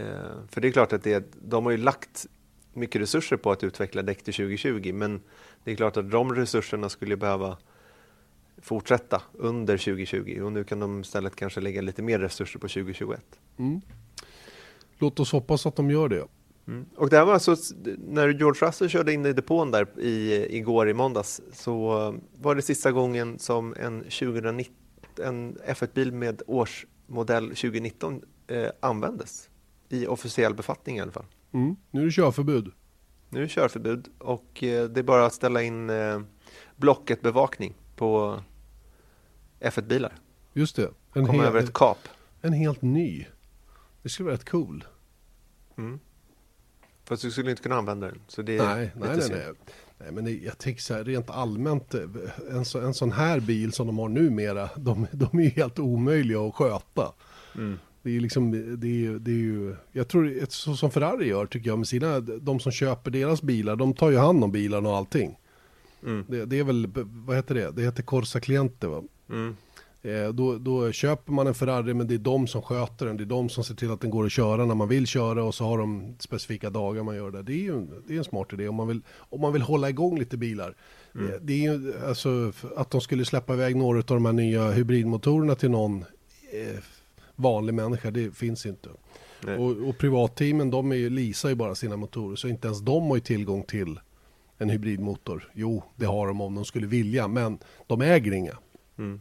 för 0.49 0.61
det 0.61 0.69
är 0.69 0.73
klart 0.73 0.93
att 0.93 1.03
det, 1.03 1.33
de 1.43 1.65
har 1.65 1.73
ju 1.73 1.79
lagt 1.79 2.27
mycket 2.79 3.01
resurser 3.01 3.37
på 3.37 3.53
att 3.53 3.65
utveckla 3.65 4.03
däck 4.03 4.23
till 4.23 4.35
2020 4.35 4.93
men 4.95 5.21
det 5.65 5.73
är 5.73 5.77
klart 5.77 5.97
att 5.97 6.11
de 6.11 6.35
resurserna 6.35 6.89
skulle 6.89 7.17
behöva 7.17 7.57
fortsätta 8.63 9.23
under 9.33 9.79
2020 9.79 10.41
och 10.43 10.53
nu 10.53 10.65
kan 10.65 10.81
de 10.81 11.01
istället 11.01 11.37
kanske 11.37 11.61
lägga 11.61 11.83
lite 11.83 12.03
mer 12.03 12.19
resurser 12.19 12.59
på 12.59 12.69
2021. 12.69 13.21
Mm. 13.59 13.81
Låt 14.99 15.21
oss 15.21 15.33
hoppas 15.33 15.67
att 15.67 15.77
de 15.77 15.91
gör 15.91 16.09
det. 16.09 16.25
Mm. 16.67 16.87
Och 16.97 17.11
det 17.11 17.17
här 17.17 17.25
var 17.25 17.35
alltså 17.35 17.57
när 17.99 18.29
George 18.29 18.69
Russell 18.69 18.89
körde 18.89 19.13
in 19.13 19.27
i 19.27 19.33
depån 19.33 19.71
där 19.71 20.01
i, 20.01 20.47
igår 20.57 20.89
i 20.89 20.95
måndags 20.95 21.41
så 21.53 21.79
var 22.35 22.55
det 22.55 22.63
sista 22.63 22.93
gången 22.93 23.39
som 23.39 23.75
en, 23.79 24.01
2019, 24.01 24.75
en 25.23 25.59
F1-bil 25.59 26.13
med 26.13 26.43
årsmodell 26.47 27.49
2019 27.49 28.23
eh, 28.47 28.69
användes 28.81 29.51
i 29.89 30.07
officiell 30.07 30.55
befattning 30.55 30.97
i 30.97 31.01
alla 31.01 31.13
fall. 31.13 31.25
Mm. 31.53 31.77
Nu 31.91 32.01
är 32.01 32.05
det 32.05 32.11
körförbud. 32.11 32.73
Nu 33.29 33.39
är 33.39 33.43
det 33.43 33.49
körförbud 33.49 34.09
och 34.19 34.63
eh, 34.63 34.89
det 34.89 35.01
är 35.01 35.05
bara 35.05 35.27
att 35.27 35.35
ställa 35.35 35.63
in 35.63 35.91
eh, 35.91 36.21
Blocket-bevakning 36.77 37.75
på 37.97 38.41
F1-bilar. 39.61 40.13
Just 40.53 40.77
det. 40.77 40.91
En 41.15 41.27
Komma 41.27 41.45
över 41.45 41.61
ett 41.61 41.73
kap. 41.73 41.99
En 42.41 42.53
helt 42.53 42.83
ny. 42.83 43.27
Det 44.03 44.09
skulle 44.09 44.25
vara 44.25 44.35
rätt 44.35 44.51
cool. 44.51 44.85
Mm. 45.79 46.01
Fast 47.05 47.23
du 47.23 47.31
skulle 47.31 47.51
inte 47.51 47.63
kunna 47.63 47.75
använda 47.75 48.07
den. 48.07 48.21
Så 48.29 48.43
det 48.43 48.59
är 48.59 48.67
nej, 48.67 48.93
nej, 48.97 49.17
nej, 49.17 49.29
nej. 49.31 49.53
nej. 49.99 50.13
men 50.13 50.43
jag 50.45 50.59
tänker 50.59 50.83
så 50.83 50.95
här 50.95 51.05
rent 51.05 51.31
allmänt. 51.31 51.95
Eh, 51.95 52.03
en, 52.51 52.65
så, 52.65 52.81
en 52.81 52.95
sån 52.95 53.13
här 53.13 53.41
bil 53.41 53.73
som 53.73 53.87
de 53.87 53.99
har 53.99 54.09
numera. 54.09 54.71
De, 54.77 55.07
de 55.13 55.39
är 55.39 55.51
helt 55.51 55.79
omöjliga 55.79 56.41
att 56.41 56.55
sköta. 56.55 57.13
Mm. 57.55 57.79
Det 58.09 58.17
är 58.17 58.21
liksom, 58.21 58.51
det 58.81 59.07
är, 59.07 59.19
det 59.19 59.31
är 59.31 59.35
ju, 59.35 59.77
jag 59.93 60.09
tror, 60.09 60.47
så 60.49 60.77
som 60.77 60.91
Ferrari 60.91 61.29
gör 61.29 61.47
tycker 61.47 61.71
jag 61.71 61.79
med 61.79 61.89
sina, 61.89 62.21
de 62.21 62.61
som 62.61 62.73
köper 62.73 63.11
deras 63.11 63.43
bilar, 63.43 63.77
de 63.77 63.95
tar 63.95 64.11
ju 64.11 64.17
hand 64.17 64.45
om 64.45 64.53
bilarna 64.53 64.89
och 64.89 64.97
allting. 64.97 65.39
Mm. 66.03 66.25
Det, 66.29 66.45
det, 66.45 66.59
är 66.59 66.65
väl, 66.65 66.89
vad 67.27 67.37
heter 67.37 67.55
det? 67.55 67.71
Det 67.71 67.83
heter 67.83 68.03
Corsa 68.03 68.41
Cliente 68.41 68.87
va? 68.87 69.03
Mm. 69.31 69.57
Eh, 70.03 70.29
då, 70.29 70.59
då, 70.59 70.93
köper 70.93 71.33
man 71.33 71.47
en 71.47 71.55
Ferrari 71.55 71.95
men 71.95 72.07
det 72.07 72.15
är 72.15 72.19
de 72.19 72.47
som 72.47 72.63
sköter 72.63 73.07
den. 73.07 73.17
Det 73.17 73.25
är 73.25 73.27
de 73.27 73.49
som 73.49 73.65
ser 73.65 73.75
till 73.75 73.91
att 73.91 74.01
den 74.01 74.11
går 74.11 74.27
att 74.27 74.33
köra 74.33 74.65
när 74.65 74.75
man 74.75 74.89
vill 74.89 75.07
köra 75.07 75.45
och 75.45 75.55
så 75.55 75.65
har 75.65 75.79
de 75.79 76.17
specifika 76.19 76.71
dagar 76.71 77.03
man 77.03 77.17
gör 77.17 77.31
det. 77.31 77.43
Det 77.43 77.53
är 77.53 77.63
ju 77.63 77.73
en, 77.73 77.91
det 78.07 78.15
är 78.15 78.19
en 78.19 78.25
smart 78.25 78.53
idé 78.53 78.69
om 78.69 78.75
man, 78.75 78.89
vill, 78.89 79.01
om 79.19 79.41
man 79.41 79.53
vill 79.53 79.63
hålla 79.63 79.91
igång 79.91 80.19
lite 80.19 80.37
bilar. 80.37 80.75
Mm. 81.15 81.27
Eh, 81.27 81.35
det 81.41 81.53
är 81.53 81.73
ju 81.73 81.95
alltså 82.07 82.53
att 82.77 82.91
de 82.91 83.01
skulle 83.01 83.25
släppa 83.25 83.55
iväg 83.55 83.77
några 83.77 83.99
av 83.99 84.05
de 84.05 84.25
här 84.25 84.33
nya 84.33 84.71
hybridmotorerna 84.71 85.55
till 85.55 85.71
någon 85.71 86.05
eh, 86.53 86.79
vanlig 87.39 87.75
människa, 87.75 88.11
det 88.11 88.37
finns 88.37 88.67
inte. 88.67 88.89
Och, 89.59 89.89
och 89.89 89.99
privatteamen 89.99 90.71
de 90.71 90.93
är 90.93 90.97
ju, 90.97 91.11
leasar 91.11 91.49
ju 91.49 91.55
bara 91.55 91.75
sina 91.75 91.97
motorer 91.97 92.37
så 92.37 92.49
inte 92.49 92.69
ens 92.69 92.81
de 92.81 93.07
har 93.07 93.17
ju 93.17 93.21
tillgång 93.21 93.63
till 93.63 94.01
en 94.59 94.71
hybridmotor. 94.71 95.51
Jo, 95.55 95.83
det 95.97 96.07
har 96.07 96.27
de 96.27 96.41
om 96.41 96.55
de 96.55 96.65
skulle 96.65 96.87
vilja, 96.87 97.29
men 97.29 97.59
de 97.87 98.01
äger 98.01 98.33
inga. 98.33 98.59
Mm. 98.99 99.21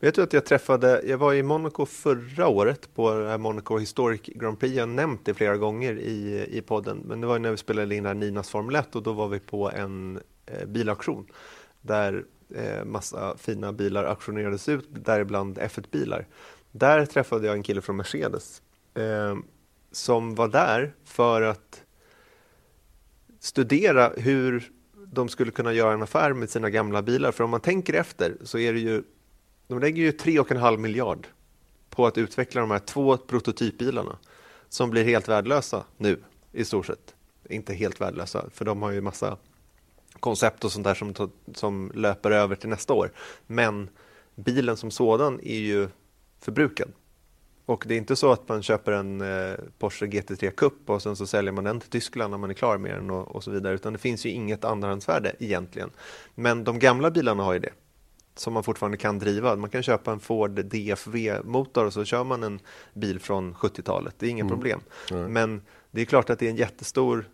Vet 0.00 0.14
du 0.14 0.22
att 0.22 0.32
jag 0.32 0.44
träffade, 0.44 1.02
jag 1.06 1.18
var 1.18 1.34
i 1.34 1.42
Monaco 1.42 1.86
förra 1.86 2.48
året 2.48 2.94
på 2.94 3.38
Monaco 3.38 3.78
Historic 3.78 4.20
Grand 4.24 4.60
Prix. 4.60 4.74
Jag 4.74 4.82
har 4.82 4.94
nämnt 4.94 5.24
det 5.24 5.34
flera 5.34 5.56
gånger 5.56 5.98
i, 5.98 6.46
i 6.50 6.62
podden, 6.62 7.02
men 7.04 7.20
det 7.20 7.26
var 7.26 7.38
när 7.38 7.50
vi 7.50 7.56
spelade 7.56 7.94
in 7.94 8.06
här 8.06 8.14
Ninas 8.14 8.50
Formel 8.50 8.76
1 8.76 8.96
och 8.96 9.02
då 9.02 9.12
var 9.12 9.28
vi 9.28 9.38
på 9.38 9.70
en 9.70 10.20
eh, 10.46 10.66
bilauktion 10.66 11.26
där 11.82 12.24
eh, 12.54 12.84
massa 12.84 13.36
fina 13.36 13.72
bilar 13.72 14.04
auktionerades 14.04 14.68
ut, 14.68 14.88
däribland 14.88 15.58
F1-bilar. 15.58 16.26
Där 16.78 17.06
träffade 17.06 17.46
jag 17.46 17.56
en 17.56 17.62
kille 17.62 17.82
från 17.82 17.96
Mercedes 17.96 18.62
eh, 18.94 19.36
som 19.92 20.34
var 20.34 20.48
där 20.48 20.94
för 21.04 21.42
att 21.42 21.82
studera 23.40 24.12
hur 24.16 24.70
de 24.94 25.28
skulle 25.28 25.50
kunna 25.50 25.72
göra 25.72 25.92
en 25.92 26.02
affär 26.02 26.32
med 26.32 26.50
sina 26.50 26.70
gamla 26.70 27.02
bilar. 27.02 27.32
För 27.32 27.44
om 27.44 27.50
man 27.50 27.60
tänker 27.60 27.94
efter 27.94 28.36
så 28.42 28.58
är 28.58 28.72
det 28.72 28.78
ju, 28.78 29.02
de 29.68 29.78
lägger 29.78 30.02
ju 30.02 30.10
3,5 30.10 30.76
miljard 30.76 31.26
på 31.90 32.06
att 32.06 32.18
utveckla 32.18 32.60
de 32.60 32.70
här 32.70 32.78
två 32.78 33.16
prototypbilarna 33.16 34.18
som 34.68 34.90
blir 34.90 35.04
helt 35.04 35.28
värdelösa 35.28 35.84
nu 35.96 36.18
i 36.52 36.64
stort 36.64 36.86
sett. 36.86 37.14
Inte 37.48 37.74
helt 37.74 38.00
värdelösa, 38.00 38.44
för 38.50 38.64
de 38.64 38.82
har 38.82 38.90
ju 38.90 39.00
massa 39.00 39.36
koncept 40.20 40.64
och 40.64 40.72
sånt 40.72 40.84
där 40.84 40.94
som, 40.94 41.30
som 41.54 41.92
löper 41.94 42.30
över 42.30 42.56
till 42.56 42.68
nästa 42.68 42.94
år. 42.94 43.12
Men 43.46 43.88
bilen 44.34 44.76
som 44.76 44.90
sådan 44.90 45.40
är 45.40 45.58
ju 45.58 45.88
förbrukad. 46.40 46.92
Och 47.66 47.84
det 47.86 47.94
är 47.94 47.98
inte 47.98 48.16
så 48.16 48.32
att 48.32 48.48
man 48.48 48.62
köper 48.62 48.92
en 48.92 49.20
eh, 49.20 49.54
Porsche 49.78 50.06
GT3 50.06 50.50
Cup 50.50 50.90
och 50.90 51.02
sen 51.02 51.16
så 51.16 51.26
säljer 51.26 51.52
man 51.52 51.64
den 51.64 51.80
till 51.80 51.90
Tyskland 51.90 52.30
när 52.30 52.38
man 52.38 52.50
är 52.50 52.54
klar 52.54 52.78
med 52.78 52.94
den 52.94 53.10
och, 53.10 53.36
och 53.36 53.44
så 53.44 53.50
vidare, 53.50 53.74
utan 53.74 53.92
det 53.92 53.98
finns 53.98 54.26
ju 54.26 54.30
inget 54.30 54.64
andrahandsvärde 54.64 55.32
egentligen. 55.38 55.90
Men 56.34 56.64
de 56.64 56.78
gamla 56.78 57.10
bilarna 57.10 57.42
har 57.42 57.52
ju 57.52 57.58
det, 57.58 57.72
som 58.34 58.52
man 58.52 58.62
fortfarande 58.62 58.96
kan 58.96 59.18
driva. 59.18 59.56
Man 59.56 59.70
kan 59.70 59.82
köpa 59.82 60.12
en 60.12 60.20
Ford 60.20 60.50
DFV-motor 60.50 61.84
och 61.84 61.92
så 61.92 62.04
kör 62.04 62.24
man 62.24 62.42
en 62.42 62.60
bil 62.94 63.20
från 63.20 63.54
70-talet, 63.54 64.14
det 64.18 64.26
är 64.26 64.30
inga 64.30 64.44
mm. 64.44 64.50
problem. 64.50 64.80
Mm. 65.10 65.32
Men 65.32 65.62
det 65.90 66.00
är 66.00 66.04
klart 66.04 66.30
att 66.30 66.38
det 66.38 66.46
är 66.46 66.50
en 66.50 66.56
jättestor 66.56 67.28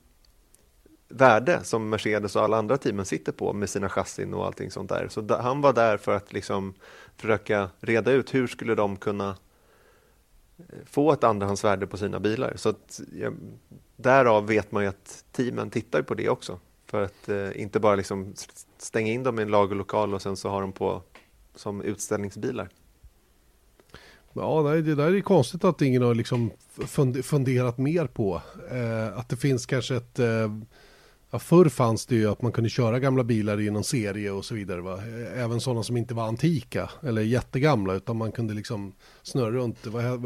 värde 1.13 1.61
som 1.65 1.89
Mercedes 1.89 2.37
och 2.37 2.43
alla 2.43 2.57
andra 2.57 2.77
teamen 2.77 3.05
sitter 3.05 3.33
på 3.33 3.53
med 3.53 3.71
sina 3.71 3.89
chassin 3.89 4.35
och 4.35 4.47
allting 4.47 4.71
sånt 4.71 4.89
där. 4.89 5.09
Så 5.09 5.37
han 5.37 5.61
var 5.61 5.73
där 5.73 5.97
för 5.97 6.17
att 6.17 6.33
liksom 6.33 6.75
försöka 7.17 7.71
reda 7.81 8.13
ut 8.13 8.35
hur 8.35 8.47
skulle 8.47 8.75
de 8.75 8.97
kunna 8.97 9.37
eh, 10.59 10.65
få 10.85 11.13
ett 11.13 11.25
andrahandsvärde 11.25 11.87
på 11.87 11.97
sina 11.97 12.21
bilar. 12.21 12.53
Så 12.57 12.69
att, 12.69 13.01
ja, 13.13 13.31
därav 13.97 14.47
vet 14.47 14.73
man 14.73 14.83
ju 14.83 14.89
att 14.89 15.25
teamen 15.33 15.71
tittar 15.71 16.03
på 16.03 16.15
det 16.15 16.29
också. 16.29 16.59
För 16.87 17.03
att 17.03 17.29
eh, 17.29 17.61
inte 17.61 17.81
bara 17.81 17.95
liksom 17.95 18.35
stänga 18.79 19.13
in 19.13 19.23
dem 19.23 19.39
i 19.39 19.43
en 19.43 19.49
lagerlokal 19.49 20.15
och 20.15 20.23
sen 20.23 20.37
så 20.37 20.49
har 20.49 20.61
de 20.61 20.73
på 20.73 21.03
som 21.55 21.83
utställningsbilar. 21.83 22.69
Ja, 24.33 24.63
det 24.63 24.95
där 24.95 25.15
är 25.15 25.21
konstigt 25.21 25.65
att 25.65 25.83
ingen 25.83 26.03
har 26.03 26.15
liksom 26.15 26.51
funderat 27.23 27.79
mer 27.79 28.07
på. 28.07 28.43
Eh, 28.71 29.19
att 29.19 29.29
det 29.29 29.37
finns 29.37 29.67
kanske 29.67 29.97
ett 29.97 30.19
eh, 30.19 30.57
Ja, 31.35 31.39
förr 31.39 31.69
fanns 31.69 32.07
det 32.07 32.15
ju 32.15 32.31
att 32.31 32.43
man 32.43 32.53
kunde 32.53 32.71
köra 32.71 32.99
gamla 32.99 33.25
bilar 33.25 33.61
i 33.61 33.71
någon 33.71 33.85
serie 33.85 34.31
och 34.31 34.45
så 34.45 34.55
vidare. 34.55 34.81
Va? 34.81 34.99
Även 35.37 35.61
sådana 35.61 35.83
som 35.83 35.97
inte 35.97 36.15
var 36.15 36.29
antika 36.29 36.91
eller 37.03 37.23
jättegamla 37.23 37.95
utan 37.95 38.17
man 38.17 38.33
kunde 38.33 38.55
liksom 38.55 38.93
snurra 39.23 39.51
runt. 39.51 39.79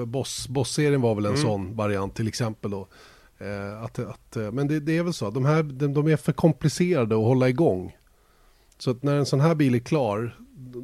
Boss, 0.07 0.49
Boss-serien 0.49 1.01
var 1.01 1.15
väl 1.15 1.27
en 1.27 1.33
mm. 1.33 1.43
sån 1.43 1.77
variant 1.77 2.15
till 2.15 2.29
exempel 2.29 2.71
då. 2.71 2.89
Eh, 3.39 3.83
att, 3.83 3.99
att, 3.99 4.37
eh, 4.37 4.53
men 4.53 4.69
det, 4.69 4.81
det, 4.81 4.97
är 4.97 5.03
väl 5.03 5.13
så, 5.13 5.31
de 5.31 5.45
här 5.45 5.63
de, 5.63 5.95
de, 5.95 6.07
är 6.07 6.17
för 6.17 6.33
komplicerade 6.33 7.15
att 7.15 7.25
hålla 7.25 7.49
igång. 7.49 7.97
Så 8.79 8.91
att 8.91 9.03
när 9.03 9.17
en 9.17 9.27
sån 9.27 9.41
här 9.41 9.55
bil 9.55 9.75
är 9.75 9.79
klar, 9.79 10.37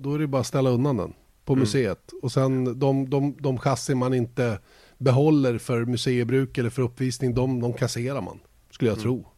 då 0.02 0.14
är 0.14 0.18
det 0.18 0.26
bara 0.26 0.40
att 0.40 0.46
ställa 0.46 0.70
undan 0.70 0.96
den 0.96 1.12
på 1.44 1.52
mm. 1.52 1.60
museet. 1.60 2.12
Och 2.22 2.32
sen 2.32 2.78
de, 2.78 3.10
de, 3.10 3.36
de 3.40 3.58
chassin 3.58 3.98
man 3.98 4.14
inte 4.14 4.58
behåller 4.98 5.58
för 5.58 5.84
museibruk 5.84 6.58
eller 6.58 6.70
för 6.70 6.82
uppvisning, 6.82 7.34
de, 7.34 7.60
de 7.60 7.72
kasserar 7.72 8.20
man, 8.20 8.40
skulle 8.70 8.90
jag 8.90 8.98
mm. 8.98 9.02
tro. 9.02 9.31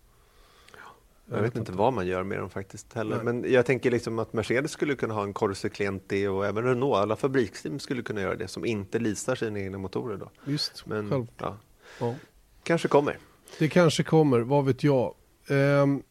Jag 1.31 1.43
vet 1.43 1.57
inte 1.57 1.73
vad 1.73 1.93
man 1.93 2.07
gör 2.07 2.23
med 2.23 2.39
dem 2.39 2.51
faktiskt 2.51 2.93
heller. 2.93 3.17
Nej. 3.17 3.25
Men 3.25 3.53
jag 3.53 3.67
tänker 3.67 3.91
liksom 3.91 4.19
att 4.19 4.33
Mercedes 4.33 4.71
skulle 4.71 4.95
kunna 4.95 5.15
ha 5.15 5.23
en 5.23 5.33
Corsa 5.33 5.69
Cliente 5.69 6.29
och 6.29 6.47
även 6.47 6.65
Renault, 6.65 6.97
alla 6.97 7.17
fabriksteam 7.17 7.79
skulle 7.79 8.03
kunna 8.03 8.21
göra 8.21 8.35
det 8.35 8.49
som 8.49 8.65
inte 8.65 8.99
leasar 8.99 9.35
sina 9.35 9.61
egna 9.61 9.79
motorer 9.79 10.17
då. 10.17 10.31
Just, 10.45 10.87
Men, 10.87 11.11
själv. 11.11 11.27
Ja. 11.39 11.59
ja. 12.01 12.15
Kanske 12.63 12.89
kommer. 12.89 13.19
Det 13.59 13.69
kanske 13.69 14.03
kommer, 14.03 14.41
vad 14.41 14.65
vet 14.65 14.85
jag. 14.85 15.15
Um, 15.49 16.03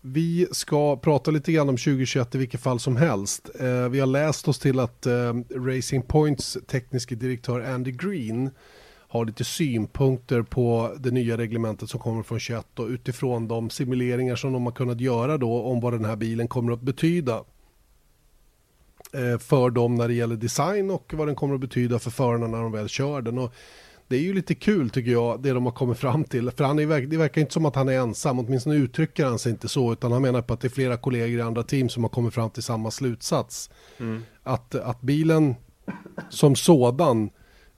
vi 0.00 0.48
ska 0.52 0.96
prata 0.96 1.30
lite 1.30 1.52
grann 1.52 1.68
om 1.68 1.76
2021 1.76 2.34
i 2.34 2.38
vilket 2.38 2.60
fall 2.60 2.80
som 2.80 2.96
helst. 2.96 3.50
Uh, 3.60 3.88
vi 3.88 4.00
har 4.00 4.06
läst 4.06 4.48
oss 4.48 4.58
till 4.58 4.80
att 4.80 5.06
uh, 5.06 5.34
Racing 5.50 6.06
Points 6.06 6.58
tekniska 6.66 7.14
direktör 7.14 7.60
Andy 7.60 7.90
Green 7.90 8.50
har 9.12 9.24
lite 9.24 9.44
synpunkter 9.44 10.42
på 10.42 10.94
det 11.00 11.10
nya 11.10 11.36
reglementet 11.36 11.90
som 11.90 12.00
kommer 12.00 12.22
från 12.22 12.40
21 12.40 12.78
och 12.78 12.86
utifrån 12.86 13.48
de 13.48 13.70
simuleringar 13.70 14.36
som 14.36 14.52
de 14.52 14.64
har 14.64 14.72
kunnat 14.72 15.00
göra 15.00 15.38
då 15.38 15.62
om 15.62 15.80
vad 15.80 15.92
den 15.92 16.04
här 16.04 16.16
bilen 16.16 16.48
kommer 16.48 16.72
att 16.72 16.80
betyda 16.80 17.44
eh, 19.12 19.38
för 19.38 19.70
dem 19.70 19.94
när 19.94 20.08
det 20.08 20.14
gäller 20.14 20.36
design 20.36 20.90
och 20.90 21.14
vad 21.16 21.28
den 21.28 21.34
kommer 21.34 21.54
att 21.54 21.60
betyda 21.60 21.98
för 21.98 22.10
förarna 22.10 22.46
när 22.46 22.62
de 22.62 22.72
väl 22.72 22.88
kör 22.88 23.22
den. 23.22 23.38
Och 23.38 23.54
det 24.08 24.16
är 24.16 24.20
ju 24.20 24.34
lite 24.34 24.54
kul 24.54 24.90
tycker 24.90 25.10
jag, 25.10 25.42
det 25.42 25.52
de 25.52 25.64
har 25.64 25.72
kommit 25.72 25.98
fram 25.98 26.24
till. 26.24 26.50
För 26.50 26.64
han 26.64 26.78
är, 26.78 27.06
det 27.06 27.16
verkar 27.16 27.40
inte 27.40 27.52
som 27.52 27.66
att 27.66 27.76
han 27.76 27.88
är 27.88 27.98
ensam, 27.98 28.38
åtminstone 28.38 28.76
uttrycker 28.76 29.24
han 29.24 29.38
sig 29.38 29.52
inte 29.52 29.68
så, 29.68 29.92
utan 29.92 30.12
han 30.12 30.22
menar 30.22 30.42
på 30.42 30.54
att 30.54 30.60
det 30.60 30.68
är 30.68 30.70
flera 30.70 30.96
kollegor 30.96 31.38
i 31.38 31.42
andra 31.42 31.62
team 31.62 31.88
som 31.88 32.04
har 32.04 32.10
kommit 32.10 32.34
fram 32.34 32.50
till 32.50 32.62
samma 32.62 32.90
slutsats. 32.90 33.70
Mm. 33.98 34.22
Att, 34.42 34.74
att 34.74 35.00
bilen 35.00 35.54
som 36.30 36.56
sådan 36.56 37.30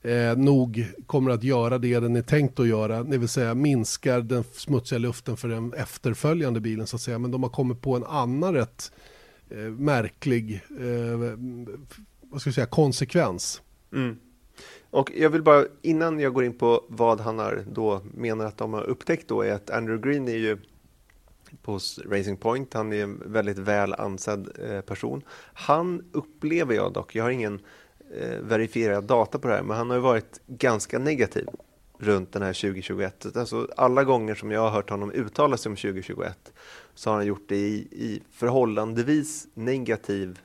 eh, 0.05 0.37
nog 0.37 0.85
kommer 1.07 1.31
att 1.31 1.43
göra 1.43 1.77
det 1.77 1.99
den 1.99 2.15
är 2.15 2.21
tänkt 2.21 2.59
att 2.59 2.67
göra, 2.67 3.03
det 3.03 3.17
vill 3.17 3.29
säga 3.29 3.55
minskar 3.55 4.21
den 4.21 4.43
smutsiga 4.53 4.99
luften 4.99 5.37
för 5.37 5.47
den 5.47 5.73
efterföljande 5.73 6.59
bilen 6.59 6.87
så 6.87 6.95
att 6.95 7.01
säga. 7.01 7.19
Men 7.19 7.31
de 7.31 7.43
har 7.43 7.49
kommit 7.49 7.81
på 7.81 7.95
en 7.95 8.03
annan 8.03 8.53
rätt 8.53 8.91
eh, 9.49 9.57
märklig 9.57 10.61
eh, 10.79 11.37
vad 12.21 12.41
ska 12.41 12.47
jag 12.47 12.55
säga, 12.55 12.65
konsekvens. 12.65 13.61
Mm. 13.93 14.17
Och 14.89 15.11
jag 15.15 15.29
vill 15.29 15.43
bara, 15.43 15.65
innan 15.81 16.19
jag 16.19 16.33
går 16.33 16.43
in 16.43 16.57
på 16.57 16.85
vad 16.87 17.19
han 17.19 17.39
har 17.39 17.63
då 17.71 18.01
menar 18.13 18.45
att 18.45 18.57
de 18.57 18.73
har 18.73 18.83
upptäckt 18.83 19.27
då 19.27 19.41
är 19.41 19.53
att 19.53 19.69
Andrew 19.69 20.09
Green 20.09 20.27
är 20.27 20.37
ju 20.37 20.57
på 21.61 21.79
Racing 22.05 22.37
Point. 22.37 22.73
Han 22.73 22.93
är 22.93 23.03
en 23.03 23.23
väldigt 23.25 23.57
väl 23.57 23.93
ansedd 23.93 24.49
eh, 24.69 24.81
person. 24.81 25.21
Han 25.53 26.05
upplever 26.11 26.75
jag 26.75 26.93
dock, 26.93 27.15
jag 27.15 27.23
har 27.23 27.31
ingen 27.31 27.59
eh, 28.19 28.39
verifierad 28.39 29.03
data 29.03 29.39
på 29.39 29.47
det 29.47 29.53
här, 29.53 29.63
men 29.63 29.77
han 29.77 29.89
har 29.89 29.97
ju 29.97 30.01
varit 30.01 30.41
ganska 30.47 30.99
negativ 30.99 31.47
runt 31.99 32.31
den 32.31 32.41
här 32.41 32.53
2021. 32.53 33.37
Alltså 33.37 33.67
alla 33.77 34.03
gånger 34.03 34.35
som 34.35 34.51
jag 34.51 34.61
har 34.61 34.69
hört 34.69 34.89
honom 34.89 35.11
uttala 35.11 35.57
sig 35.57 35.69
om 35.69 35.75
2021 35.75 36.53
så 36.93 37.09
har 37.09 37.17
han 37.17 37.25
gjort 37.25 37.45
det 37.47 37.55
i, 37.55 37.87
i 37.91 38.23
förhållandevis 38.31 39.47
negativ 39.53 40.39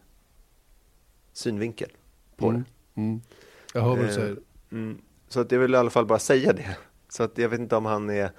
synvinkel 1.32 1.90
på 2.36 2.48
mm. 2.48 2.64
det. 2.94 3.00
Mm. 3.00 3.20
Jag 3.74 3.80
hör 3.80 3.88
vad 3.88 3.98
du 3.98 4.12
säger. 4.12 4.36
Mm. 4.72 4.98
Så 5.28 5.40
att 5.40 5.52
jag 5.52 5.58
vill 5.58 5.74
i 5.74 5.76
alla 5.76 5.90
fall 5.90 6.06
bara 6.06 6.18
säga 6.18 6.52
det. 6.52 6.76
Så 7.08 7.22
att 7.22 7.38
jag 7.38 7.48
vet 7.48 7.60
inte 7.60 7.76
om 7.76 7.84
han 7.86 8.10
är 8.10 8.30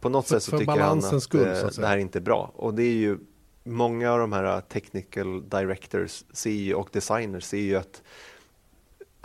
på 0.00 0.08
något 0.08 0.28
för, 0.28 0.34
sätt 0.34 0.42
så 0.42 0.58
tycker 0.58 0.80
han 0.80 0.98
att, 0.98 1.22
skull, 1.22 1.46
eh, 1.46 1.64
att 1.64 1.76
det 1.76 1.86
här 1.86 1.96
inte 1.96 2.18
är 2.18 2.20
bra. 2.20 2.52
Och 2.54 2.74
det 2.74 2.82
är 2.82 2.94
ju 2.94 3.18
många 3.64 4.12
av 4.12 4.18
de 4.18 4.32
här 4.32 4.60
technical 4.60 5.48
directors 5.48 6.24
ser 6.32 6.50
ju, 6.50 6.74
och 6.74 6.88
designers 6.92 7.44
ser 7.44 7.58
ju 7.58 7.76
att 7.76 8.02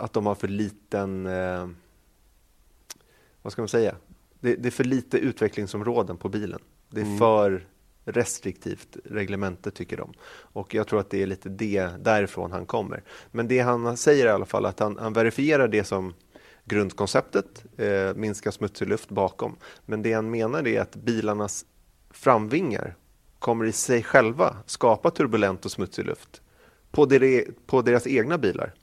att 0.00 0.12
de 0.12 0.26
har 0.26 0.34
för 0.34 0.48
liten, 0.48 1.26
eh, 1.26 1.68
vad 3.42 3.52
ska 3.52 3.62
man 3.62 3.68
säga, 3.68 3.94
det, 4.40 4.54
det, 4.54 4.68
är 4.68 4.70
för 4.70 4.84
lite 4.84 5.18
utvecklingsområden 5.18 6.16
på 6.16 6.28
bilen. 6.28 6.60
Det 6.88 7.00
är 7.00 7.04
mm. 7.04 7.18
för 7.18 7.66
restriktivt 8.04 8.96
reglemente 9.04 9.70
tycker 9.70 9.96
de. 9.96 10.12
Och 10.30 10.74
jag 10.74 10.86
tror 10.86 11.00
att 11.00 11.10
det 11.10 11.22
är 11.22 11.26
lite 11.26 11.48
det 11.48 11.88
därifrån 11.98 12.52
han 12.52 12.66
kommer. 12.66 13.02
Men 13.30 13.48
det 13.48 13.58
han 13.58 13.96
säger 13.96 14.26
i 14.26 14.28
alla 14.28 14.46
fall 14.46 14.66
att 14.66 14.78
han, 14.78 14.98
han 14.98 15.12
verifierar 15.12 15.68
det 15.68 15.84
som 15.84 16.14
grundkonceptet, 16.64 17.64
eh, 17.76 18.14
minska 18.14 18.52
smutsig 18.52 18.88
luft 18.88 19.10
bakom. 19.10 19.56
Men 19.86 20.02
det 20.02 20.12
han 20.12 20.30
menar 20.30 20.68
är 20.68 20.80
att 20.80 20.96
bilarnas 20.96 21.64
framvingar 22.10 22.96
kommer 23.38 23.64
i 23.64 23.72
sig 23.72 24.02
själva 24.02 24.56
skapa 24.66 25.10
turbulent 25.10 25.64
och 25.64 25.70
smutsig 25.70 26.06
luft 26.06 26.42
på, 26.90 27.06
der, 27.06 27.44
på 27.66 27.82
deras 27.82 28.06
egna 28.06 28.38
bilar 28.38 28.74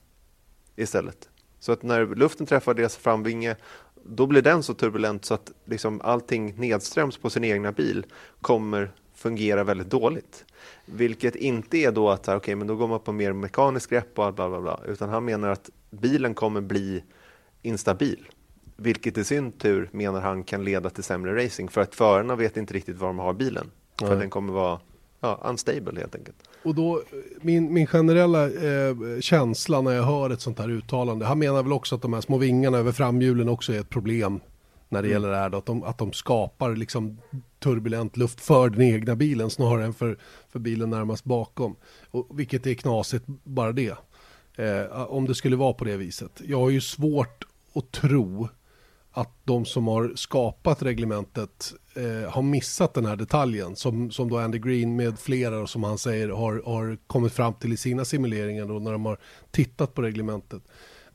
istället. 0.82 1.28
Så 1.58 1.72
att 1.72 1.82
när 1.82 2.06
luften 2.06 2.46
träffar 2.46 2.74
deras 2.74 2.96
framvinge 2.96 3.56
då 4.02 4.26
blir 4.26 4.42
den 4.42 4.62
så 4.62 4.74
turbulent 4.74 5.24
så 5.24 5.34
att 5.34 5.52
liksom 5.64 6.00
allting 6.04 6.54
nedströms 6.56 7.16
på 7.16 7.30
sin 7.30 7.44
egna 7.44 7.72
bil 7.72 8.06
kommer 8.40 8.90
fungera 9.14 9.64
väldigt 9.64 9.90
dåligt. 9.90 10.44
Vilket 10.84 11.36
inte 11.36 11.76
är 11.78 11.92
då 11.92 12.10
att 12.10 12.28
okay, 12.28 12.54
men 12.54 12.66
då 12.66 12.76
går 12.76 12.88
man 12.88 13.00
på 13.00 13.12
mer 13.12 13.32
mekaniskt 13.32 13.90
grepp 13.90 14.18
och 14.18 14.34
bla 14.34 14.48
bla 14.48 14.60
bla, 14.60 14.80
utan 14.86 15.08
han 15.08 15.24
menar 15.24 15.48
att 15.48 15.70
bilen 15.90 16.34
kommer 16.34 16.60
bli 16.60 17.04
instabil. 17.62 18.28
Vilket 18.76 19.18
i 19.18 19.24
sin 19.24 19.52
tur 19.52 19.88
menar 19.92 20.20
han 20.20 20.44
kan 20.44 20.64
leda 20.64 20.90
till 20.90 21.04
sämre 21.04 21.44
racing 21.44 21.70
för 21.70 21.80
att 21.80 21.94
förarna 21.94 22.36
vet 22.36 22.56
inte 22.56 22.74
riktigt 22.74 22.96
var 22.96 23.08
de 23.08 23.18
har 23.18 23.32
bilen. 23.32 23.70
För 23.98 24.06
mm. 24.06 24.18
den 24.18 24.30
kommer 24.30 24.52
vara 24.52 24.80
ja, 25.20 25.40
unstable 25.44 26.00
helt 26.00 26.14
enkelt. 26.14 26.36
Och 26.62 26.74
då, 26.74 27.02
min, 27.40 27.72
min 27.72 27.86
generella 27.86 28.44
eh, 28.44 28.96
känsla 29.20 29.80
när 29.80 29.92
jag 29.92 30.02
hör 30.02 30.30
ett 30.30 30.40
sånt 30.40 30.58
här 30.58 30.70
uttalande, 30.70 31.26
han 31.26 31.38
menar 31.38 31.62
väl 31.62 31.72
också 31.72 31.94
att 31.94 32.02
de 32.02 32.12
här 32.12 32.20
små 32.20 32.38
vingarna 32.38 32.78
över 32.78 32.92
framhjulen 32.92 33.48
också 33.48 33.72
är 33.72 33.80
ett 33.80 33.88
problem 33.88 34.40
när 34.88 35.02
det 35.02 35.08
mm. 35.08 35.12
gäller 35.12 35.30
det 35.30 35.36
här, 35.36 35.50
då, 35.50 35.58
att, 35.58 35.66
de, 35.66 35.82
att 35.82 35.98
de 35.98 36.12
skapar 36.12 36.76
liksom 36.76 37.18
turbulent 37.58 38.16
luft 38.16 38.40
för 38.40 38.70
den 38.70 38.82
egna 38.82 39.16
bilen 39.16 39.50
snarare 39.50 39.84
än 39.84 39.94
för, 39.94 40.18
för 40.48 40.58
bilen 40.58 40.90
närmast 40.90 41.24
bakom. 41.24 41.76
Och, 42.10 42.40
vilket 42.40 42.66
är 42.66 42.74
knasigt, 42.74 43.24
bara 43.44 43.72
det. 43.72 43.96
Eh, 44.56 45.02
om 45.08 45.26
det 45.26 45.34
skulle 45.34 45.56
vara 45.56 45.72
på 45.72 45.84
det 45.84 45.96
viset. 45.96 46.40
Jag 46.44 46.58
har 46.58 46.70
ju 46.70 46.80
svårt 46.80 47.44
att 47.74 47.90
tro 47.92 48.48
att 49.20 49.30
de 49.44 49.64
som 49.64 49.88
har 49.88 50.12
skapat 50.14 50.82
reglementet 50.82 51.74
eh, 51.94 52.30
har 52.30 52.42
missat 52.42 52.94
den 52.94 53.06
här 53.06 53.16
detaljen 53.16 53.76
som, 53.76 54.10
som 54.10 54.30
då 54.30 54.38
Andy 54.38 54.58
Green 54.58 54.96
med 54.96 55.18
flera 55.18 55.66
som 55.66 55.84
han 55.84 55.98
säger 55.98 56.28
har, 56.28 56.62
har 56.64 56.98
kommit 57.06 57.32
fram 57.32 57.54
till 57.54 57.72
i 57.72 57.76
sina 57.76 58.04
simuleringar 58.04 58.66
då 58.66 58.78
när 58.78 58.92
de 58.92 59.06
har 59.06 59.18
tittat 59.50 59.94
på 59.94 60.02
reglementet. 60.02 60.62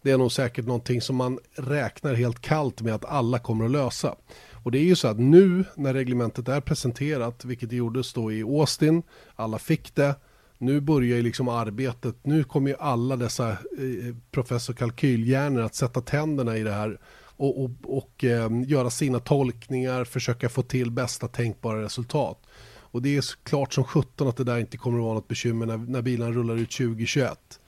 Det 0.02 0.12
är 0.12 0.18
nog 0.18 0.32
säkert 0.32 0.66
någonting 0.66 1.02
som 1.02 1.16
man 1.16 1.40
räknar 1.56 2.14
helt 2.14 2.42
kallt 2.42 2.82
med 2.82 2.96
att 2.96 3.06
alla 3.06 3.40
kommer 3.40 3.66
att 3.66 3.72
lösa. 3.72 4.16
Och 4.64 4.72
det 4.72 4.78
är 4.78 4.84
ju 4.84 4.96
så 4.96 5.08
att 5.08 5.20
nu 5.20 5.66
när 5.76 5.94
reglementet 5.94 6.48
är 6.48 6.62
presenterat, 6.62 7.46
vilket 7.46 7.70
det 7.70 7.76
gjordes 7.76 8.14
då 8.14 8.32
i 8.32 8.44
Austin, 8.44 9.04
alla 9.36 9.60
fick 9.60 9.96
det, 9.96 10.16
nu 10.58 10.82
börjar 10.82 11.18
ju 11.18 11.22
liksom 11.22 11.50
arbetet, 11.50 12.16
nu 12.24 12.44
kommer 12.44 12.70
ju 12.70 12.76
alla 12.80 13.16
dessa 13.16 13.50
eh, 13.52 14.16
professor 14.32 14.74
kalkylhjärnor 14.74 15.62
att 15.62 15.76
sätta 15.76 16.02
tänderna 16.02 16.58
i 16.58 16.64
det 16.64 16.72
här 16.72 17.00
och, 17.38 17.64
och, 17.64 17.72
och 17.84 18.24
eh, 18.24 18.50
göra 18.68 18.90
sina 18.90 19.20
tolkningar, 19.20 20.04
försöka 20.04 20.50
få 20.50 20.62
till 20.62 20.92
bästa 20.92 21.28
tänkbara 21.28 21.82
resultat. 21.82 22.40
Och 22.94 23.02
det 23.02 23.18
är 23.18 23.24
klart 23.44 23.74
som 23.74 23.84
sjutton 23.84 24.28
att 24.28 24.38
det 24.38 24.44
där 24.44 24.60
inte 24.60 24.78
kommer 24.78 24.98
att 24.98 25.04
vara 25.04 25.14
något 25.14 25.28
bekymmer 25.28 25.66
när, 25.66 25.78
när 25.78 26.02
bilen 26.02 26.34
rullar 26.34 26.56
ut 26.56 26.72
2021. 26.72 27.60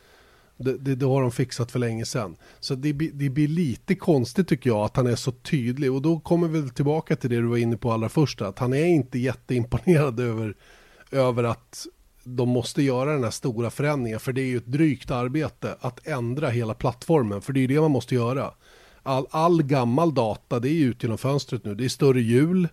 Det, 0.58 0.78
det, 0.78 0.96
det, 0.96 1.06
har 1.06 1.22
de 1.22 1.32
fixat 1.32 1.72
för 1.72 1.80
länge 1.80 2.06
sedan. 2.06 2.36
Så 2.60 2.76
det, 2.76 2.94
det 2.94 3.30
blir 3.30 3.48
lite 3.48 3.96
konstigt 3.96 4.48
tycker 4.48 4.70
jag 4.70 4.80
att 4.80 4.98
han 4.98 5.08
är 5.08 5.16
så 5.16 5.32
tydlig. 5.32 5.92
Och 5.94 6.02
då 6.02 6.20
kommer 6.20 6.48
vi 6.48 6.70
tillbaka 6.70 7.16
till 7.16 7.30
det 7.30 7.36
du 7.36 7.48
var 7.48 7.58
inne 7.58 7.78
på 7.78 7.92
allra 7.92 8.10
först. 8.10 8.42
Att 8.42 8.60
han 8.60 8.74
är 8.74 8.86
inte 8.86 9.20
jätteimponerad 9.20 10.20
över, 10.20 10.56
över 11.12 11.44
att 11.44 11.88
de 12.24 12.50
måste 12.50 12.82
göra 12.82 13.14
den 13.14 13.24
här 13.24 13.32
stora 13.32 13.70
förändringen. 13.70 14.20
För 14.20 14.34
det 14.34 14.42
är 14.42 14.46
ju 14.46 14.58
ett 14.58 14.66
drygt 14.66 15.12
arbete 15.12 15.76
att 15.80 16.08
ändra 16.08 16.50
hela 16.50 16.74
plattformen. 16.74 17.42
För 17.42 17.54
det 17.54 17.60
är 17.60 17.62
ju 17.62 17.68
det 17.68 17.82
man 17.82 17.92
måste 17.92 18.16
göra 18.16 18.52
all, 19.06 19.28
all 19.30 19.64
gammal 19.64 20.14
data 20.14 20.60
det 20.60 20.70
är 20.70 20.86
ut 20.86 21.04
genom 21.04 21.18
fönstret 21.18 21.66
nu. 21.66 21.76
Det 21.76 21.86
är 21.86 21.90
större 21.90 22.22
hjul, 22.22 22.68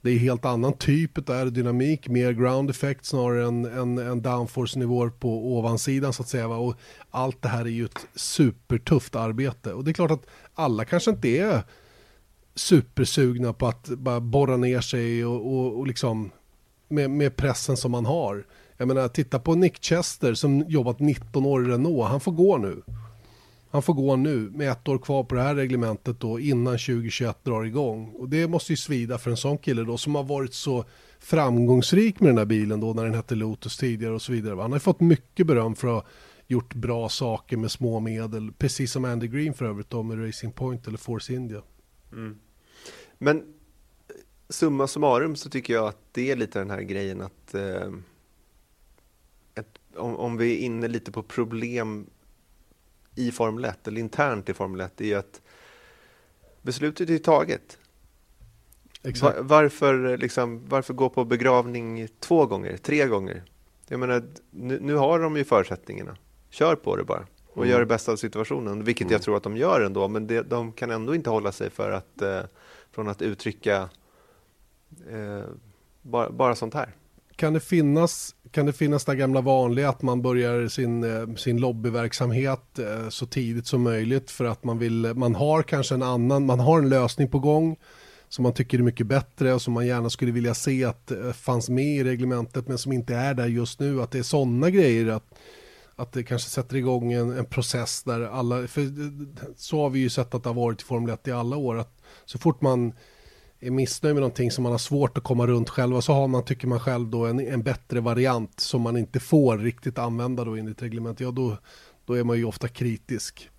det 0.00 0.10
är 0.10 0.18
helt 0.18 0.44
annan 0.44 0.72
typ 0.72 1.18
av 1.18 1.36
aerodynamik, 1.36 2.08
mer 2.08 2.32
ground 2.32 2.70
effect 2.70 3.04
snarare 3.04 3.46
än, 3.46 3.64
än, 3.64 3.98
än 3.98 4.22
downforce-nivåer 4.22 5.10
på 5.10 5.56
ovansidan 5.56 6.12
så 6.12 6.22
att 6.22 6.28
säga. 6.28 6.48
Va? 6.48 6.56
Och 6.56 6.74
allt 7.10 7.42
det 7.42 7.48
här 7.48 7.64
är 7.64 7.70
ju 7.70 7.84
ett 7.84 8.06
supertufft 8.14 9.16
arbete. 9.16 9.72
Och 9.72 9.84
det 9.84 9.90
är 9.90 9.92
klart 9.92 10.10
att 10.10 10.26
alla 10.54 10.84
kanske 10.84 11.10
inte 11.10 11.28
är 11.28 11.62
supersugna 12.54 13.52
på 13.52 13.66
att 13.66 13.88
bara 13.88 14.20
borra 14.20 14.56
ner 14.56 14.80
sig 14.80 15.24
och, 15.24 15.54
och, 15.54 15.78
och 15.78 15.86
liksom 15.86 16.30
med, 16.88 17.10
med 17.10 17.36
pressen 17.36 17.76
som 17.76 17.90
man 17.90 18.06
har. 18.06 18.46
Jag 18.76 18.88
menar, 18.88 19.08
titta 19.08 19.38
på 19.38 19.54
Nick 19.54 19.84
Chester 19.84 20.34
som 20.34 20.64
jobbat 20.68 21.00
19 21.00 21.46
år 21.46 21.64
i 21.64 21.72
Renault, 21.72 22.08
han 22.08 22.20
får 22.20 22.32
gå 22.32 22.56
nu. 22.58 22.82
Han 23.74 23.82
får 23.82 23.94
gå 23.94 24.16
nu 24.16 24.50
med 24.54 24.70
ett 24.70 24.88
år 24.88 24.98
kvar 24.98 25.24
på 25.24 25.34
det 25.34 25.42
här 25.42 25.54
reglementet 25.54 26.20
då 26.20 26.40
innan 26.40 26.72
2021 26.78 27.44
drar 27.44 27.64
igång. 27.64 28.08
Och 28.08 28.28
det 28.28 28.48
måste 28.48 28.72
ju 28.72 28.76
svida 28.76 29.18
för 29.18 29.30
en 29.30 29.36
sån 29.36 29.58
kille 29.58 29.82
då 29.82 29.98
som 29.98 30.14
har 30.14 30.24
varit 30.24 30.54
så 30.54 30.84
framgångsrik 31.18 32.20
med 32.20 32.28
den 32.28 32.38
här 32.38 32.44
bilen 32.44 32.80
då 32.80 32.92
när 32.92 33.04
den 33.04 33.14
hette 33.14 33.34
Lotus 33.34 33.76
tidigare 33.76 34.14
och 34.14 34.22
så 34.22 34.32
vidare. 34.32 34.60
Han 34.60 34.72
har 34.72 34.78
fått 34.78 35.00
mycket 35.00 35.46
beröm 35.46 35.74
för 35.74 35.88
att 35.88 36.04
ha 36.04 36.10
gjort 36.46 36.74
bra 36.74 37.08
saker 37.08 37.56
med 37.56 37.70
små 37.70 38.00
medel. 38.00 38.52
Precis 38.52 38.92
som 38.92 39.04
Andy 39.04 39.28
Green 39.28 39.54
för 39.54 39.64
övrigt 39.64 39.90
då 39.90 40.02
med 40.02 40.26
Racing 40.26 40.54
Point 40.54 40.86
eller 40.86 40.98
Force 40.98 41.34
India. 41.34 41.62
Mm. 42.12 42.38
Men 43.18 43.42
summa 44.48 44.86
summarum 44.86 45.36
så 45.36 45.50
tycker 45.50 45.74
jag 45.74 45.88
att 45.88 46.00
det 46.12 46.30
är 46.30 46.36
lite 46.36 46.58
den 46.58 46.70
här 46.70 46.82
grejen 46.82 47.20
att 47.20 47.54
eh, 47.54 47.92
ett, 49.54 49.78
om, 49.96 50.16
om 50.16 50.36
vi 50.36 50.52
är 50.52 50.58
inne 50.58 50.88
lite 50.88 51.12
på 51.12 51.22
problem 51.22 52.06
i 53.14 53.30
Formel 53.30 53.64
1 53.64 53.88
eller 53.88 54.00
internt 54.00 54.48
i 54.48 54.54
Formel 54.54 54.80
1 54.80 55.00
är 55.00 55.16
att 55.16 55.40
beslutet 56.62 57.10
är 57.10 57.18
taget. 57.18 57.78
Var, 59.22 59.36
varför, 59.40 60.16
liksom, 60.18 60.62
varför 60.68 60.94
gå 60.94 61.08
på 61.08 61.24
begravning 61.24 62.08
två 62.20 62.46
gånger, 62.46 62.76
tre 62.76 63.06
gånger? 63.06 63.42
Jag 63.88 64.00
menar, 64.00 64.24
nu, 64.50 64.80
nu 64.80 64.94
har 64.94 65.18
de 65.18 65.36
ju 65.36 65.44
förutsättningarna. 65.44 66.16
Kör 66.50 66.76
på 66.76 66.96
det 66.96 67.04
bara 67.04 67.26
och 67.54 67.62
mm. 67.62 67.70
gör 67.70 67.80
det 67.80 67.86
bästa 67.86 68.12
av 68.12 68.16
situationen, 68.16 68.84
vilket 68.84 69.04
mm. 69.04 69.12
jag 69.12 69.22
tror 69.22 69.36
att 69.36 69.42
de 69.42 69.56
gör 69.56 69.80
ändå. 69.80 70.08
Men 70.08 70.26
det, 70.26 70.42
de 70.42 70.72
kan 70.72 70.90
ändå 70.90 71.14
inte 71.14 71.30
hålla 71.30 71.52
sig 71.52 71.70
för 71.70 71.90
att, 71.90 72.22
eh, 72.22 72.40
från 72.92 73.08
att 73.08 73.22
uttrycka 73.22 73.88
eh, 75.10 75.44
bara, 76.02 76.30
bara 76.30 76.54
sånt 76.54 76.74
här. 76.74 76.94
Kan 77.36 77.52
det 77.52 77.60
finnas, 77.60 78.34
kan 78.50 78.66
det 78.66 78.72
finnas 78.72 79.04
det 79.04 79.16
gamla 79.16 79.40
vanliga 79.40 79.88
att 79.88 80.02
man 80.02 80.22
börjar 80.22 80.68
sin, 80.68 81.04
eh, 81.04 81.34
sin 81.34 81.60
lobbyverksamhet 81.60 82.78
eh, 82.78 83.08
så 83.08 83.26
tidigt 83.26 83.66
som 83.66 83.82
möjligt 83.82 84.30
för 84.30 84.44
att 84.44 84.64
man 84.64 84.78
vill, 84.78 85.14
man 85.14 85.34
har 85.34 85.62
kanske 85.62 85.94
en 85.94 86.02
annan, 86.02 86.46
man 86.46 86.60
har 86.60 86.78
en 86.78 86.88
lösning 86.88 87.28
på 87.28 87.38
gång 87.38 87.76
som 88.28 88.42
man 88.42 88.54
tycker 88.54 88.78
är 88.78 88.82
mycket 88.82 89.06
bättre 89.06 89.54
och 89.54 89.62
som 89.62 89.74
man 89.74 89.86
gärna 89.86 90.10
skulle 90.10 90.32
vilja 90.32 90.54
se 90.54 90.84
att 90.84 91.10
eh, 91.10 91.32
fanns 91.32 91.68
med 91.68 91.96
i 91.96 92.04
reglementet 92.04 92.68
men 92.68 92.78
som 92.78 92.92
inte 92.92 93.14
är 93.14 93.34
där 93.34 93.46
just 93.46 93.80
nu. 93.80 94.02
Att 94.02 94.10
det 94.10 94.18
är 94.18 94.22
sådana 94.22 94.70
grejer 94.70 95.06
att, 95.06 95.34
att 95.96 96.12
det 96.12 96.22
kanske 96.22 96.50
sätter 96.50 96.76
igång 96.76 97.12
en, 97.12 97.38
en 97.38 97.44
process 97.44 98.02
där 98.02 98.20
alla, 98.20 98.66
för 98.66 98.90
så 99.56 99.82
har 99.82 99.90
vi 99.90 99.98
ju 99.98 100.10
sett 100.10 100.34
att 100.34 100.42
det 100.42 100.48
har 100.48 100.54
varit 100.54 100.82
i 100.82 100.84
Formel 100.84 101.14
1 101.14 101.28
i 101.28 101.32
alla 101.32 101.56
år. 101.56 101.78
Att 101.78 102.02
så 102.24 102.38
fort 102.38 102.60
man 102.60 102.92
är 103.66 103.70
missnöjd 103.70 104.14
med 104.14 104.20
någonting 104.20 104.50
som 104.50 104.62
man 104.62 104.72
har 104.72 104.78
svårt 104.78 105.18
att 105.18 105.24
komma 105.24 105.46
runt 105.46 105.70
själv 105.70 105.96
och 105.96 106.04
så 106.04 106.12
har 106.12 106.28
man, 106.28 106.44
tycker 106.44 106.68
man 106.68 106.80
själv 106.80 107.08
då, 107.08 107.26
en, 107.26 107.40
en 107.40 107.62
bättre 107.62 108.00
variant 108.00 108.60
som 108.60 108.82
man 108.82 108.96
inte 108.96 109.20
får 109.20 109.58
riktigt 109.58 109.98
använda 109.98 110.44
då 110.44 110.56
enligt 110.56 110.82
reglementet, 110.82 111.20
ja 111.20 111.30
då, 111.30 111.58
då 112.04 112.14
är 112.14 112.24
man 112.24 112.36
ju 112.36 112.44
ofta 112.44 112.68
kritisk 112.68 113.50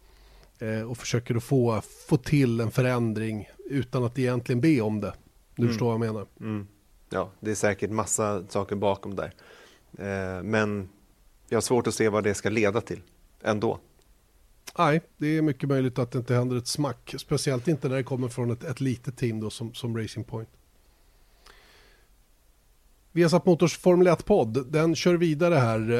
eh, 0.60 0.82
och 0.82 0.98
försöker 0.98 1.36
att 1.36 1.44
få, 1.44 1.82
få 2.08 2.18
till 2.18 2.60
en 2.60 2.72
förändring 2.72 3.50
utan 3.66 4.04
att 4.04 4.20
egentligen 4.20 4.62
be 4.62 4.82
om 4.82 5.02
det. 5.02 5.14
Du 5.56 5.62
mm. 5.62 5.74
förstår 5.74 5.86
vad 5.86 5.94
jag 5.94 6.14
menar. 6.14 6.26
Mm. 6.40 6.68
Ja, 7.10 7.32
det 7.40 7.52
är 7.52 7.56
säkert 7.56 7.92
massa 7.92 8.48
saker 8.48 8.76
bakom 8.76 9.16
där. 9.16 9.34
Eh, 9.98 10.44
men 10.44 10.90
jag 11.50 11.56
har 11.56 11.62
svårt 11.62 11.88
att 11.88 11.96
se 11.96 12.10
vad 12.10 12.24
det 12.24 12.34
ska 12.34 12.50
leda 12.50 12.82
till 12.82 13.02
ändå. 13.44 13.80
Nej, 14.78 15.02
det 15.18 15.28
är 15.28 15.42
mycket 15.42 15.70
möjligt 15.70 16.00
att 16.00 16.12
det 16.12 16.18
inte 16.18 16.36
händer 16.36 16.56
ett 16.56 16.68
smack. 16.68 17.16
Speciellt 17.18 17.68
inte 17.68 17.90
när 17.90 17.96
det 17.96 18.04
kommer 18.04 18.28
från 18.28 18.52
ett, 18.52 18.64
ett 18.64 18.82
litet 18.82 19.18
team 19.18 19.40
då 19.40 19.50
som, 19.50 19.74
som 19.74 19.98
Racing 19.98 20.28
Point. 20.28 20.50
Viasat 23.12 23.46
Motors 23.46 23.78
Formel 23.78 24.08
1-podd, 24.08 24.72
den 24.72 24.96
kör 24.96 25.14
vidare 25.14 25.56
här 25.56 25.92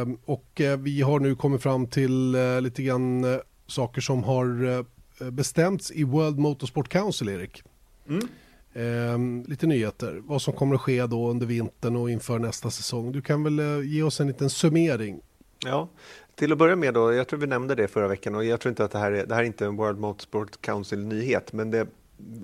eh, 0.00 0.08
och 0.24 0.60
eh, 0.60 0.78
vi 0.78 1.02
har 1.02 1.20
nu 1.20 1.34
kommit 1.34 1.62
fram 1.62 1.86
till 1.86 2.34
eh, 2.34 2.60
lite 2.60 2.82
grann 2.82 3.24
eh, 3.24 3.38
saker 3.66 4.00
som 4.00 4.24
har 4.24 4.84
bestämts 5.30 5.90
i 5.90 6.04
World 6.04 6.38
Motorsport 6.38 6.88
Council, 6.88 7.28
Erik. 7.28 7.62
Mm. 8.08 8.28
Eh, 8.72 9.48
lite 9.48 9.66
nyheter, 9.66 10.20
vad 10.24 10.42
som 10.42 10.54
kommer 10.54 10.74
att 10.74 10.80
ske 10.80 11.06
då 11.06 11.30
under 11.30 11.46
vintern 11.46 11.96
och 11.96 12.10
inför 12.10 12.38
nästa 12.38 12.70
säsong. 12.70 13.12
Du 13.12 13.22
kan 13.22 13.42
väl 13.42 13.84
ge 13.84 14.02
oss 14.02 14.20
en 14.20 14.26
liten 14.26 14.50
summering? 14.50 15.20
Ja, 15.64 15.88
till 16.36 16.52
att 16.52 16.58
börja 16.58 16.76
med 16.76 16.94
då, 16.94 17.12
jag 17.12 17.28
tror 17.28 17.40
vi 17.40 17.46
nämnde 17.46 17.74
det 17.74 17.88
förra 17.88 18.08
veckan 18.08 18.34
och 18.34 18.44
jag 18.44 18.60
tror 18.60 18.70
inte 18.70 18.84
att 18.84 18.90
det 18.90 18.98
här 18.98 19.12
är, 19.12 19.26
det 19.26 19.34
här 19.34 19.42
är 19.42 19.46
inte 19.46 19.66
en 19.66 19.76
World 19.76 19.98
Motorsport 19.98 20.60
Council-nyhet, 20.60 21.52
men 21.52 21.70
det, 21.70 21.86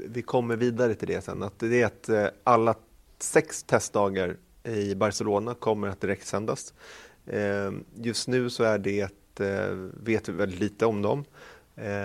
vi 0.08 0.22
kommer 0.22 0.56
vidare 0.56 0.94
till 0.94 1.08
det 1.08 1.24
sen. 1.24 1.42
Att 1.42 1.58
det 1.58 1.82
är 1.82 1.86
att 1.86 2.08
eh, 2.08 2.26
alla 2.44 2.74
sex 3.18 3.62
testdagar 3.62 4.36
i 4.64 4.94
Barcelona 4.94 5.54
kommer 5.54 5.88
att 5.88 6.00
direktsändas. 6.00 6.74
Eh, 7.26 7.72
just 7.94 8.28
nu 8.28 8.50
så 8.50 8.64
är 8.64 8.78
det, 8.78 9.00
eh, 9.40 9.74
vet 10.04 10.28
vi 10.28 10.32
väldigt 10.32 10.60
lite 10.60 10.86
om 10.86 11.02
dem. 11.02 11.24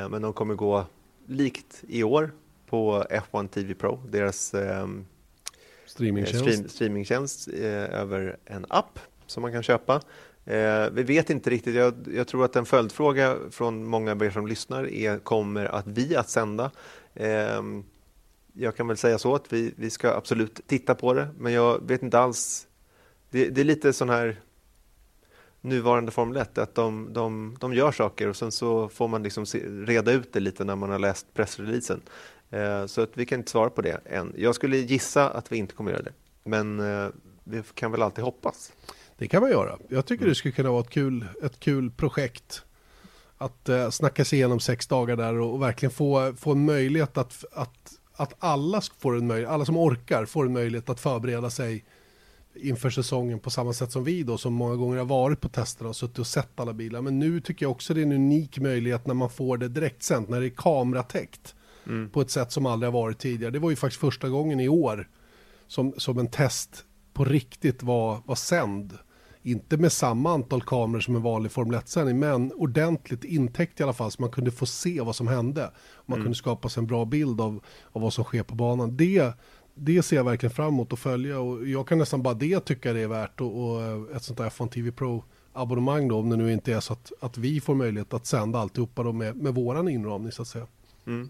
Men 0.10 0.22
de 0.22 0.34
kommer 0.34 0.56
gå 0.56 0.86
likt 1.28 1.84
i 1.88 2.04
år 2.04 2.32
på 2.70 3.04
F1 3.10 3.48
TV 3.48 3.74
Pro, 3.74 4.00
deras 4.10 4.56
Streamingtjänst. 5.86 6.46
stream, 6.46 6.70
streamingtjänst 6.70 7.48
över 7.48 8.38
en 8.46 8.66
app 8.70 9.00
som 9.26 9.42
man 9.42 9.52
kan 9.52 9.64
köpa. 9.64 10.02
Eh, 10.48 10.90
vi 10.92 11.04
vet 11.04 11.30
inte 11.30 11.50
riktigt, 11.50 11.76
jag, 11.76 11.94
jag, 12.14 12.28
tror 12.28 12.46
att 12.46 12.56
en 12.56 12.66
följdfråga 12.66 13.36
från 13.52 13.88
många 13.88 14.12
av 14.12 14.24
er 14.24 14.30
som 14.30 14.48
lyssnar 14.48 14.88
är, 14.88 15.20
kommer 15.20 15.66
att 15.66 15.88
vi 15.88 16.16
att 16.16 16.30
sända? 16.30 16.72
Eh, 17.14 17.62
jag 18.54 18.76
kan 18.76 18.88
väl 18.88 18.98
säga 18.98 19.18
så 19.18 19.36
att 19.36 19.54
vi, 19.54 19.74
vi 19.78 19.90
ska 19.90 20.10
absolut 20.12 20.68
titta 20.68 20.96
på 20.96 21.14
det, 21.14 21.28
men 21.38 21.54
jag 21.54 21.88
vet 21.88 22.04
inte 22.04 22.20
alls. 22.20 22.68
Det, 23.30 23.50
det 23.50 23.62
är 23.62 23.66
lite 23.66 23.94
sån 23.94 24.10
här 24.10 24.40
nuvarande 25.62 26.12
Formel 26.12 26.38
1, 26.38 26.58
att 26.58 26.76
de, 26.76 27.14
de, 27.14 27.58
de 27.60 27.74
gör 27.74 27.92
saker 27.92 28.28
och 28.28 28.36
sen 28.36 28.52
så 28.52 28.90
får 28.90 29.08
man 29.08 29.24
liksom 29.24 29.46
se, 29.46 29.60
reda 29.70 30.12
ut 30.12 30.34
det 30.34 30.40
lite 30.40 30.64
när 30.64 30.76
man 30.76 30.90
har 30.90 31.00
läst 31.00 31.34
pressreleasen. 31.34 32.02
Eh, 32.50 32.86
så 32.86 33.02
att 33.02 33.18
vi 33.18 33.26
kan 33.26 33.40
inte 33.40 33.52
svara 33.52 33.70
på 33.70 33.82
det 33.82 34.02
än. 34.06 34.34
Jag 34.38 34.56
skulle 34.56 34.78
gissa 34.78 35.30
att 35.30 35.52
vi 35.52 35.58
inte 35.58 35.74
kommer 35.74 35.92
göra 35.92 36.04
det, 36.04 36.14
men 36.44 36.80
eh, 36.80 37.08
vi 37.44 37.64
kan 37.74 37.92
väl 37.92 38.02
alltid 38.02 38.24
hoppas. 38.24 38.72
Det 39.18 39.28
kan 39.28 39.42
man 39.42 39.52
göra. 39.52 39.78
Jag 39.90 40.06
tycker 40.06 40.26
det 40.26 40.36
skulle 40.36 40.52
kunna 40.52 40.72
vara 40.72 40.82
ett 40.82 40.90
kul, 40.90 41.26
ett 41.44 41.60
kul 41.60 41.92
projekt 41.92 42.64
att 43.38 43.70
eh, 43.70 43.90
snacka 43.90 44.26
sig 44.26 44.40
igenom 44.40 44.60
sex 44.60 44.88
dagar 44.88 45.16
där 45.16 45.34
och, 45.34 45.54
och 45.54 45.62
verkligen 45.62 45.92
få, 45.92 46.34
få 46.38 46.52
en 46.52 46.66
möjlighet 46.66 47.18
att, 47.18 47.46
att 47.52 47.98
att 48.18 48.34
alla, 48.40 48.82
får 48.98 49.18
en 49.18 49.28
möjlighet, 49.28 49.52
alla 49.52 49.66
som 49.66 49.78
orkar 49.78 50.26
får 50.26 50.46
en 50.46 50.54
möjlighet 50.54 50.90
att 50.90 51.00
förbereda 51.00 51.50
sig 51.50 51.86
inför 52.56 52.90
säsongen 52.90 53.40
på 53.40 53.50
samma 53.50 53.74
sätt 53.74 53.92
som 53.92 54.04
vi 54.04 54.24
då 54.24 54.38
som 54.38 54.54
många 54.54 54.76
gånger 54.76 54.98
har 54.98 55.06
varit 55.06 55.42
på 55.42 55.50
testerna 55.50 55.90
och 55.90 55.96
suttit 55.96 56.20
och 56.20 56.28
sett 56.28 56.60
alla 56.60 56.74
bilar. 56.74 57.02
Men 57.02 57.20
nu 57.20 57.42
tycker 57.42 57.66
jag 57.66 57.72
också 57.72 57.94
det 57.94 58.02
är 58.02 58.06
en 58.06 58.12
unik 58.12 58.60
möjlighet 58.60 59.08
när 59.08 59.14
man 59.14 59.30
får 59.30 59.58
det 59.58 59.68
direktsänt, 59.68 60.30
när 60.30 60.40
det 60.40 60.48
är 60.48 60.54
kameratäckt 60.58 61.56
mm. 61.88 62.10
på 62.10 62.22
ett 62.22 62.32
sätt 62.32 62.52
som 62.52 62.66
aldrig 62.66 62.88
har 62.92 63.02
varit 63.02 63.20
tidigare. 63.20 63.52
Det 63.52 63.60
var 63.60 63.70
ju 63.70 63.76
faktiskt 63.76 64.02
första 64.02 64.30
gången 64.30 64.60
i 64.60 64.70
år 64.70 65.10
som, 65.68 65.94
som 65.98 66.18
en 66.20 66.28
test 66.28 66.86
på 67.14 67.26
riktigt 67.26 67.84
var, 67.84 68.22
var 68.26 68.36
sänd 68.36 68.98
inte 69.48 69.78
med 69.78 69.92
samma 69.92 70.34
antal 70.34 70.62
kameror 70.62 71.00
som 71.00 71.16
en 71.16 71.22
vanlig 71.22 71.52
Formel 71.52 71.80
1-sändning, 71.80 72.20
men 72.20 72.52
ordentligt 72.54 73.24
intäckt 73.24 73.80
i 73.80 73.84
alla 73.84 73.94
fall 73.94 74.12
så 74.12 74.22
man 74.22 74.32
kunde 74.32 74.52
få 74.52 74.66
se 74.66 75.02
vad 75.02 75.16
som 75.16 75.28
hände. 75.28 75.72
Man 76.06 76.16
mm. 76.16 76.26
kunde 76.26 76.36
skapa 76.36 76.70
sig 76.70 76.82
en 76.82 76.88
bra 76.88 77.06
bild 77.06 77.42
av, 77.42 77.64
av 77.92 78.02
vad 78.02 78.14
som 78.14 78.24
sker 78.24 78.44
på 78.44 78.56
banan. 78.56 78.98
Det, 78.98 79.34
det 79.76 80.04
ser 80.04 80.16
jag 80.16 80.24
verkligen 80.24 80.56
fram 80.56 80.68
emot 80.68 80.94
att 80.94 81.00
följa 81.00 81.40
och 81.40 81.68
jag 81.68 81.88
kan 81.88 81.98
nästan 81.98 82.24
bara 82.24 82.34
det 82.34 82.60
tycka 82.60 82.94
det 82.94 83.00
är 83.00 83.08
värt 83.08 83.42
och, 83.42 83.64
och 83.64 84.12
ett 84.16 84.24
sånt 84.24 84.38
där 84.38 84.50
F1 84.50 84.70
TV 84.70 84.92
Pro 84.92 85.24
abonnemang 85.54 86.08
då, 86.08 86.20
om 86.20 86.30
det 86.30 86.36
nu 86.36 86.54
inte 86.54 86.74
är 86.74 86.80
så 86.80 86.94
att, 86.94 87.12
att 87.20 87.38
vi 87.38 87.62
får 87.62 87.76
möjlighet 87.76 88.14
att 88.14 88.26
sända 88.26 88.60
alltihopa 88.60 89.04
då 89.04 89.12
med, 89.12 89.36
med 89.36 89.56
våran 89.56 89.88
inramning 89.88 90.32
så 90.32 90.42
att 90.42 90.48
säga. 90.48 90.68
Mm. 91.08 91.30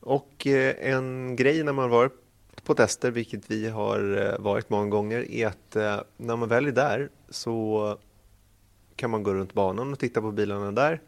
Och 0.00 0.46
eh, 0.46 0.92
en 0.92 1.36
grej 1.36 1.64
när 1.64 1.72
man 1.72 1.90
var 2.56 2.66
på 2.66 2.74
tester, 2.74 3.10
vilket 3.10 3.50
vi 3.50 3.68
har 3.68 4.16
eh, 4.16 4.38
varit 4.38 4.70
många 4.70 4.90
gånger, 4.90 5.30
är 5.30 5.46
att 5.46 5.76
eh, 5.76 6.00
när 6.16 6.36
man 6.36 6.48
väl 6.48 6.66
är 6.66 6.72
där 6.72 7.08
så 7.28 7.98
kan 8.96 9.10
man 9.10 9.22
gå 9.22 9.34
runt 9.34 9.52
banan 9.52 9.92
och 9.92 9.98
titta 9.98 10.20
på 10.20 10.32
bilarna 10.32 10.72
där. 10.72 11.00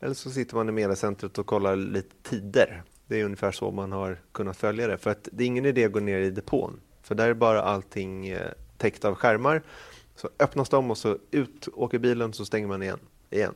Eller 0.00 0.14
så 0.14 0.30
sitter 0.30 0.56
man 0.56 0.68
i 0.68 0.72
mediacentret 0.72 1.38
och 1.38 1.46
kollar 1.46 1.76
lite 1.76 2.14
tider. 2.22 2.82
Det 3.06 3.20
är 3.20 3.24
ungefär 3.24 3.52
så 3.52 3.70
man 3.70 3.92
har 3.92 4.18
kunnat 4.32 4.56
följa 4.56 4.86
det. 4.86 4.98
För 4.98 5.10
att 5.10 5.28
det 5.32 5.44
är 5.44 5.46
ingen 5.46 5.66
idé 5.66 5.84
att 5.84 5.92
gå 5.92 6.00
ner 6.00 6.18
i 6.18 6.30
depån. 6.30 6.80
För 7.02 7.14
där 7.14 7.28
är 7.28 7.34
bara 7.34 7.62
allting 7.62 8.28
eh, 8.28 8.52
täckt 8.76 9.04
av 9.04 9.14
skärmar. 9.14 9.62
Så 10.16 10.28
öppnas 10.38 10.68
de 10.68 10.90
och 10.90 10.98
så 10.98 11.18
ut 11.30 11.68
åker 11.74 11.98
bilen 11.98 12.32
så 12.32 12.44
stänger 12.44 12.68
man 12.68 12.82
igen. 12.82 12.98
igen. 13.30 13.54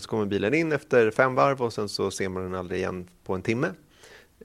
Så 0.00 0.08
kommer 0.08 0.26
bilen 0.26 0.54
in 0.54 0.72
efter 0.72 1.10
fem 1.10 1.34
varv 1.34 1.62
och 1.62 1.72
sen 1.72 1.88
så 1.88 2.10
ser 2.10 2.28
man 2.28 2.42
den 2.42 2.54
aldrig 2.54 2.80
igen 2.80 3.08
på 3.24 3.34
en 3.34 3.42
timme 3.42 3.68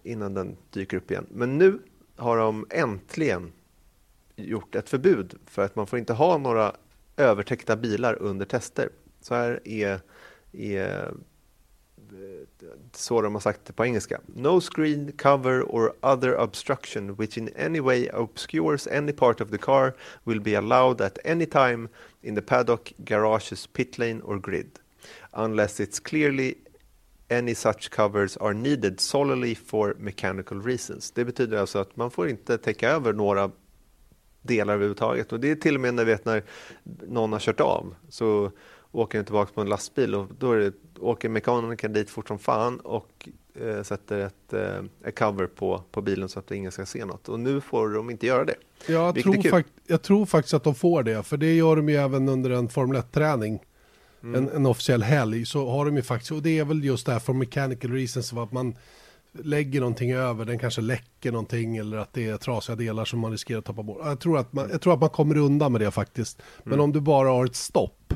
innan 0.04 0.34
den 0.34 0.58
dyker 0.70 0.98
upp 0.98 1.12
igen. 1.12 1.26
Men 1.30 1.58
nu 1.58 1.80
har 2.20 2.38
de 2.38 2.66
äntligen 2.70 3.52
gjort 4.36 4.76
ett 4.76 4.90
förbud 4.90 5.40
för 5.46 5.62
att 5.62 5.76
man 5.76 5.88
får 5.88 6.00
inte 6.00 6.14
ha 6.14 6.38
några 6.38 6.76
övertäckta 7.18 7.76
bilar 7.76 8.22
under 8.22 8.46
tester. 8.46 8.90
Så 9.22 9.36
här 9.36 9.68
är, 9.68 10.00
är 10.52 11.06
eh, 11.06 11.12
så 12.92 13.22
de 13.22 13.34
har 13.34 13.42
sagt 13.42 13.66
det 13.66 13.74
på 13.74 13.86
engelska. 13.86 14.22
No 14.26 14.62
screen, 14.62 15.12
cover 15.12 15.62
or 15.62 15.94
other 16.02 16.40
obstruction 16.40 17.16
which 17.16 17.38
in 17.38 17.50
any 17.60 17.80
way 17.80 18.10
obscures 18.10 18.88
any 18.88 19.12
part 19.12 19.42
of 19.42 19.52
the 19.52 19.58
car 19.58 19.94
will 20.24 20.42
be 20.42 20.58
allowed 20.58 21.02
at 21.02 21.18
any 21.26 21.46
time 21.46 21.90
in 22.22 22.36
the 22.36 22.42
paddock, 22.42 22.94
garages, 22.98 23.68
pit 23.68 23.98
lane 23.98 24.22
or 24.24 24.40
grid 24.40 24.70
unless 25.32 25.80
it's 25.80 26.00
clearly 26.00 26.56
any 27.30 27.56
such 27.56 27.90
covers 27.90 28.38
are 28.38 28.54
needed 28.54 29.00
solely 29.00 29.56
for 29.56 29.96
mechanical 30.00 30.62
reasons. 30.62 31.12
Det 31.12 31.26
betyder 31.26 31.58
alltså 31.58 31.80
att 31.80 31.96
man 31.96 32.12
får 32.12 32.30
inte 32.30 32.58
täcka 32.58 32.90
över 32.90 33.14
några 33.14 33.52
delar 34.42 34.74
överhuvudtaget. 34.74 35.32
Och 35.32 35.40
det 35.40 35.52
är 35.52 35.56
till 35.56 35.76
och 35.76 35.82
med 35.82 35.94
när, 35.94 36.06
vet, 36.06 36.26
när 36.26 36.44
någon 37.08 37.32
har 37.34 37.40
kört 37.40 37.60
av 37.60 37.96
så 38.10 38.52
åker 38.92 39.18
den 39.18 39.26
tillbaka 39.26 39.52
på 39.54 39.62
en 39.62 39.70
lastbil 39.70 40.16
och 40.16 40.28
då 40.40 40.54
det, 40.54 40.74
åker 41.00 41.30
mekanikern 41.30 41.94
dit 41.94 42.10
fort 42.10 42.28
som 42.28 42.40
fan 42.40 42.80
och 42.80 43.30
eh, 43.56 43.84
sätter 43.84 44.20
ett, 44.20 44.54
eh, 44.54 45.12
cover 45.12 45.48
på, 45.48 45.84
på 45.92 46.02
bilen 46.02 46.30
så 46.30 46.40
att 46.40 46.52
ingen 46.52 46.72
ska 46.72 46.86
se 46.86 47.06
något. 47.06 47.30
Och 47.30 47.40
nu 47.40 47.62
får 47.62 47.90
de 47.90 48.10
inte 48.10 48.28
göra 48.28 48.46
det. 48.46 48.56
Jag 48.88 49.16
tror, 49.16 49.64
jag 49.88 50.02
tror 50.02 50.26
faktiskt 50.26 50.54
att 50.54 50.64
de 50.64 50.76
får 50.76 51.04
det, 51.04 51.24
för 51.24 51.38
det 51.38 51.56
gör 51.56 51.76
de 51.76 51.90
ju 51.90 51.96
även 51.96 52.30
under 52.30 52.50
en 52.50 52.70
Formel 52.70 53.02
1-träning 53.02 53.60
mm. 54.24 54.36
en, 54.36 54.56
en, 54.56 54.66
officiell 54.66 55.04
helg 55.04 55.46
så 55.46 55.70
har 55.70 55.86
de 55.86 55.96
ju 55.96 56.02
faktiskt, 56.02 56.32
och 56.32 56.42
det 56.42 56.60
är 56.60 56.66
väl 56.66 56.84
just 56.84 57.06
det 57.06 57.12
här 57.12 57.20
för 57.20 57.34
mechanical 57.34 57.92
reasons, 57.92 58.34
att 58.34 58.52
man 58.52 58.76
lägger 59.32 59.80
någonting 59.80 60.12
över, 60.12 60.46
den 60.46 60.60
kanske 60.60 60.82
läcker 60.82 61.32
någonting 61.32 61.78
eller 61.78 61.98
att 61.98 62.14
det 62.14 62.30
är 62.30 62.38
trasiga 62.38 62.76
delar 62.76 63.06
som 63.06 63.20
man 63.20 63.32
riskerar 63.32 63.60
att 63.60 63.66
tappa 63.66 63.84
bort. 63.84 63.98
Jag 64.04 64.20
tror 64.20 64.38
att 64.38 64.54
man, 64.54 64.70
jag 64.70 64.82
tror 64.82 64.94
att 64.94 65.00
man 65.00 65.10
kommer 65.10 65.38
undan 65.38 65.72
med 65.72 65.82
det 65.82 65.92
faktiskt. 65.92 66.42
Men 66.64 66.74
mm. 66.74 66.84
om 66.84 66.92
du 66.92 67.02
bara 67.02 67.30
har 67.30 67.46
ett 67.46 67.56
stopp, 67.56 68.14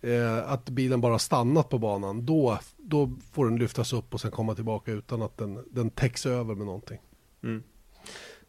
eh, 0.00 0.52
att 0.52 0.70
bilen 0.70 1.00
bara 1.00 1.18
stannat 1.18 1.68
på 1.68 1.78
banan, 1.78 2.26
då, 2.26 2.58
då 2.76 3.10
får 3.32 3.44
den 3.44 3.56
lyftas 3.56 3.92
upp 3.92 4.14
och 4.14 4.20
sen 4.20 4.30
komma 4.30 4.54
tillbaka 4.54 4.92
utan 4.92 5.22
att 5.22 5.38
den, 5.38 5.64
den 5.70 5.90
täcks 5.90 6.26
över 6.26 6.54
med 6.54 6.66
någonting. 6.66 6.98
Mm. 7.42 7.62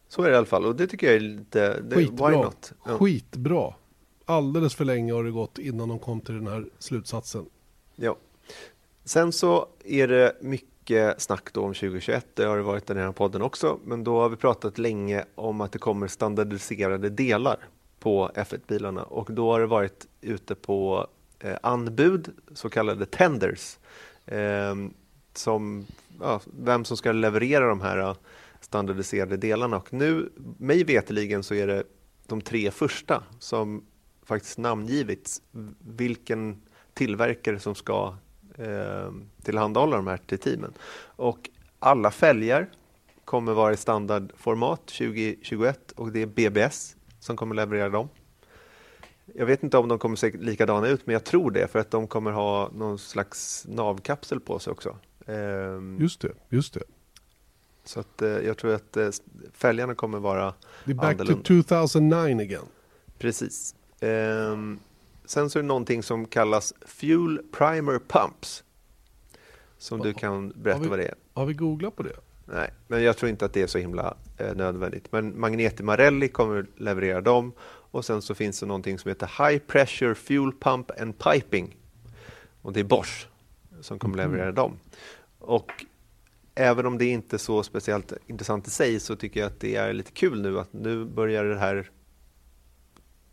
Så 0.07 0.21
är 0.21 0.27
det 0.27 0.33
i 0.33 0.37
alla 0.37 0.45
fall 0.45 0.65
och 0.65 0.75
det 0.75 0.87
tycker 0.87 1.07
jag 1.07 1.15
är 1.15 1.19
lite, 1.19 1.81
det, 1.81 1.95
Skitbra. 1.95 2.29
why 2.29 2.37
not? 2.37 2.73
Ja. 2.85 2.97
Skitbra 2.97 3.73
alldeles 4.25 4.75
för 4.75 4.85
länge 4.85 5.13
har 5.13 5.23
det 5.23 5.31
gått 5.31 5.57
innan 5.57 5.89
de 5.89 5.99
kom 5.99 6.21
till 6.21 6.35
den 6.35 6.47
här 6.47 6.65
slutsatsen. 6.79 7.45
Ja. 7.95 8.15
Sen 9.03 9.31
så 9.31 9.67
är 9.85 10.07
det 10.07 10.37
mycket 10.41 11.21
snack 11.21 11.53
då 11.53 11.61
om 11.61 11.73
2021, 11.73 12.27
det 12.33 12.43
har 12.43 12.57
det 12.57 12.63
varit 12.63 12.89
i 12.89 12.93
den 12.93 13.03
här 13.03 13.11
podden 13.11 13.41
också, 13.41 13.79
men 13.83 14.03
då 14.03 14.19
har 14.19 14.29
vi 14.29 14.35
pratat 14.35 14.77
länge 14.77 15.25
om 15.35 15.61
att 15.61 15.71
det 15.71 15.79
kommer 15.79 16.07
standardiserade 16.07 17.09
delar 17.09 17.57
på 17.99 18.31
F1-bilarna 18.35 19.03
och 19.03 19.33
då 19.33 19.51
har 19.51 19.59
det 19.59 19.65
varit 19.65 20.07
ute 20.21 20.55
på 20.55 21.07
eh, 21.39 21.57
anbud, 21.63 22.29
så 22.53 22.69
kallade 22.69 23.05
tenders, 23.05 23.77
eh, 24.25 24.75
som 25.33 25.85
ja, 26.21 26.41
vem 26.59 26.85
som 26.85 26.97
ska 26.97 27.11
leverera 27.11 27.67
de 27.67 27.81
här 27.81 27.97
eh, 27.97 28.15
standardiserade 28.61 29.37
delarna. 29.37 29.77
Och 29.77 29.93
nu, 29.93 30.29
mig 30.57 30.83
veteligen 30.83 31.43
så 31.43 31.53
är 31.53 31.67
det 31.67 31.83
de 32.27 32.41
tre 32.41 32.71
första 32.71 33.23
som 33.39 33.83
faktiskt 34.25 34.57
namngivits 34.57 35.41
vilken 35.79 36.61
tillverkare 36.93 37.59
som 37.59 37.75
ska 37.75 38.15
eh, 38.57 39.11
tillhandahålla 39.43 39.95
de 39.95 40.07
här 40.07 40.17
till 40.17 40.39
teamen. 40.39 40.73
Och 40.99 41.49
alla 41.79 42.11
fälgar 42.11 42.69
kommer 43.25 43.53
vara 43.53 43.73
i 43.73 43.77
standardformat 43.77 44.85
2021 44.87 45.91
och 45.91 46.11
det 46.11 46.21
är 46.21 46.25
BBS 46.25 46.95
som 47.19 47.35
kommer 47.37 47.55
leverera 47.55 47.89
dem. 47.89 48.09
Jag 49.35 49.45
vet 49.45 49.63
inte 49.63 49.77
om 49.77 49.87
de 49.87 49.99
kommer 49.99 50.15
se 50.15 50.31
likadana 50.31 50.87
ut, 50.87 51.05
men 51.07 51.13
jag 51.13 51.23
tror 51.23 51.51
det 51.51 51.67
för 51.67 51.79
att 51.79 51.91
de 51.91 52.07
kommer 52.07 52.31
ha 52.31 52.69
någon 52.73 52.99
slags 52.99 53.65
navkapsel 53.69 54.39
på 54.39 54.59
sig 54.59 54.71
också. 54.71 54.97
Ehm, 55.25 55.97
just 55.99 56.21
det, 56.21 56.31
just 56.49 56.73
det. 56.73 56.83
Så 57.83 57.99
att, 57.99 58.21
eh, 58.21 58.29
jag 58.29 58.57
tror 58.57 58.73
att 58.73 58.97
eh, 58.97 59.09
fälgarna 59.53 59.95
kommer 59.95 60.19
vara 60.19 60.53
Det 60.85 60.91
är 60.91 60.95
back 60.95 61.13
annorlunda. 61.13 61.43
to 61.43 61.63
2009 61.63 62.41
again. 62.41 62.65
Precis. 63.17 63.75
Um, 64.05 64.79
sen 65.25 65.49
så 65.49 65.59
är 65.59 65.63
det 65.63 65.67
någonting 65.67 66.03
som 66.03 66.25
kallas 66.25 66.73
Fuel 66.85 67.41
Primer 67.51 67.99
Pumps. 68.07 68.63
Som 69.77 69.99
du 69.99 70.13
kan 70.13 70.49
berätta 70.55 70.79
vi, 70.79 70.87
vad 70.87 70.99
det 70.99 71.05
är. 71.05 71.15
Har 71.33 71.45
vi 71.45 71.53
googlat 71.53 71.95
på 71.95 72.03
det? 72.03 72.15
Nej, 72.45 72.73
men 72.87 73.03
jag 73.03 73.17
tror 73.17 73.29
inte 73.29 73.45
att 73.45 73.53
det 73.53 73.61
är 73.61 73.67
så 73.67 73.77
himla 73.77 74.17
eh, 74.37 74.55
nödvändigt. 74.55 75.11
Men 75.11 75.39
Magneti 75.39 75.83
Marelli 75.83 76.27
kommer 76.27 76.65
leverera 76.77 77.21
dem. 77.21 77.51
Och 77.91 78.05
sen 78.05 78.21
så 78.21 78.35
finns 78.35 78.59
det 78.59 78.65
någonting 78.65 78.99
som 78.99 79.09
heter 79.09 79.49
High 79.49 79.59
Pressure 79.59 80.15
Fuel 80.15 80.51
Pump 80.51 80.91
and 81.01 81.19
Piping. 81.19 81.77
Och 82.61 82.73
det 82.73 82.79
är 82.79 82.83
Bosch 82.83 83.27
som 83.81 83.99
kommer 83.99 84.17
mm. 84.17 84.31
leverera 84.31 84.51
dem. 84.51 84.79
Och 85.39 85.71
även 86.55 86.85
om 86.85 86.97
det 86.97 87.05
inte 87.05 87.35
är 87.35 87.37
så 87.37 87.63
speciellt 87.63 88.13
intressant 88.27 88.67
i 88.67 88.69
sig 88.69 88.99
så 88.99 89.15
tycker 89.15 89.39
jag 89.39 89.47
att 89.47 89.59
det 89.59 89.75
är 89.75 89.93
lite 89.93 90.11
kul 90.11 90.41
nu 90.41 90.59
att 90.59 90.73
nu 90.73 91.05
börjar 91.05 91.43
det 91.43 91.59
här 91.59 91.89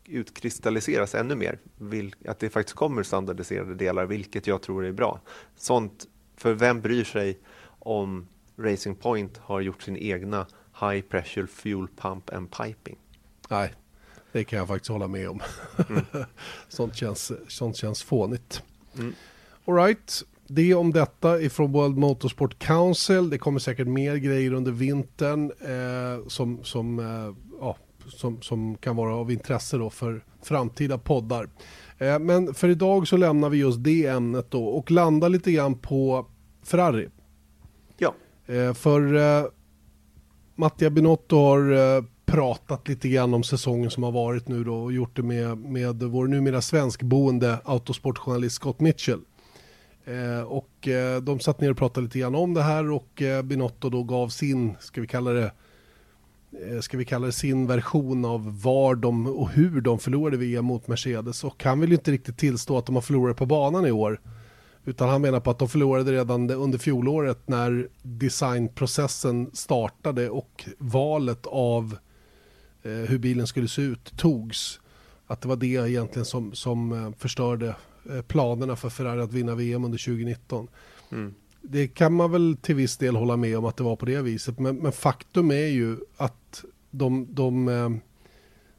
utkristalliseras 0.05 1.15
ännu 1.15 1.35
mer. 1.35 1.59
Att 2.29 2.39
det 2.39 2.51
faktiskt 2.51 2.77
kommer 2.77 3.03
standardiserade 3.03 3.75
delar, 3.75 4.07
vilket 4.07 4.47
jag 4.47 4.63
tror 4.63 4.87
är 4.87 4.93
bra. 4.93 5.21
Sånt 5.57 6.07
för 6.37 6.55
vem 6.55 6.81
bryr 6.81 7.05
sig 7.05 7.39
om 7.79 8.29
Racing 8.59 8.97
Point 8.97 9.39
har 9.39 9.61
gjort 9.61 9.83
sin 9.83 9.97
egna 9.97 10.47
High 10.81 11.01
Pressure 11.01 11.47
Fuel 11.47 11.89
Pump 11.97 12.33
and 12.33 12.51
Piping? 12.51 12.99
Nej, 13.51 13.75
det 14.33 14.45
kan 14.45 14.59
jag 14.59 14.69
faktiskt 14.69 14.91
hålla 14.91 15.09
med 15.09 15.29
om. 15.29 15.41
Mm. 15.89 16.05
sånt, 16.69 16.97
känns, 16.97 17.33
sånt 17.49 17.77
känns 17.77 18.03
fånigt. 18.03 18.63
Mm. 18.99 19.15
All 19.65 19.75
right. 19.75 20.23
Det 20.47 20.75
om 20.75 20.93
detta 20.93 21.41
ifrån 21.41 21.73
World 21.73 21.99
Motorsport 21.99 22.59
Council. 22.59 23.31
Det 23.31 23.39
kommer 23.39 23.59
säkert 23.59 23.87
mer 23.87 24.17
grejer 24.17 24.53
under 24.53 24.73
vintern 24.73 25.53
eh, 25.61 26.29
som, 26.29 26.65
som, 26.65 26.99
eh, 26.99 27.35
ja, 27.61 27.77
som, 28.09 28.43
som 28.43 28.77
kan 28.77 28.97
vara 28.97 29.15
av 29.15 29.31
intresse 29.31 29.77
då 29.77 29.91
för 29.91 30.25
framtida 30.43 30.99
poddar. 30.99 31.49
Eh, 31.99 32.19
men 32.19 32.55
för 32.55 32.69
idag 32.69 33.09
så 33.09 33.17
lämnar 33.17 33.49
vi 33.49 33.59
just 33.59 33.85
det 33.85 34.07
ämnet 34.07 34.51
då 34.51 34.65
och 34.65 34.91
landar 34.91 35.29
lite 35.29 35.53
grann 35.53 35.79
på 35.79 36.27
Ferrari. 36.63 37.09
Ja. 37.99 38.15
Eh, 38.47 38.75
för 38.75 39.15
eh, 39.15 39.45
Mattia 40.55 40.91
Binotto 40.91 41.37
har 41.37 41.73
eh, 41.73 42.05
pratat 42.25 42.89
lite 42.89 43.09
grann 43.09 43.35
om 43.35 43.43
säsongen 43.43 43.91
som 43.91 44.03
har 44.03 44.13
varit 44.13 44.49
nu 44.49 44.65
då 44.65 44.75
och 44.75 44.93
gjort 44.93 45.17
det 45.17 45.23
med, 45.23 45.59
med 45.59 46.03
vår 46.03 46.27
numera 46.27 46.61
svenskboende 46.61 47.59
autosportjournalist 47.65 48.57
Scott 48.57 48.81
Mitchell. 48.81 49.21
Eh, 50.05 50.43
och 50.43 50.89
eh, 50.89 51.23
de 51.23 51.41
satt 51.41 51.61
ner 51.61 51.71
och 51.71 51.77
pratade 51.77 52.05
lite 52.05 52.19
grann 52.19 52.35
om 52.35 52.55
det 52.55 52.63
här 52.63 52.91
och 52.91 53.23
eh, 53.23 53.43
Binotto 53.43 53.89
då 53.91 54.03
gav 54.03 54.29
sin, 54.29 54.77
ska 54.81 55.01
vi 55.01 55.07
kalla 55.07 55.31
det, 55.31 55.53
Eh, 56.61 56.81
ska 56.81 56.97
vi 56.97 57.05
kalla 57.05 57.27
det 57.27 57.33
sin 57.33 57.67
version 57.67 58.25
av 58.25 58.63
var 58.63 58.95
de 58.95 59.27
och 59.27 59.51
hur 59.51 59.81
de 59.81 59.99
förlorade 59.99 60.37
VM 60.37 60.65
mot 60.65 60.89
Mercedes 60.89 61.45
och 61.45 61.65
han 61.65 61.81
vill 61.81 61.93
inte 61.93 62.11
riktigt 62.11 62.39
tillstå 62.39 62.79
att 62.79 62.87
de 62.87 62.95
har 62.95 63.03
förlorat 63.03 63.37
på 63.37 63.47
banan 63.47 63.87
i 63.87 63.91
år. 63.91 64.21
Utan 64.85 65.09
han 65.09 65.23
menar 65.23 65.41
på 65.41 65.51
att 65.51 65.59
de 65.59 65.69
förlorade 65.69 66.13
redan 66.13 66.51
under 66.51 66.79
fjolåret 66.79 67.49
när 67.49 67.89
designprocessen 68.03 69.51
startade 69.53 70.31
och 70.31 70.65
valet 70.79 71.47
av 71.47 71.97
eh, 72.83 72.93
hur 72.93 73.19
bilen 73.19 73.47
skulle 73.47 73.69
se 73.69 73.83
ut 73.83 74.17
togs. 74.17 74.81
Att 75.27 75.41
det 75.41 75.49
var 75.49 75.57
det 75.57 75.67
egentligen 75.67 76.27
som, 76.27 76.55
som 76.55 76.93
eh, 76.93 77.13
förstörde 77.19 77.77
planerna 78.27 78.77
för 78.77 78.89
Ferrari 78.89 79.21
att 79.21 79.33
vinna 79.33 79.55
VM 79.55 79.85
under 79.85 79.99
2019. 79.99 80.69
Mm. 81.13 81.35
Det 81.63 81.89
kan 81.89 82.13
man 82.13 82.33
väl 82.33 82.57
till 82.63 82.75
viss 82.75 82.97
del 82.97 83.17
hålla 83.17 83.37
med 83.37 83.59
om 83.59 83.65
att 83.65 83.77
det 83.77 83.85
var 83.85 83.97
på 83.97 84.07
det 84.07 84.23
viset. 84.23 84.59
Men, 84.59 84.77
men 84.77 84.93
faktum 84.93 85.51
är 85.51 85.67
ju 85.67 85.97
att 86.17 86.65
de, 86.91 87.27
de 87.35 87.69
eh, 87.69 87.91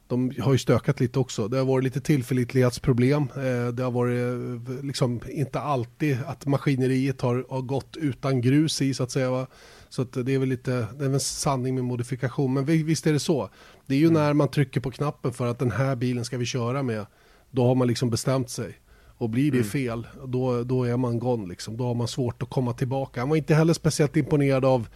de 0.08 0.32
har 0.40 0.52
ju 0.52 0.58
stökat 0.58 1.00
lite 1.00 1.20
också. 1.20 1.48
Det 1.48 1.58
har 1.58 1.66
varit 1.66 1.84
lite 1.84 2.02
tillförlitlighetsproblem. 2.02 3.24
Eh, 3.24 3.68
det 3.68 3.84
har 3.84 3.92
varit 3.92 4.22
eh, 4.22 4.86
liksom 4.86 5.22
inte 5.30 5.60
alltid 5.60 6.18
att 6.26 6.46
maskineriet 6.46 7.22
har, 7.22 7.46
har 7.50 7.62
gått 7.62 7.98
utan 7.98 8.42
grus 8.42 8.82
i 8.82 8.94
så 8.94 9.04
att 9.04 9.12
säga. 9.12 9.32
Va? 9.32 9.48
Så 9.90 10.04
det 10.04 10.34
är 10.34 10.40
väl 10.40 10.50
lite, 10.50 10.72
det 10.72 11.06
är 11.06 11.10
väl 11.10 11.14
en 11.14 11.20
sanning 11.20 11.76
med 11.76 11.84
modifikation. 11.84 12.54
Men 12.54 12.66
visst 12.66 13.08
är 13.08 13.14
det 13.14 13.20
så. 13.20 13.50
Det 13.86 13.96
är 13.96 14.00
ju 14.00 14.08
mm. 14.08 14.14
när 14.14 14.34
man 14.34 14.48
trycker 14.48 14.82
på 14.82 14.92
knappen 14.92 15.34
för 15.34 15.48
att 15.48 15.60
den 15.60 15.72
här 15.72 15.96
bilen 15.96 16.26
ska 16.26 16.38
vi 16.38 16.46
köra 16.46 16.84
med. 16.84 17.06
Då 17.52 17.66
har 17.66 17.76
man 17.76 17.88
liksom 17.88 18.10
bestämt 18.10 18.50
sig. 18.50 18.78
Och 19.18 19.30
blir 19.30 19.52
det 19.52 19.58
mm. 19.58 19.70
fel, 19.70 20.08
då, 20.26 20.64
då 20.64 20.84
är 20.84 20.98
man 20.98 21.20
gone 21.20 21.48
liksom. 21.48 21.78
Då 21.78 21.84
har 21.84 21.94
man 21.94 22.08
svårt 22.08 22.44
att 22.44 22.50
komma 22.50 22.74
tillbaka. 22.74 23.20
Han 23.20 23.30
var 23.30 23.38
inte 23.38 23.56
heller 23.56 23.74
speciellt 23.74 24.18
imponerad 24.18 24.66
av 24.66 24.88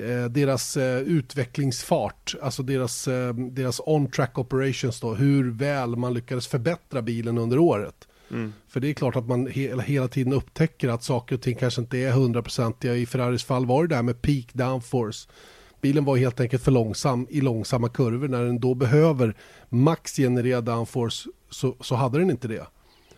Eh, 0.00 0.24
deras 0.24 0.76
eh, 0.76 0.98
utvecklingsfart, 0.98 2.34
alltså 2.42 2.62
deras, 2.62 3.08
eh, 3.08 3.34
deras 3.34 3.80
on-track 3.86 4.38
operations 4.38 5.00
då, 5.00 5.14
hur 5.14 5.50
väl 5.50 5.96
man 5.96 6.14
lyckades 6.14 6.46
förbättra 6.46 7.02
bilen 7.02 7.38
under 7.38 7.58
året. 7.58 8.08
Mm. 8.30 8.52
För 8.68 8.80
det 8.80 8.88
är 8.88 8.94
klart 8.94 9.16
att 9.16 9.26
man 9.26 9.46
he 9.46 9.82
hela 9.82 10.08
tiden 10.08 10.32
upptäcker 10.32 10.88
att 10.88 11.02
saker 11.02 11.34
och 11.34 11.42
ting 11.42 11.56
kanske 11.56 11.80
inte 11.80 11.98
är 11.98 12.12
hundraprocentiga. 12.12 12.96
I 12.96 13.06
Ferraris 13.06 13.44
fall 13.44 13.66
var 13.66 13.86
det 13.86 13.94
där 13.94 14.02
med 14.02 14.22
peak 14.22 14.46
downforce. 14.52 15.28
Bilen 15.80 16.04
var 16.04 16.16
helt 16.16 16.40
enkelt 16.40 16.62
för 16.62 16.72
långsam 16.72 17.26
i 17.30 17.40
långsamma 17.40 17.88
kurvor. 17.88 18.28
När 18.28 18.44
den 18.44 18.60
då 18.60 18.74
behöver 18.74 19.36
max 19.68 20.16
generera 20.16 20.60
downforce 20.60 21.28
så, 21.50 21.76
så 21.80 21.94
hade 21.94 22.18
den 22.18 22.30
inte 22.30 22.48
det. 22.48 22.66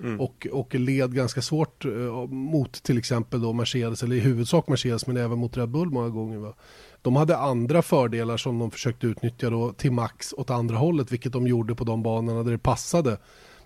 Mm. 0.00 0.20
Och, 0.20 0.46
och 0.52 0.74
led 0.74 1.14
ganska 1.14 1.42
svårt 1.42 1.84
eh, 1.84 2.26
mot 2.26 2.82
till 2.82 2.98
exempel 2.98 3.40
då 3.40 3.52
Mercedes, 3.52 4.02
eller 4.02 4.16
i 4.16 4.20
huvudsak 4.20 4.68
Mercedes, 4.68 5.06
men 5.06 5.16
även 5.16 5.38
mot 5.38 5.56
Red 5.56 5.68
Bull 5.68 5.90
många 5.90 6.08
gånger. 6.08 6.38
Va? 6.38 6.54
De 7.02 7.16
hade 7.16 7.36
andra 7.36 7.82
fördelar 7.82 8.36
som 8.36 8.58
de 8.58 8.70
försökte 8.70 9.06
utnyttja 9.06 9.50
då 9.50 9.72
till 9.72 9.92
max 9.92 10.32
åt 10.32 10.50
andra 10.50 10.76
hållet, 10.76 11.12
vilket 11.12 11.32
de 11.32 11.46
gjorde 11.46 11.74
på 11.74 11.84
de 11.84 12.02
banorna 12.02 12.42
där 12.42 12.52
det 12.52 12.58
passade. 12.58 13.18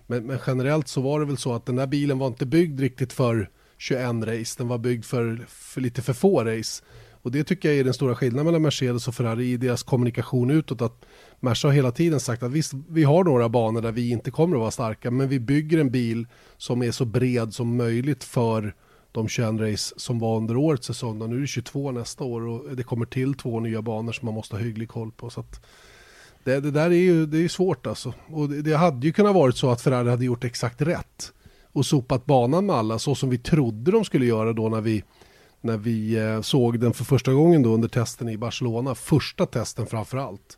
Men, 0.07 0.25
men 0.25 0.39
generellt 0.47 0.87
så 0.87 1.01
var 1.01 1.19
det 1.19 1.25
väl 1.25 1.37
så 1.37 1.53
att 1.53 1.65
den 1.65 1.75
där 1.75 1.87
bilen 1.87 2.19
var 2.19 2.27
inte 2.27 2.45
byggd 2.45 2.79
riktigt 2.79 3.13
för 3.13 3.49
21 3.77 4.01
race, 4.03 4.55
den 4.57 4.67
var 4.67 4.77
byggd 4.77 5.05
för, 5.05 5.45
för 5.47 5.81
lite 5.81 6.01
för 6.01 6.13
få 6.13 6.43
race. 6.43 6.83
Och 7.23 7.31
det 7.31 7.43
tycker 7.43 7.69
jag 7.69 7.77
är 7.77 7.83
den 7.83 7.93
stora 7.93 8.15
skillnaden 8.15 8.45
mellan 8.45 8.61
Mercedes 8.61 9.07
och 9.07 9.15
Ferrari 9.15 9.51
i 9.51 9.57
deras 9.57 9.83
kommunikation 9.83 10.51
utåt. 10.51 10.81
Att 10.81 11.05
Merca 11.43 11.67
har 11.67 11.73
hela 11.73 11.91
tiden 11.91 12.19
sagt 12.19 12.43
att 12.43 12.51
visst, 12.51 12.73
vi 12.89 13.03
har 13.03 13.23
några 13.23 13.49
banor 13.49 13.81
där 13.81 13.91
vi 13.91 14.09
inte 14.09 14.31
kommer 14.31 14.55
att 14.55 14.59
vara 14.59 14.71
starka, 14.71 15.11
men 15.11 15.29
vi 15.29 15.39
bygger 15.39 15.77
en 15.77 15.91
bil 15.91 16.27
som 16.57 16.83
är 16.83 16.91
så 16.91 17.05
bred 17.05 17.53
som 17.53 17.77
möjligt 17.77 18.23
för 18.23 18.75
de 19.11 19.27
21 19.27 19.59
race 19.59 19.93
som 19.97 20.19
var 20.19 20.37
under 20.37 20.57
årets 20.57 20.87
säsong. 20.87 21.21
Och 21.21 21.29
Nu 21.29 21.35
är 21.35 21.41
det 21.41 21.47
22 21.47 21.91
nästa 21.91 22.23
år 22.23 22.47
och 22.47 22.75
det 22.75 22.83
kommer 22.83 23.05
till 23.05 23.33
två 23.33 23.59
nya 23.59 23.81
banor 23.81 24.11
som 24.11 24.25
man 24.25 24.35
måste 24.35 24.55
ha 24.55 24.63
hygglig 24.63 24.89
koll 24.89 25.11
på. 25.11 25.29
Så 25.29 25.45
det, 26.43 26.59
det, 26.59 26.71
där 26.71 26.85
är 26.85 26.95
ju 26.95 27.25
det 27.25 27.37
är 27.37 27.47
svårt 27.47 27.87
alltså. 27.87 28.13
Och 28.27 28.49
det, 28.49 28.61
det, 28.61 28.77
hade 28.77 29.07
ju 29.07 29.13
kunnat 29.13 29.35
varit 29.35 29.57
så 29.57 29.69
att 29.71 29.81
Ferrari 29.81 30.09
hade 30.09 30.25
gjort 30.25 30.43
exakt 30.43 30.81
rätt 30.81 31.33
och 31.71 31.85
sopat 31.85 32.25
banan 32.25 32.65
med 32.65 32.75
alla 32.75 32.99
så 32.99 33.15
som 33.15 33.29
vi 33.29 33.37
trodde 33.37 33.91
de 33.91 34.05
skulle 34.05 34.25
göra 34.25 34.53
då 34.53 34.69
när 34.69 34.81
vi 34.81 35.03
när 35.61 35.77
vi 35.77 36.15
eh, 36.15 36.41
såg 36.41 36.79
den 36.79 36.93
för 36.93 37.03
första 37.03 37.33
gången 37.33 37.63
då 37.63 37.73
under 37.73 37.87
testen 37.87 38.29
i 38.29 38.37
Barcelona. 38.37 38.95
Första 38.95 39.45
testen 39.45 39.85
framför 39.85 40.17
allt. 40.17 40.57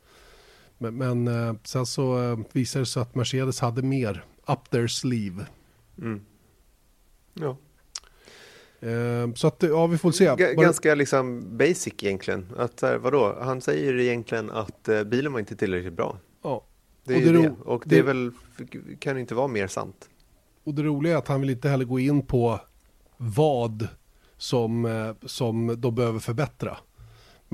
Men, 0.78 0.96
men 0.98 1.28
eh, 1.28 1.56
sen 1.64 1.86
så 1.86 2.24
eh, 2.24 2.40
visade 2.52 2.82
det 2.82 2.88
sig 2.88 3.02
att 3.02 3.16
Mercedes 3.16 3.60
hade 3.60 3.82
mer 3.82 4.26
up 4.48 4.70
their 4.70 4.88
sleeve. 4.88 5.46
Mm. 6.02 6.22
Ja. 7.34 7.58
Så 9.36 9.48
att, 9.48 9.64
ja, 9.64 9.88
vi 9.88 9.98
får 9.98 10.12
se. 10.12 10.36
G 10.38 10.54
ganska 10.54 10.96
liksom 10.96 11.58
basic 11.58 11.94
egentligen. 12.02 12.48
Att, 12.58 12.84
vadå? 13.00 13.38
Han 13.42 13.62
säger 13.62 14.00
egentligen 14.00 14.52
att 14.52 14.90
bilen 15.06 15.34
var 15.34 15.40
inte 15.40 15.56
tillräckligt 15.56 15.94
bra. 15.94 16.18
Ja. 16.44 16.66
Det 17.04 17.14
är 17.14 17.28
och 17.28 17.34
det, 17.34 17.42
det. 17.42 17.56
Och 17.66 17.84
det, 17.86 17.96
det 17.96 18.00
är 18.00 18.04
väl, 18.04 18.32
kan 19.00 19.18
inte 19.18 19.36
vara 19.36 19.48
mer 19.48 19.68
sant. 19.68 20.10
Och 20.64 20.74
det 20.74 20.84
roliga 20.84 21.14
är 21.14 21.18
att 21.18 21.28
han 21.28 21.42
vill 21.42 21.50
inte 21.50 21.70
heller 21.70 21.86
gå 21.86 22.00
in 22.00 22.26
på 22.26 22.60
vad 23.18 23.88
som, 24.38 24.86
eh, 24.86 25.14
som 25.26 25.82
de 25.82 25.96
behöver 25.96 26.20
förbättra. 26.20 26.78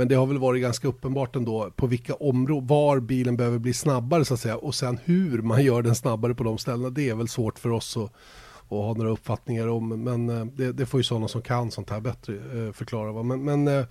Men 0.01 0.07
det 0.07 0.15
har 0.15 0.25
väl 0.25 0.37
varit 0.37 0.61
ganska 0.61 0.87
uppenbart 0.87 1.35
ändå 1.35 1.71
på 1.75 1.87
vilka 1.87 2.13
områden, 2.13 2.67
var 2.67 2.99
bilen 2.99 3.37
behöver 3.37 3.59
bli 3.59 3.73
snabbare 3.73 4.25
så 4.25 4.33
att 4.33 4.39
säga. 4.39 4.57
Och 4.57 4.75
sen 4.75 4.99
hur 5.05 5.41
man 5.41 5.63
gör 5.63 5.81
den 5.81 5.95
snabbare 5.95 6.35
på 6.35 6.43
de 6.43 6.57
ställena, 6.57 6.89
det 6.89 7.09
är 7.09 7.15
väl 7.15 7.27
svårt 7.27 7.59
för 7.59 7.69
oss 7.69 7.97
att, 7.97 8.03
att 8.03 8.69
ha 8.69 8.93
några 8.93 9.11
uppfattningar 9.11 9.67
om. 9.67 10.03
Men 10.03 10.29
eh, 10.29 10.45
det, 10.45 10.71
det 10.71 10.85
får 10.85 10.99
ju 10.99 11.03
sådana 11.03 11.27
som 11.27 11.41
kan 11.41 11.71
sånt 11.71 11.89
här 11.89 11.99
bättre 11.99 12.33
eh, 12.33 12.71
förklara. 12.73 13.11
Va? 13.11 13.23
Men, 13.23 13.43
men 13.43 13.85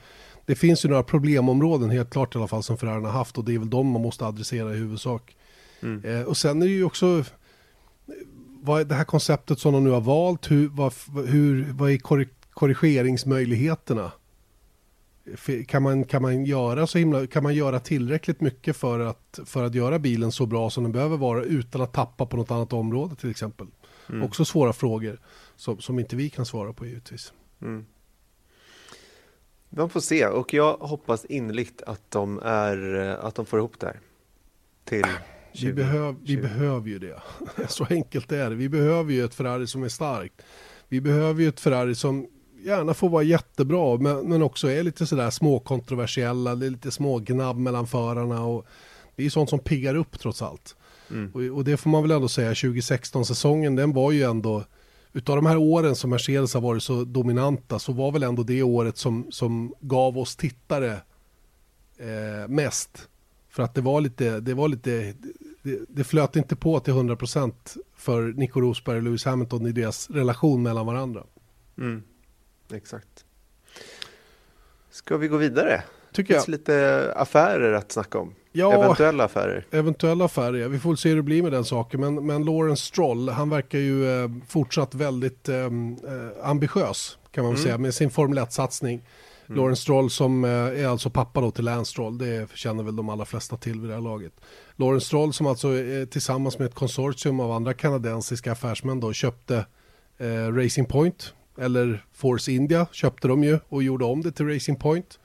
det 0.46 0.54
finns 0.54 0.84
ju 0.84 0.88
några 0.88 1.02
problemområden 1.02 1.90
helt 1.90 2.10
klart 2.10 2.34
i 2.34 2.38
alla 2.38 2.48
fall 2.48 2.62
som 2.62 2.76
Ferrari 2.78 3.04
har 3.04 3.12
haft 3.12 3.38
och 3.38 3.44
det 3.44 3.54
är 3.54 3.58
väl 3.58 3.70
de 3.70 3.86
man 3.86 4.02
måste 4.02 4.26
adressera 4.26 4.74
i 4.74 4.76
huvudsak. 4.76 5.36
Mm. 5.82 6.26
och 6.26 6.36
sen 6.36 6.62
är 6.62 6.66
det 6.66 6.72
ju 6.72 6.84
också 6.84 7.24
vad 8.62 8.80
är 8.80 8.84
det 8.84 8.94
här 8.94 9.04
konceptet 9.04 9.58
som 9.58 9.72
de 9.72 9.84
nu 9.84 9.90
har 9.90 10.00
valt, 10.00 10.50
hur, 10.50 10.68
vad, 10.68 10.92
hur, 11.26 11.72
vad 11.72 11.90
är 11.90 11.98
korrigeringsmöjligheterna? 12.50 14.12
Kan 15.66 15.82
man, 15.82 16.04
kan, 16.04 16.22
man 16.22 16.44
göra 16.44 16.86
så 16.86 16.98
himla, 16.98 17.26
kan 17.26 17.42
man 17.42 17.54
göra 17.54 17.80
tillräckligt 17.80 18.40
mycket 18.40 18.76
för 18.76 19.00
att, 19.00 19.40
för 19.44 19.64
att 19.64 19.74
göra 19.74 19.98
bilen 19.98 20.32
så 20.32 20.46
bra 20.46 20.70
som 20.70 20.82
den 20.82 20.92
behöver 20.92 21.16
vara 21.16 21.42
utan 21.42 21.80
att 21.80 21.92
tappa 21.92 22.26
på 22.26 22.36
något 22.36 22.50
annat 22.50 22.72
område 22.72 23.16
till 23.16 23.30
exempel? 23.30 23.66
Mm. 24.08 24.22
Också 24.22 24.44
svåra 24.44 24.72
frågor 24.72 25.20
som, 25.56 25.80
som 25.80 25.98
inte 25.98 26.16
vi 26.16 26.30
kan 26.30 26.46
svara 26.46 26.72
på 26.72 26.86
givetvis. 26.86 27.32
Mm. 27.62 27.86
Man 29.68 29.90
får 29.90 30.00
se 30.00 30.26
och 30.26 30.54
jag 30.54 30.76
hoppas 30.76 31.24
innerligt 31.24 31.82
att 31.82 32.10
de, 32.10 32.38
är, 32.42 32.94
att 33.20 33.34
de 33.34 33.46
får 33.46 33.58
ihop 33.58 33.80
det 33.80 33.86
här. 33.86 34.00
Till 34.84 35.04
20, 35.52 35.66
vi, 35.66 35.72
behöv, 35.72 36.16
vi 36.22 36.36
behöver 36.36 36.88
ju 36.88 36.98
det. 36.98 37.22
så 37.68 37.86
enkelt 37.90 38.32
är 38.32 38.50
det. 38.50 38.56
Vi 38.56 38.68
behöver 38.68 39.12
ju 39.12 39.24
ett 39.24 39.34
Ferrari 39.34 39.66
som 39.66 39.82
är 39.82 39.88
starkt. 39.88 40.42
Vi 40.88 41.00
behöver 41.00 41.42
ju 41.42 41.48
ett 41.48 41.60
Ferrari 41.60 41.94
som 41.94 42.26
gärna 42.64 42.94
får 42.94 43.08
vara 43.08 43.22
jättebra 43.22 43.96
men, 43.96 44.28
men 44.28 44.42
också 44.42 44.70
är 44.70 44.82
lite 44.82 45.06
sådär 45.06 45.30
småkontroversiella, 45.30 46.54
det 46.54 46.66
är 46.66 46.70
lite 46.70 46.90
smågnabb 46.90 47.56
mellan 47.56 47.86
förarna 47.86 48.44
och 48.44 48.66
det 49.16 49.26
är 49.26 49.30
sånt 49.30 49.50
som 49.50 49.58
piggar 49.58 49.94
upp 49.94 50.18
trots 50.20 50.42
allt. 50.42 50.76
Mm. 51.10 51.30
Och, 51.34 51.56
och, 51.58 51.64
det 51.64 51.76
får 51.76 51.90
man 51.90 52.02
väl 52.02 52.10
ändå 52.10 52.28
säga, 52.28 52.52
2016-säsongen 52.52 53.76
den 53.76 53.92
var 53.92 54.12
ju 54.12 54.22
ändå, 54.22 54.64
utav 55.12 55.36
de 55.36 55.46
här 55.46 55.56
åren 55.56 55.96
som 55.96 56.10
Mercedes 56.10 56.54
har 56.54 56.60
varit 56.60 56.82
så 56.82 57.04
dominanta 57.04 57.78
så 57.78 57.92
var 57.92 58.12
väl 58.12 58.22
ändå 58.22 58.42
det 58.42 58.62
året 58.62 58.98
som, 58.98 59.26
som 59.30 59.74
gav 59.80 60.18
oss 60.18 60.36
tittare 60.36 60.92
eh, 61.98 62.48
mest. 62.48 63.08
För 63.48 63.62
att 63.62 63.74
det 63.74 63.80
var 63.80 64.00
lite, 64.00 64.40
det 64.40 64.54
var 64.54 64.68
lite, 64.68 65.14
det, 65.62 65.78
det 65.88 66.04
flöt 66.04 66.36
inte 66.36 66.56
på 66.56 66.80
till 66.80 66.94
100% 66.94 67.52
för 67.96 68.22
Nico 68.22 68.60
Rosberg 68.60 68.96
och 68.96 69.02
Lewis 69.02 69.24
Hamilton 69.24 69.66
i 69.66 69.72
deras 69.72 70.10
relation 70.10 70.62
mellan 70.62 70.86
varandra. 70.86 71.24
Mm. 71.78 72.02
Exakt. 72.72 73.24
Ska 74.90 75.16
vi 75.16 75.28
gå 75.28 75.36
vidare? 75.36 75.82
Tycker 76.12 76.34
jag. 76.34 76.40
finns 76.44 76.48
lite 76.58 77.12
affärer 77.16 77.72
att 77.72 77.92
snacka 77.92 78.18
om. 78.18 78.34
Ja, 78.52 78.72
Eventuella 78.84 79.24
affärer. 79.24 79.66
eventuella 79.70 80.24
affärer. 80.24 80.68
Vi 80.68 80.78
får 80.78 80.96
se 80.96 81.08
hur 81.08 81.16
det 81.16 81.22
blir 81.22 81.42
med 81.42 81.52
den 81.52 81.64
saken. 81.64 82.00
Men, 82.00 82.26
men 82.26 82.44
Lawrence 82.44 82.82
Stroll, 82.86 83.28
han 83.28 83.50
verkar 83.50 83.78
ju 83.78 84.22
eh, 84.24 84.30
fortsatt 84.48 84.94
väldigt 84.94 85.48
eh, 85.48 85.56
eh, 85.56 85.70
ambitiös 86.42 87.18
kan 87.30 87.44
man 87.44 87.50
Mm. 87.52 87.62
säga 87.62 87.78
med 87.78 87.94
sin 87.94 88.10
Formel 88.10 88.38
1-satsning. 88.38 89.00
Lawrence 89.46 89.82
Stroll 89.82 90.10
som 90.10 90.44
eh, 90.44 90.50
är 90.50 90.86
alltså 90.86 91.10
pappa 91.10 91.40
då 91.40 91.50
till 91.50 91.64
Lance 91.64 91.90
Stroll, 91.90 92.18
det 92.18 92.50
känner 92.54 92.82
väl 92.82 92.96
de 92.96 93.08
allra 93.08 93.24
flesta 93.24 93.56
till 93.56 93.80
vid 93.80 93.90
det 93.90 93.94
här 93.94 94.02
laget. 94.02 94.32
Lawrence 94.76 95.06
Stroll 95.06 95.32
som 95.32 95.46
alltså 95.46 95.68
tillsammans 96.10 96.58
med 96.58 96.66
ett 96.68 96.74
konsortium 96.74 97.40
av 97.40 97.52
andra 97.52 97.74
kanadensiska 97.74 98.52
affärsmän 98.52 99.00
då 99.00 99.12
köpte 99.12 99.66
eh, 100.18 100.52
Racing 100.52 100.88
Point, 100.88 101.34
eller 101.58 102.04
Force 102.12 102.52
India 102.52 102.86
köpte 102.92 103.28
de 103.28 103.44
ju 103.44 103.58
och 103.68 103.82
gjorde 103.82 104.04
om 104.04 104.22
det 104.22 104.32
till 104.32 104.48
Racing 104.48 104.80
Point. 104.80 105.18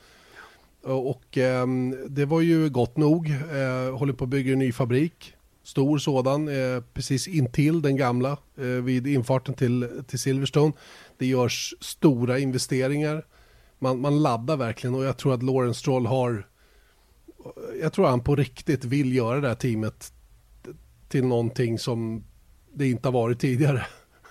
Och 0.83 1.37
eh, 1.37 1.67
det 2.09 2.25
var 2.25 2.41
ju 2.41 2.69
gott 2.69 2.97
nog. 2.97 3.29
Eh, 3.29 3.97
håller 3.97 4.13
på 4.13 4.23
att 4.23 4.29
bygga 4.29 4.53
en 4.53 4.59
ny 4.59 4.71
fabrik. 4.71 5.33
Stor 5.63 5.97
sådan, 5.97 6.47
eh, 6.47 6.83
precis 6.93 7.27
intill 7.27 7.81
den 7.81 7.95
gamla 7.95 8.37
eh, 8.57 8.65
vid 8.65 9.07
infarten 9.07 9.53
till, 9.53 9.89
till 10.07 10.19
Silverstone. 10.19 10.73
Det 11.17 11.25
görs 11.25 11.73
stora 11.79 12.39
investeringar. 12.39 13.25
Man, 13.79 14.01
man 14.01 14.23
laddar 14.23 14.57
verkligen 14.57 14.95
och 14.95 15.03
jag 15.03 15.17
tror 15.17 15.33
att 15.33 15.43
Lawrence 15.43 15.79
Stroll 15.79 16.05
har... 16.05 16.47
Jag 17.81 17.93
tror 17.93 18.07
han 18.07 18.23
på 18.23 18.35
riktigt 18.35 18.85
vill 18.85 19.15
göra 19.15 19.41
det 19.41 19.47
här 19.47 19.55
teamet 19.55 20.13
till 21.09 21.25
någonting 21.25 21.79
som 21.79 22.23
det 22.73 22.87
inte 22.87 23.07
har 23.07 23.13
varit 23.13 23.39
tidigare. 23.39 23.85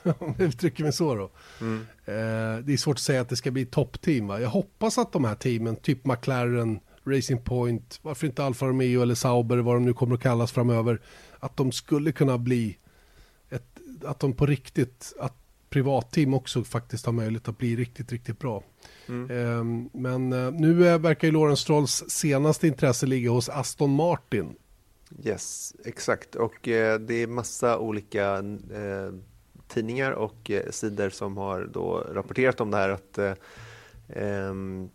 Om 0.18 0.34
jag 0.38 0.48
uttrycker 0.48 0.82
mig 0.82 0.92
så 0.92 1.14
då. 1.14 1.30
Mm. 1.60 1.80
Eh, 2.04 2.64
det 2.64 2.72
är 2.72 2.76
svårt 2.76 2.96
att 2.96 3.00
säga 3.00 3.20
att 3.20 3.28
det 3.28 3.36
ska 3.36 3.50
bli 3.50 3.66
toppteam. 3.66 4.28
Jag 4.28 4.48
hoppas 4.48 4.98
att 4.98 5.12
de 5.12 5.24
här 5.24 5.34
teamen, 5.34 5.76
typ 5.76 6.04
McLaren, 6.06 6.80
Racing 7.06 7.44
Point, 7.44 7.98
varför 8.02 8.26
inte 8.26 8.44
Alfa 8.44 8.66
Romeo 8.66 9.02
eller 9.02 9.14
Sauber, 9.14 9.56
vad 9.56 9.76
de 9.76 9.84
nu 9.84 9.92
kommer 9.92 10.14
att 10.14 10.22
kallas 10.22 10.52
framöver, 10.52 11.00
att 11.38 11.56
de 11.56 11.72
skulle 11.72 12.12
kunna 12.12 12.38
bli 12.38 12.78
ett, 13.50 13.80
att 14.04 14.20
de 14.20 14.32
på 14.32 14.46
riktigt, 14.46 15.12
att 15.18 15.36
privatteam 15.70 16.34
också 16.34 16.64
faktiskt 16.64 17.06
har 17.06 17.12
möjlighet 17.12 17.48
att 17.48 17.58
bli 17.58 17.76
riktigt, 17.76 18.12
riktigt 18.12 18.38
bra. 18.38 18.62
Mm. 19.08 19.30
Eh, 19.30 19.90
men 20.00 20.32
eh, 20.32 20.52
nu 20.52 20.74
verkar 20.98 21.28
ju 21.28 21.32
Lawrence 21.32 21.62
Strolls 21.62 22.04
senaste 22.08 22.66
intresse 22.66 23.06
ligga 23.06 23.30
hos 23.30 23.48
Aston 23.48 23.90
Martin. 23.90 24.56
Yes, 25.24 25.74
exakt. 25.84 26.34
Och 26.34 26.68
eh, 26.68 27.00
det 27.00 27.14
är 27.14 27.26
massa 27.26 27.78
olika 27.78 28.34
eh, 28.74 29.12
tidningar 29.68 30.12
och 30.12 30.50
eh, 30.50 30.70
sidor 30.70 31.10
som 31.10 31.36
har 31.36 31.68
då 31.72 31.98
rapporterat 32.12 32.60
om 32.60 32.70
det 32.70 32.76
här 32.76 32.88
att 32.88 33.18
eh, 33.18 33.32
ehm, 34.08 34.90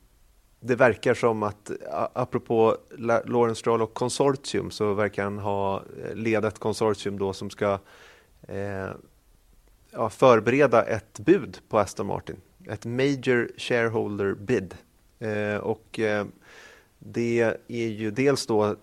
det 0.60 0.76
verkar 0.76 1.14
som 1.14 1.44
att, 1.44 1.72
apropå 2.14 2.78
Lawrence 2.98 3.60
Stroll 3.60 3.82
och 3.82 3.94
konsortium, 3.94 4.72
så 4.72 4.94
verkar 4.94 5.24
han 5.24 5.40
ha 5.40 5.78
eh, 5.78 5.82
ledat 5.82 6.18
leda 6.18 6.48
ett 6.48 6.60
konsortium 6.60 7.20
då 7.20 7.34
som 7.34 7.50
ska 7.50 7.80
eh, 8.48 8.90
ja, 9.92 10.10
förbereda 10.10 10.84
ett 10.84 11.20
bud 11.20 11.60
på 11.70 11.80
Aston 11.80 12.08
Martin. 12.08 12.36
Ett 12.68 12.86
Major 12.86 13.52
Shareholder 13.58 14.34
Bid. 14.34 14.76
Eh, 15.20 15.56
och 15.56 16.00
eh, 16.00 16.26
det 17.00 17.42
är 17.68 17.88
ju 17.88 18.12
dels 18.12 18.46
då 18.46 18.76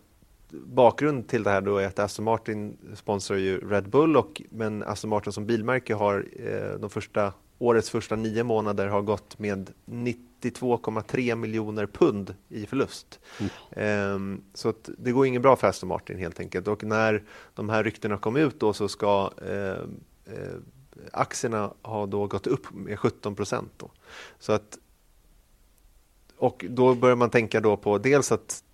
bakgrund 0.65 1.29
till 1.29 1.43
det 1.43 1.51
här 1.51 1.61
då 1.61 1.79
är 1.79 1.87
att 1.87 1.99
Aston 1.99 2.25
Martin 2.25 2.79
sponsrar 2.95 3.37
ju 3.37 3.71
Red 3.71 3.89
Bull 3.89 4.17
och 4.17 4.43
men 4.51 4.83
Aston 4.83 5.11
Martin 5.11 5.33
som 5.33 5.47
bilmärke 5.47 5.95
har 5.95 6.27
eh, 6.37 6.81
de 6.81 6.91
första 6.91 7.33
årets 7.59 7.91
första 7.91 8.17
nio 8.17 8.45
månader 8.45 8.87
har 8.87 9.03
gått 9.03 9.39
med 9.39 9.71
92,3 9.87 11.35
miljoner 11.35 11.87
pund 11.87 12.35
i 12.49 12.67
förlust. 12.67 13.21
Ehm, 13.71 14.43
så 14.55 14.69
att 14.69 14.91
det 14.99 15.13
går 15.13 15.27
inget 15.27 15.43
bra 15.43 15.57
för 15.57 15.69
Aston 15.69 15.89
Martin 15.89 16.19
helt 16.19 16.41
enkelt 16.41 16.69
och 16.69 16.85
när 16.85 17.23
de 17.55 17.69
här 17.69 17.85
ryktena 17.85 18.19
kom 18.19 18.37
ut 18.37 18.61
då 18.61 18.73
så 18.73 18.89
ska 18.89 19.31
eh, 19.47 20.35
eh, 20.35 20.57
aktierna 21.13 21.73
ha 21.83 22.07
då 22.07 22.27
gått 22.27 22.47
upp 22.47 22.75
med 22.75 22.99
17 22.99 23.35
procent. 23.35 23.73
Då. 23.77 23.91
Så 24.39 24.53
att 24.53 24.79
och 26.39 26.65
då 26.69 26.95
börjar 26.95 27.17
man 27.17 27.31
tänka 27.31 27.61
då 27.61 27.77
på 27.77 27.99
dels 27.99 28.33
att 28.33 28.65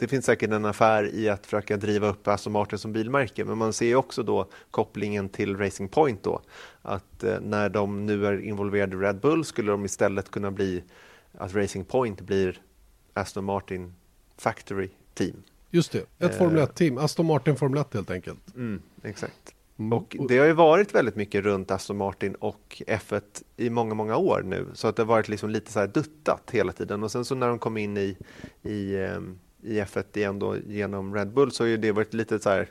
det 0.00 0.08
finns 0.08 0.24
säkert 0.24 0.50
en 0.50 0.64
affär 0.64 1.14
i 1.14 1.28
att 1.28 1.46
försöka 1.46 1.76
driva 1.76 2.08
upp 2.08 2.28
Aston 2.28 2.52
Martin 2.52 2.78
som 2.78 2.92
bilmärke, 2.92 3.44
men 3.44 3.58
man 3.58 3.72
ser 3.72 3.86
ju 3.86 3.96
också 3.96 4.22
då 4.22 4.48
kopplingen 4.70 5.28
till 5.28 5.56
Racing 5.56 5.90
Point 5.90 6.22
då. 6.22 6.42
Att 6.82 7.24
eh, 7.24 7.40
när 7.40 7.68
de 7.68 8.06
nu 8.06 8.26
är 8.26 8.40
involverade 8.40 8.96
i 8.96 8.98
Red 8.98 9.20
Bull 9.20 9.44
skulle 9.44 9.70
de 9.70 9.84
istället 9.84 10.30
kunna 10.30 10.50
bli 10.50 10.82
att 11.32 11.54
Racing 11.54 11.88
Point 11.88 12.20
blir 12.20 12.60
Aston 13.14 13.44
Martin 13.44 13.94
Factory 14.36 14.90
Team. 15.14 15.42
Just 15.70 15.92
det, 15.92 15.98
ett 15.98 16.08
Eh. 16.18 16.38
Formel 16.38 16.58
1-team. 16.58 16.98
Aston 16.98 17.26
Martin 17.26 17.56
Formel 17.56 17.80
1 17.80 17.94
helt 17.94 18.10
enkelt. 18.10 18.54
Mm, 18.54 18.82
exakt. 19.02 19.54
Mm. 19.78 19.92
Och 19.92 20.14
det 20.28 20.38
har 20.38 20.46
ju 20.46 20.52
varit 20.52 20.94
väldigt 20.94 21.16
mycket 21.16 21.44
runt 21.44 21.70
Aston 21.70 21.96
Martin 21.96 22.34
och 22.34 22.82
F1 22.86 23.22
i 23.56 23.70
många, 23.70 23.94
många 23.94 24.16
år 24.16 24.42
nu. 24.46 24.66
Så 24.74 24.88
att 24.88 24.96
det 24.96 25.02
har 25.02 25.06
varit 25.06 25.28
liksom 25.28 25.50
lite 25.50 25.72
så 25.72 25.80
här 25.80 25.86
duttat 25.86 26.50
hela 26.50 26.72
tiden. 26.72 27.02
Och 27.02 27.10
sen 27.10 27.24
så 27.24 27.34
när 27.34 27.48
de 27.48 27.58
kom 27.58 27.76
in 27.76 27.96
i, 27.96 28.16
i, 28.62 28.96
ehm, 28.96 29.38
i 29.62 29.80
F1 29.80 30.04
igen 30.18 30.38
då 30.38 30.56
genom 30.56 31.14
Red 31.14 31.32
Bull 31.32 31.52
så 31.52 31.62
har 31.62 31.68
ju 31.68 31.76
det 31.76 31.92
varit 31.92 32.14
lite 32.14 32.38
så 32.38 32.50
här, 32.50 32.68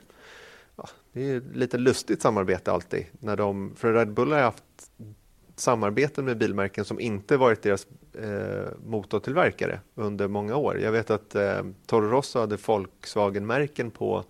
ja, 0.76 0.88
det 1.12 1.30
är 1.30 1.42
lite 1.54 1.78
lustigt 1.78 2.22
samarbete 2.22 2.72
alltid. 2.72 3.06
När 3.18 3.36
de, 3.36 3.72
för 3.76 3.92
Red 3.92 4.12
Bull 4.12 4.32
har 4.32 4.40
haft 4.40 4.64
samarbeten 5.56 6.24
med 6.24 6.38
bilmärken 6.38 6.84
som 6.84 7.00
inte 7.00 7.36
varit 7.36 7.62
deras 7.62 7.86
eh, 8.14 8.68
motortillverkare 8.86 9.80
under 9.94 10.28
många 10.28 10.56
år. 10.56 10.78
Jag 10.78 10.92
vet 10.92 11.10
att 11.10 11.34
eh, 11.34 11.62
Toro 11.86 12.10
Rosso 12.10 12.38
hade 12.38 12.56
Volkswagen-märken 12.56 13.90
på 13.90 14.24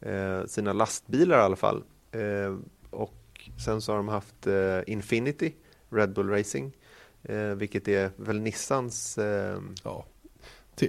eh, 0.00 0.44
sina 0.44 0.72
lastbilar 0.72 1.38
i 1.38 1.40
alla 1.40 1.56
fall. 1.56 1.84
Eh, 2.12 2.56
och 2.90 3.50
sen 3.64 3.80
så 3.80 3.92
har 3.92 3.96
de 3.96 4.08
haft 4.08 4.46
eh, 4.46 4.80
Infinity, 4.86 5.52
Red 5.90 6.12
Bull 6.12 6.28
Racing, 6.30 6.76
eh, 7.22 7.36
vilket 7.36 7.88
är 7.88 8.10
väl 8.16 8.40
Nissans 8.40 9.18
eh, 9.18 9.58
Ja. 9.84 10.04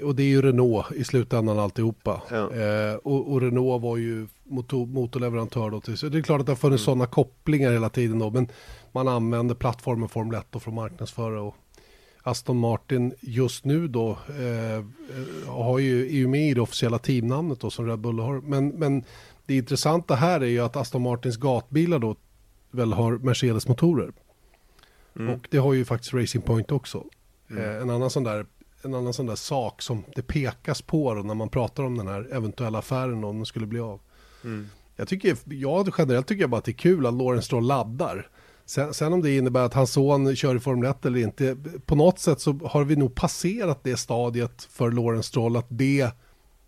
Och 0.04 0.16
det 0.16 0.24
är 0.24 0.28
ju 0.28 0.42
Renault 0.42 0.92
i 0.92 1.04
slutändan 1.04 1.60
alltihopa. 1.60 2.22
Ja. 2.32 2.54
Eh, 2.56 2.96
och, 2.96 3.32
och 3.32 3.42
Renault 3.42 3.84
var 3.84 3.98
ju 3.98 4.28
motor, 4.44 4.86
motorleverantör 4.86 5.70
då. 5.70 5.82
Till, 5.82 5.98
så 5.98 6.10
det 6.10 6.18
är 6.18 6.22
klart 6.22 6.40
att 6.40 6.46
det 6.46 6.52
har 6.52 6.58
funnits 6.58 6.82
Mm. 6.82 6.86
sådana 6.86 7.06
kopplingar 7.06 7.72
hela 7.72 7.90
tiden 7.90 8.20
då. 8.20 8.30
Men 8.30 8.48
man 8.92 9.08
använder 9.08 9.56
plattformen 9.56 10.10
Formel 10.10 10.40
1 10.40 10.46
då 10.50 10.60
för 10.60 10.72
att 10.72 10.76
marknadsföra. 10.76 11.42
Och 11.42 11.56
Aston 12.22 12.58
Martin 12.58 13.14
just 13.22 13.66
nu 13.66 13.88
då 13.88 14.10
eh, 14.12 14.86
har 15.54 15.80
ju, 15.80 16.06
är 16.08 16.12
ju 16.18 16.28
med 16.28 16.50
i 16.50 16.54
det 16.54 16.62
officiella 16.62 17.00
teamnamnet 17.00 17.60
då 17.60 17.70
som 17.70 17.88
Red 17.88 18.00
Bull 18.00 18.20
har. 18.20 18.42
Men, 18.42 18.68
men 18.68 19.04
det 19.46 19.56
intressanta 19.58 20.16
här 20.16 20.42
är 20.42 20.46
ju 20.48 20.60
att 20.60 20.76
Aston 20.76 21.02
Martins 21.02 21.38
gatbilar 21.38 22.00
då 22.00 22.16
väl 22.72 22.94
har 22.94 23.18
Mercedes-motorer. 23.18 24.12
mm, 25.20 25.34
Och 25.34 25.48
det 25.52 25.58
har 25.58 25.74
ju 25.74 25.86
faktiskt 25.86 26.14
Racing 26.14 26.46
Point 26.46 26.72
också. 26.72 27.04
Mm. 27.50 27.64
Eh, 27.64 27.82
en, 27.82 27.90
annan 27.90 28.10
sån 28.10 28.24
där, 28.24 28.46
en 28.86 28.94
annan 28.94 29.14
sån 29.14 29.26
där 29.26 29.36
sak 29.36 29.82
som 29.82 30.04
det 30.16 30.22
pekas 30.22 30.82
på 30.82 31.14
då 31.14 31.22
när 31.22 31.34
man 31.34 31.50
pratar 31.50 31.84
om 31.84 31.98
den 31.98 32.08
här 32.08 32.28
eventuella 32.32 32.80
affären 32.80 33.24
om 33.24 33.36
den 33.36 33.46
skulle 33.46 33.66
bli 33.66 33.80
av. 33.80 34.00
mm, 34.44 34.68
Jag 34.96 35.08
tycker, 35.08 35.38
jag 35.46 35.94
generellt 35.98 36.28
tycker 36.28 36.42
jag 36.44 36.50
bara 36.50 36.58
att 36.58 36.66
det 36.66 36.72
är 36.72 36.74
kul 36.74 37.06
att 37.06 37.14
Lawrence 37.14 37.46
Stroll 37.46 37.68
laddar. 37.68 38.30
Sen, 38.66 38.94
sen 38.94 39.14
om 39.14 39.22
det 39.22 39.38
innebär 39.38 39.62
att 39.66 39.74
hans 39.74 39.92
son 39.94 40.36
kör 40.36 40.56
i 40.56 40.60
Formel 40.60 40.90
1 40.92 41.06
eller 41.06 41.20
inte, 41.20 41.58
på 41.86 41.96
något 41.96 42.20
sätt 42.20 42.40
så 42.42 42.54
har 42.66 42.84
vi 42.84 42.96
nog 42.96 43.16
passerat 43.16 43.84
det 43.84 43.98
stadiet 43.98 44.68
för 44.72 44.92
Lawrence 44.92 45.28
Stroll 45.30 45.58
att 45.58 45.68
det 45.70 46.10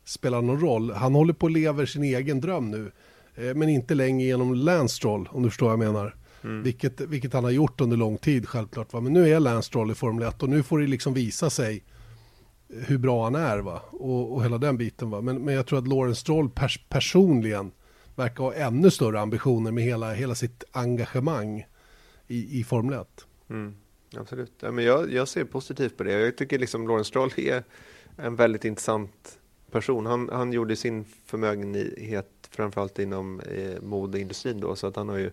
spelar 0.05 0.41
någon 0.41 0.59
roll. 0.59 0.91
Han 0.91 1.15
håller 1.15 1.33
på 1.33 1.45
att 1.45 1.51
leva 1.51 1.85
sin 1.85 2.03
egen 2.03 2.41
dröm 2.41 2.71
nu, 2.71 2.91
eh, 3.35 3.55
men 3.55 3.69
inte 3.69 3.95
längre 3.95 4.27
genom 4.27 4.53
Lance 4.53 4.95
Stroll, 4.95 5.29
om 5.31 5.43
du 5.43 5.49
förstår 5.49 5.65
vad 5.65 5.73
jag 5.73 5.93
menar. 5.93 6.15
mm. 6.43 6.63
Vilket, 6.63 7.01
vilket 7.01 7.33
han 7.33 7.43
har 7.43 7.51
gjort 7.51 7.81
under 7.81 7.97
lång 7.97 8.17
tid 8.17 8.47
självklart. 8.49 8.93
Va? 8.93 8.99
Men 9.01 9.13
nu 9.13 9.29
är 9.33 9.39
Lance 9.39 9.67
Stroll 9.67 9.91
i 9.91 9.95
Formel 9.95 10.27
1 10.27 10.43
och 10.43 10.49
nu 10.49 10.63
får 10.63 10.79
det 10.79 10.87
liksom 10.87 11.13
visa 11.13 11.49
sig 11.49 11.83
hur 12.69 12.97
bra 12.97 13.23
han 13.23 13.35
är 13.35 13.57
va? 13.57 13.81
Och, 13.91 14.33
och 14.33 14.43
hela 14.43 14.57
den 14.57 14.77
biten. 14.77 15.09
Va? 15.09 15.21
Men, 15.21 15.45
men 15.45 15.53
jag 15.53 15.65
tror 15.65 15.79
att 15.79 15.87
Lawrence 15.87 16.21
Stroll 16.21 16.49
pers 16.49 16.85
personligen 16.89 17.71
verkar 18.15 18.43
ha 18.43 18.53
ännu 18.53 18.91
större 18.91 19.19
ambitioner 19.19 19.71
med 19.71 19.83
hela, 19.83 20.13
hela 20.13 20.35
sitt 20.35 20.63
engagemang 20.71 21.65
i, 22.27 22.59
i 22.59 22.63
Formel 22.63 22.99
1. 22.99 23.07
Mm, 23.49 23.75
absolut. 24.17 24.53
Ja, 24.59 24.71
men 24.71 24.85
jag, 24.85 25.13
jag 25.13 25.27
ser 25.27 25.43
positivt 25.43 25.97
på 25.97 26.03
det. 26.03 26.11
Jag 26.11 26.37
tycker 26.37 26.59
liksom 26.59 26.87
Lawrence 26.87 27.07
Stroll 27.07 27.31
är 27.37 27.63
en 28.17 28.35
väldigt 28.35 28.65
intressant 28.65 29.39
person. 29.71 30.05
Han, 30.05 30.29
han 30.29 30.53
gjorde 30.53 30.75
sin 30.75 31.05
förmögenhet 31.25 32.29
framförallt 32.49 32.99
inom 32.99 33.39
eh, 33.39 33.81
modeindustrin 33.81 34.59
då, 34.59 34.75
så 34.75 34.87
att 34.87 34.95
han 34.95 35.09
har 35.09 35.17
ju 35.17 35.31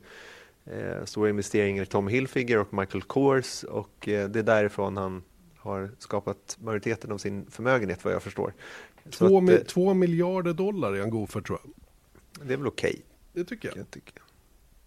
eh, 0.65 1.05
stora 1.05 1.31
investeringar 1.31 1.83
i 1.83 1.87
Tom 1.87 2.09
Hilfiger 2.09 2.59
och 2.59 2.75
Michael 2.75 3.03
Kors 3.03 3.65
och 3.65 4.09
eh, 4.09 4.29
det 4.29 4.39
är 4.39 4.43
därifrån 4.43 4.97
han 4.97 5.23
har 5.63 5.91
skapat 5.99 6.57
majoriteten 6.61 7.13
av 7.13 7.19
sin 7.19 7.47
förmögenhet 7.51 8.05
vad 8.05 8.15
jag 8.15 8.23
förstår. 8.23 8.55
Två, 9.11 9.25
att, 9.39 9.45
mi- 9.45 9.59
eh, 9.59 9.65
två 9.65 9.95
miljarder 9.95 10.53
dollar 10.53 10.93
är 10.93 11.01
han 11.01 11.11
god 11.11 11.31
för 11.31 11.41
tror 11.41 11.59
jag. 11.65 12.49
det 12.49 12.53
är 12.53 12.57
väl 12.57 12.67
okej, 12.67 13.03
Det 13.33 13.45
tycker 13.45 13.69
jag. 13.69 13.77
jag 13.79 13.91
tycka. 13.91 14.23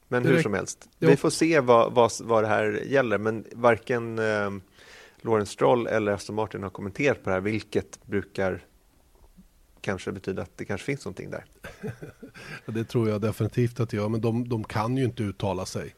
Men 0.08 0.26
hur 0.26 0.42
som 0.42 0.54
helst, 0.54 0.90
ja. 1.00 1.10
vi 1.10 1.16
får 1.18 1.30
se 1.30 1.60
vad, 1.60 1.94
vad, 1.94 2.12
vad 2.24 2.44
det 2.44 2.48
här 2.48 2.84
gäller. 2.86 3.18
Men 3.18 3.46
varken 3.54 4.20
eh, 4.20 4.52
Lawrence 5.22 5.52
Stroll 5.54 5.88
eller 5.88 6.12
Aston 6.12 6.36
Martin 6.36 6.64
har 6.64 6.70
kommenterat 6.70 7.24
på 7.24 7.30
det 7.30 7.34
här, 7.34 7.42
vilket 7.42 8.06
brukar 8.06 8.66
kanske 9.82 10.12
betyda 10.12 10.42
att 10.42 10.58
det 10.58 10.66
kanske 10.66 10.86
finns 10.86 11.06
någonting 11.06 11.30
där. 11.30 11.46
det 12.66 12.84
tror 12.84 13.10
jag 13.10 13.22
definitivt 13.22 13.80
att 13.80 13.90
det 13.90 13.98
gör, 13.98 14.10
men 14.10 14.22
de, 14.22 14.50
de 14.50 14.64
kan 14.64 14.98
ju 14.98 15.04
inte 15.04 15.24
uttala 15.24 15.66
sig. 15.66 15.96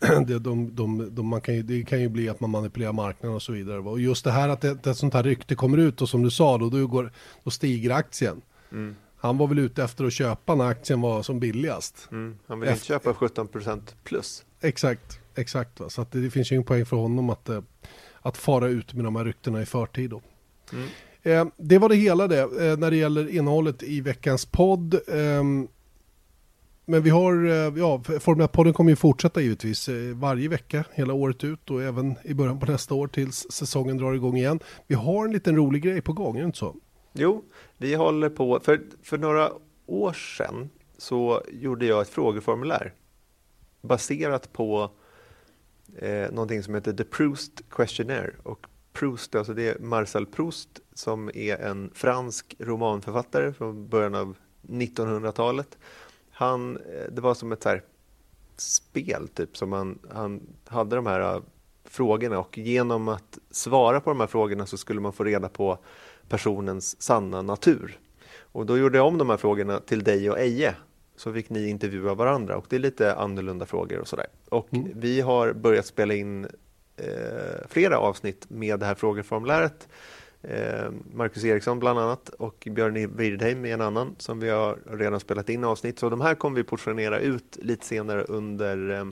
det, 0.26 0.38
de, 0.38 0.74
de, 0.74 1.14
de, 1.14 1.26
man 1.26 1.40
kan 1.40 1.54
ju, 1.54 1.62
det 1.62 1.82
kan 1.82 2.00
ju 2.00 2.08
bli 2.08 2.28
att 2.28 2.40
man 2.40 2.50
manipulerar 2.50 2.92
marknaden 2.92 3.36
och 3.36 3.42
så 3.42 3.52
vidare. 3.52 3.78
Och 3.78 4.00
just 4.00 4.24
det 4.24 4.30
här 4.30 4.48
att 4.48 4.64
ett, 4.64 4.86
ett 4.86 4.96
sånt 4.96 5.14
här 5.14 5.22
rykte 5.22 5.54
kommer 5.54 5.78
ut 5.78 6.02
och 6.02 6.08
som 6.08 6.22
du 6.22 6.30
sa, 6.30 6.58
då, 6.58 6.70
då, 6.70 6.86
går, 6.86 7.12
då 7.44 7.50
stiger 7.50 7.90
aktien. 7.90 8.40
Mm. 8.72 8.96
Han 9.16 9.38
var 9.38 9.46
väl 9.46 9.58
ute 9.58 9.84
efter 9.84 10.04
att 10.04 10.12
köpa 10.12 10.54
när 10.54 10.64
aktien 10.64 11.00
var 11.00 11.22
som 11.22 11.40
billigast. 11.40 12.08
Mm. 12.12 12.38
Han 12.46 12.60
vill 12.60 12.68
efter... 12.68 12.94
inte 12.94 13.06
köpa 13.06 13.42
17% 13.42 13.80
plus. 14.04 14.44
Exakt, 14.60 15.20
exakt. 15.34 15.80
Va? 15.80 15.90
Så 15.90 16.06
det, 16.10 16.20
det, 16.20 16.30
finns 16.30 16.52
ju 16.52 16.54
ingen 16.54 16.64
poäng 16.64 16.86
för 16.86 16.96
honom 16.96 17.30
att, 17.30 17.48
eh, 17.48 17.60
att 18.20 18.36
fara 18.36 18.68
ut 18.68 18.94
med 18.94 19.04
de 19.04 19.16
här 19.16 19.24
ryktena 19.24 19.62
i 19.62 19.66
förtid. 19.66 20.10
Då. 20.10 20.22
Mm. 20.72 20.88
Eh, 21.22 21.52
det 21.56 21.78
var 21.78 21.88
det 21.88 21.94
hela 21.94 22.26
det 22.28 22.40
eh, 22.40 22.78
när 22.78 22.90
det 22.90 22.96
gäller 22.96 23.28
innehållet 23.28 23.82
i 23.82 24.00
veckans 24.00 24.46
podd. 24.46 24.94
Eh, 24.94 25.44
men 26.88 27.02
vi 27.02 27.10
har, 27.10 27.44
eh, 27.44 27.78
ja, 27.78 28.02
Formel 28.20 28.46
1-podden 28.46 28.72
kommer 28.72 28.90
ju 28.90 28.96
fortsätta 28.96 29.40
givetvis 29.40 29.88
eh, 29.88 30.16
varje 30.16 30.48
vecka 30.48 30.84
hela 30.92 31.14
året 31.14 31.44
ut 31.44 31.70
och 31.70 31.82
även 31.82 32.14
i 32.24 32.34
början 32.34 32.60
på 32.60 32.66
nästa 32.66 32.94
år 32.94 33.08
tills 33.08 33.46
säsongen 33.50 33.96
drar 33.96 34.12
igång 34.12 34.36
igen. 34.36 34.60
Vi 34.86 34.94
har 34.94 35.24
en 35.24 35.32
liten 35.32 35.56
rolig 35.56 35.82
grej 35.82 36.00
på 36.00 36.12
gång, 36.12 36.36
är 36.36 36.40
det 36.40 36.46
inte 36.46 36.58
så? 36.58 36.76
Jo, 37.12 37.44
vi 37.76 37.94
håller 37.94 38.28
på, 38.28 38.60
för, 38.60 38.80
för 39.02 39.18
några 39.18 39.50
år 39.86 40.12
sedan 40.12 40.70
så 40.98 41.42
gjorde 41.52 41.86
jag 41.86 42.02
ett 42.02 42.08
frågeformulär 42.08 42.94
baserat 43.80 44.52
på 44.52 44.90
eh, 45.98 46.30
någonting 46.30 46.62
som 46.62 46.74
heter 46.74 46.92
The 46.92 47.04
Proust 47.04 47.62
Questionnaire. 47.70 48.32
Och 48.42 48.66
Proust, 48.92 49.34
alltså 49.34 49.54
det 49.54 49.68
är 49.68 49.78
Marcel 49.78 50.26
Proust 50.26 50.80
som 50.94 51.30
är 51.34 51.56
en 51.56 51.90
fransk 51.94 52.54
romanförfattare 52.58 53.52
från 53.52 53.88
början 53.88 54.14
av 54.14 54.36
1900-talet. 54.62 55.78
Han, 56.38 56.76
eh, 56.76 57.12
det 57.12 57.20
var 57.20 57.34
som 57.34 57.52
ett 57.52 57.62
så 57.62 57.78
spel 58.56 59.28
typ 59.28 59.56
som 59.56 59.72
han, 59.72 59.98
han 60.10 60.40
hade 60.66 60.96
de 60.96 61.06
här 61.06 61.36
uh, 61.36 61.42
frågorna 61.84 62.38
och 62.38 62.58
genom 62.58 63.08
att 63.08 63.38
svara 63.50 64.00
på 64.00 64.10
de 64.10 64.20
här 64.20 64.26
frågorna 64.26 64.66
så 64.66 64.76
skulle 64.76 65.00
man 65.00 65.12
få 65.12 65.24
reda 65.24 65.48
på 65.48 65.78
personens 66.28 67.02
sanna 67.02 67.42
natur. 67.42 67.98
Och 68.38 68.66
då 68.66 68.78
gjorde 68.78 68.98
jag 68.98 69.06
om 69.06 69.18
de 69.18 69.30
här 69.30 69.36
frågorna 69.36 69.80
till 69.80 70.04
dig 70.04 70.30
och 70.30 70.38
Eje 70.38 70.74
så 71.16 71.32
fick 71.32 71.50
ni 71.50 71.68
intervjua 71.68 72.14
varandra 72.14 72.56
och 72.56 72.66
det 72.68 72.76
är 72.76 72.80
lite 72.80 73.14
annorlunda 73.14 73.66
frågor 73.66 73.98
och 73.98 74.08
sådär. 74.08 74.26
Och 74.48 74.74
mm. 74.74 74.92
vi 74.94 75.20
har 75.20 75.52
börjat 75.52 75.86
spela 75.86 76.14
in 76.14 76.44
eh, 76.96 77.66
flera 77.68 77.98
avsnitt 77.98 78.50
med 78.50 78.80
det 78.80 78.86
här 78.86 78.94
frågeformuläret. 78.94 79.88
Eh, 80.42 80.90
Marcus 81.14 81.44
Eriksson 81.44 81.78
bland 81.78 81.98
annat 81.98 82.28
och 82.28 82.68
Björn 82.70 83.16
Wirdheim 83.16 83.64
är 83.64 83.74
en 83.74 83.80
annan 83.80 84.14
som 84.18 84.40
vi 84.40 84.48
har 84.50 84.78
redan 84.90 85.20
spelat 85.20 85.48
in 85.48 85.64
avsnitt. 85.64 85.98
Så 85.98 86.10
de 86.10 86.20
här 86.20 86.34
kommer 86.34 86.56
vi 86.56 86.64
portionera 86.64 87.18
ut 87.18 87.58
lite 87.62 87.86
senare 87.86 88.22
under 88.22 88.90
eh, 88.90 89.04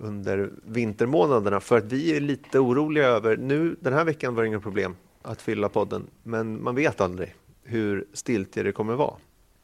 under 0.00 0.50
vintermånaderna 0.64 1.60
för 1.60 1.78
att 1.78 1.84
vi 1.84 2.16
är 2.16 2.20
lite 2.20 2.58
oroliga 2.58 3.06
över, 3.06 3.36
nu 3.36 3.76
den 3.80 3.92
här 3.92 4.04
veckan 4.04 4.34
var 4.34 4.42
det 4.42 4.48
inga 4.48 4.60
problem 4.60 4.96
att 5.22 5.42
fylla 5.42 5.68
podden, 5.68 6.06
men 6.22 6.62
man 6.62 6.74
vet 6.74 7.00
aldrig 7.00 7.34
hur 7.62 8.06
stiltje 8.12 8.62
det 8.62 8.72
kommer 8.72 8.94
vara. 8.94 9.14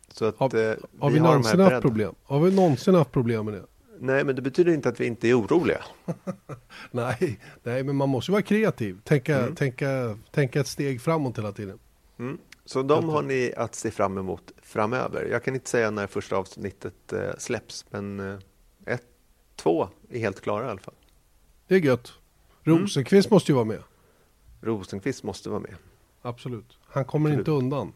Så 0.09 0.25
att, 0.25 0.37
har, 0.39 0.71
eh, 0.71 0.77
har 0.99 1.09
vi, 1.09 1.15
vi 1.15 1.21
någonsin 1.21 1.61
haft 1.61 1.83
problem? 1.83 2.15
Har 2.23 2.41
vi 2.41 2.57
någonsin 2.57 2.95
haft 2.95 3.13
problem 3.13 3.45
med 3.45 3.55
det? 3.55 3.63
Nej, 4.05 4.25
men 4.25 4.37
det 4.37 4.43
betyder 4.43 4.73
inte 4.73 4.89
att 4.89 5.01
vi 5.01 5.07
inte 5.07 5.29
är 5.29 5.41
oroliga. 5.41 5.85
nej, 6.91 7.39
nej, 7.63 7.83
men 7.83 7.97
man 7.97 8.09
måste 8.09 8.33
vara 8.33 8.43
kreativ. 8.43 9.01
Tänka, 9.05 9.39
mm. 9.39 9.55
tänka, 9.55 10.19
tänka 10.31 10.61
ett 10.61 10.67
steg 10.67 11.01
framåt 11.01 11.39
hela 11.39 11.53
tiden. 11.53 11.79
Mm. 12.19 12.39
Så 12.65 12.83
de 12.83 13.09
har 13.09 13.23
ni 13.23 13.53
att 13.57 13.75
se 13.75 13.91
fram 13.91 14.19
emot 14.19 14.53
framöver. 14.63 15.29
Jag 15.31 15.45
kan 15.45 15.55
inte 15.55 15.71
säga 15.71 15.91
när 15.91 16.07
första 16.07 16.37
avsnittet 16.37 17.13
eh, 17.13 17.31
släpps, 17.39 17.85
men 17.91 18.21
eh, 18.21 18.39
ett, 18.87 19.07
två 19.57 19.89
är 20.11 20.19
helt 20.19 20.41
klara 20.41 20.67
i 20.67 20.71
alla 20.71 20.81
fall. 20.81 20.95
Det 21.67 21.75
är 21.75 21.81
gött. 21.81 22.13
Rosenqvist 22.63 23.27
mm. 23.27 23.35
måste 23.35 23.53
ju 23.53 23.55
vara 23.55 23.65
med. 23.65 23.83
Rosenqvist 24.61 25.23
måste 25.23 25.49
vara 25.49 25.61
med. 25.61 25.75
Absolut. 26.23 26.79
Han 26.87 27.05
kommer 27.05 27.31
Absolut. 27.31 27.49
inte 27.49 27.51
undan. 27.51 27.93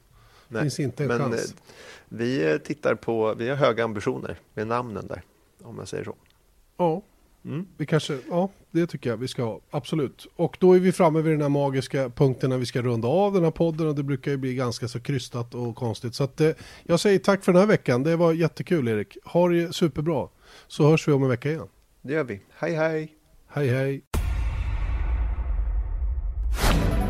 Det 0.48 0.60
finns 0.60 0.80
inte 0.80 1.02
en 1.04 1.08
men, 1.08 1.18
chans. 1.18 1.50
Eh, 1.52 1.56
vi 2.08 2.58
tittar 2.64 2.94
på, 2.94 3.34
vi 3.34 3.48
har 3.48 3.56
höga 3.56 3.84
ambitioner 3.84 4.38
med 4.54 4.66
namnen 4.66 5.06
där 5.06 5.22
om 5.66 5.78
jag 5.78 5.88
säger 5.88 6.04
så. 6.04 6.14
Ja, 6.76 7.02
mm. 7.44 7.66
vi 7.76 7.86
kanske, 7.86 8.18
ja 8.30 8.50
det 8.70 8.86
tycker 8.86 9.10
jag 9.10 9.16
vi 9.16 9.28
ska 9.28 9.44
ha, 9.44 9.60
absolut. 9.70 10.26
Och 10.36 10.56
då 10.60 10.72
är 10.72 10.80
vi 10.80 10.92
framme 10.92 11.20
vid 11.20 11.32
den 11.32 11.42
här 11.42 11.48
magiska 11.48 12.10
punkten 12.10 12.50
när 12.50 12.58
vi 12.58 12.66
ska 12.66 12.82
runda 12.82 13.08
av 13.08 13.32
den 13.32 13.44
här 13.44 13.50
podden 13.50 13.88
och 13.88 13.94
det 13.94 14.02
brukar 14.02 14.30
ju 14.30 14.36
bli 14.36 14.54
ganska 14.54 14.88
så 14.88 15.00
krystat 15.00 15.54
och 15.54 15.76
konstigt. 15.76 16.14
Så 16.14 16.24
att 16.24 16.40
eh, 16.40 16.50
jag 16.82 17.00
säger 17.00 17.18
tack 17.18 17.44
för 17.44 17.52
den 17.52 17.60
här 17.60 17.68
veckan, 17.68 18.02
det 18.02 18.16
var 18.16 18.32
jättekul 18.32 18.88
Erik. 18.88 19.18
Ha 19.24 19.48
det 19.48 19.74
superbra, 19.74 20.28
så 20.66 20.90
hörs 20.90 21.08
vi 21.08 21.12
om 21.12 21.22
en 21.22 21.28
vecka 21.28 21.50
igen. 21.50 21.68
Det 22.02 22.12
gör 22.12 22.24
vi, 22.24 22.40
hej 22.54 22.74
hej! 22.74 23.12
Hej 23.48 23.68
hej! 23.68 24.02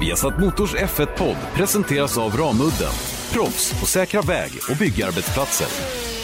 Viasat 0.00 0.40
Motors 0.40 0.74
F1-podd 0.74 1.36
presenteras 1.54 2.18
av 2.18 2.36
Ramudden. 2.36 2.92
Proffs 3.32 3.80
på 3.80 3.86
säkra 3.86 4.22
väg 4.22 4.50
och 4.70 4.76
byggarbetsplatser. 4.76 6.15